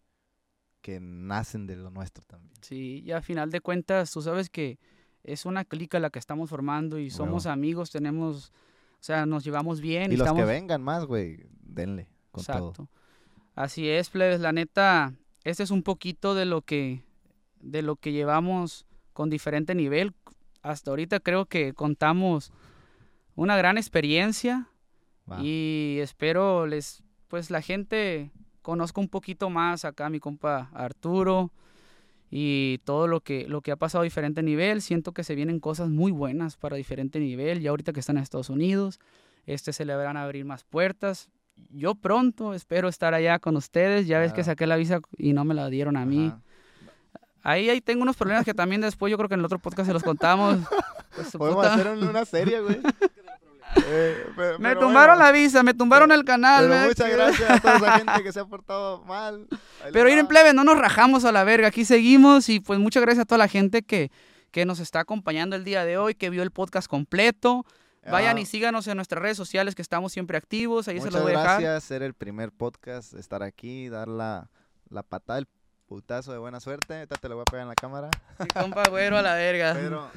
[0.81, 2.53] Que nacen de lo nuestro también.
[2.61, 4.79] Sí, y a final de cuentas, tú sabes que
[5.23, 8.51] es una clica la que estamos formando y somos amigos, tenemos,
[8.93, 10.11] o sea, nos llevamos bien.
[10.11, 12.69] Y los estamos, que vengan más, güey, denle con todo.
[12.69, 12.89] Exacto.
[13.55, 15.13] Así es, plebes, la neta,
[15.43, 17.03] este es un poquito de lo que
[17.59, 20.13] de lo que llevamos con diferente nivel.
[20.61, 22.51] Hasta ahorita creo que contamos
[23.35, 24.69] una gran experiencia
[25.41, 28.31] y espero les pues la gente
[28.61, 31.51] conozca un poquito más acá a mi compa Arturo
[32.31, 34.81] y todo lo que lo que ha pasado a diferente nivel.
[34.81, 37.61] Siento que se vienen cosas muy buenas para diferente nivel.
[37.61, 38.99] Ya ahorita que están en Estados Unidos,
[39.45, 41.29] este se le van a abrir más puertas.
[41.71, 44.07] Yo pronto espero estar allá con ustedes.
[44.07, 46.27] Ya ves que saqué la visa y no me la dieron a mí.
[46.27, 46.41] Ajá.
[47.41, 49.87] Ahí, ahí tengo unos problemas que también después yo creo que en el otro podcast
[49.87, 50.57] se los contamos.
[51.15, 52.79] Pues, Podemos puta- hacer un- una serie, güey.
[53.85, 54.25] Eh,
[54.59, 56.67] Me pero tumbaron bueno, la visa, me tumbaron el canal.
[56.67, 59.47] Pero muchas gracias a toda esa gente que se ha portado mal.
[59.83, 63.01] Ahí Pero en plebe, no nos rajamos a la verga, aquí seguimos y pues muchas
[63.01, 64.11] gracias a toda la gente que,
[64.51, 67.65] que nos está acompañando el día de hoy, que vio el podcast completo.
[68.09, 71.13] Vayan Ah, y síganos en nuestras redes sociales que estamos siempre activos, ahí se Muchas
[71.13, 71.61] los voy a dejar.
[71.61, 74.49] gracias, ser el primer podcast, estar aquí, dar la,
[74.89, 75.47] la patada, el
[75.85, 76.95] putazo de buena suerte.
[76.95, 78.09] Ahorita te lo voy a pegar en la cámara.
[78.39, 79.73] Mi compa güero a la verga.
[79.75, 80.09] Pero,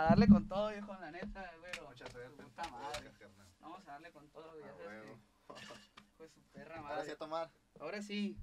[0.00, 1.90] A darle con todo, viejo, la neta, güero.
[2.38, 3.12] Puta madre.
[3.60, 5.18] Vamos a darle con todo, ya sabes que-
[6.16, 6.94] Pues su perra madre.
[6.96, 7.50] Gracias, tomar.
[7.78, 8.34] Ahora sí,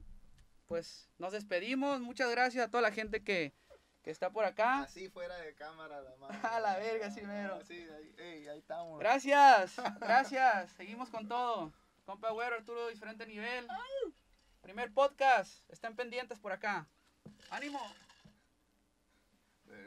[0.68, 2.00] pues nos despedimos.
[2.00, 3.56] Muchas gracias a toda la gente que,
[4.04, 4.82] que está por acá.
[4.82, 6.38] Así fuera de cámara, la madre.
[6.56, 7.66] A la verga, sí, mero.
[7.66, 9.00] Sí, ahí, ey, ahí estamos.
[9.00, 10.72] Gracias, gracias.
[10.74, 11.74] Seguimos con todo.
[12.06, 13.68] Compa Güero, Arturo, diferente nivel.
[14.62, 15.68] Primer podcast.
[15.72, 16.88] Estén pendientes por acá.
[17.50, 17.82] ¡Ánimo!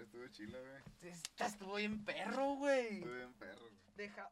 [0.02, 1.12] Estuvo chilo, güey.
[1.38, 2.98] Estuvo bien perro, güey.
[2.98, 3.68] Estuve en perro.
[3.96, 4.30] Deja...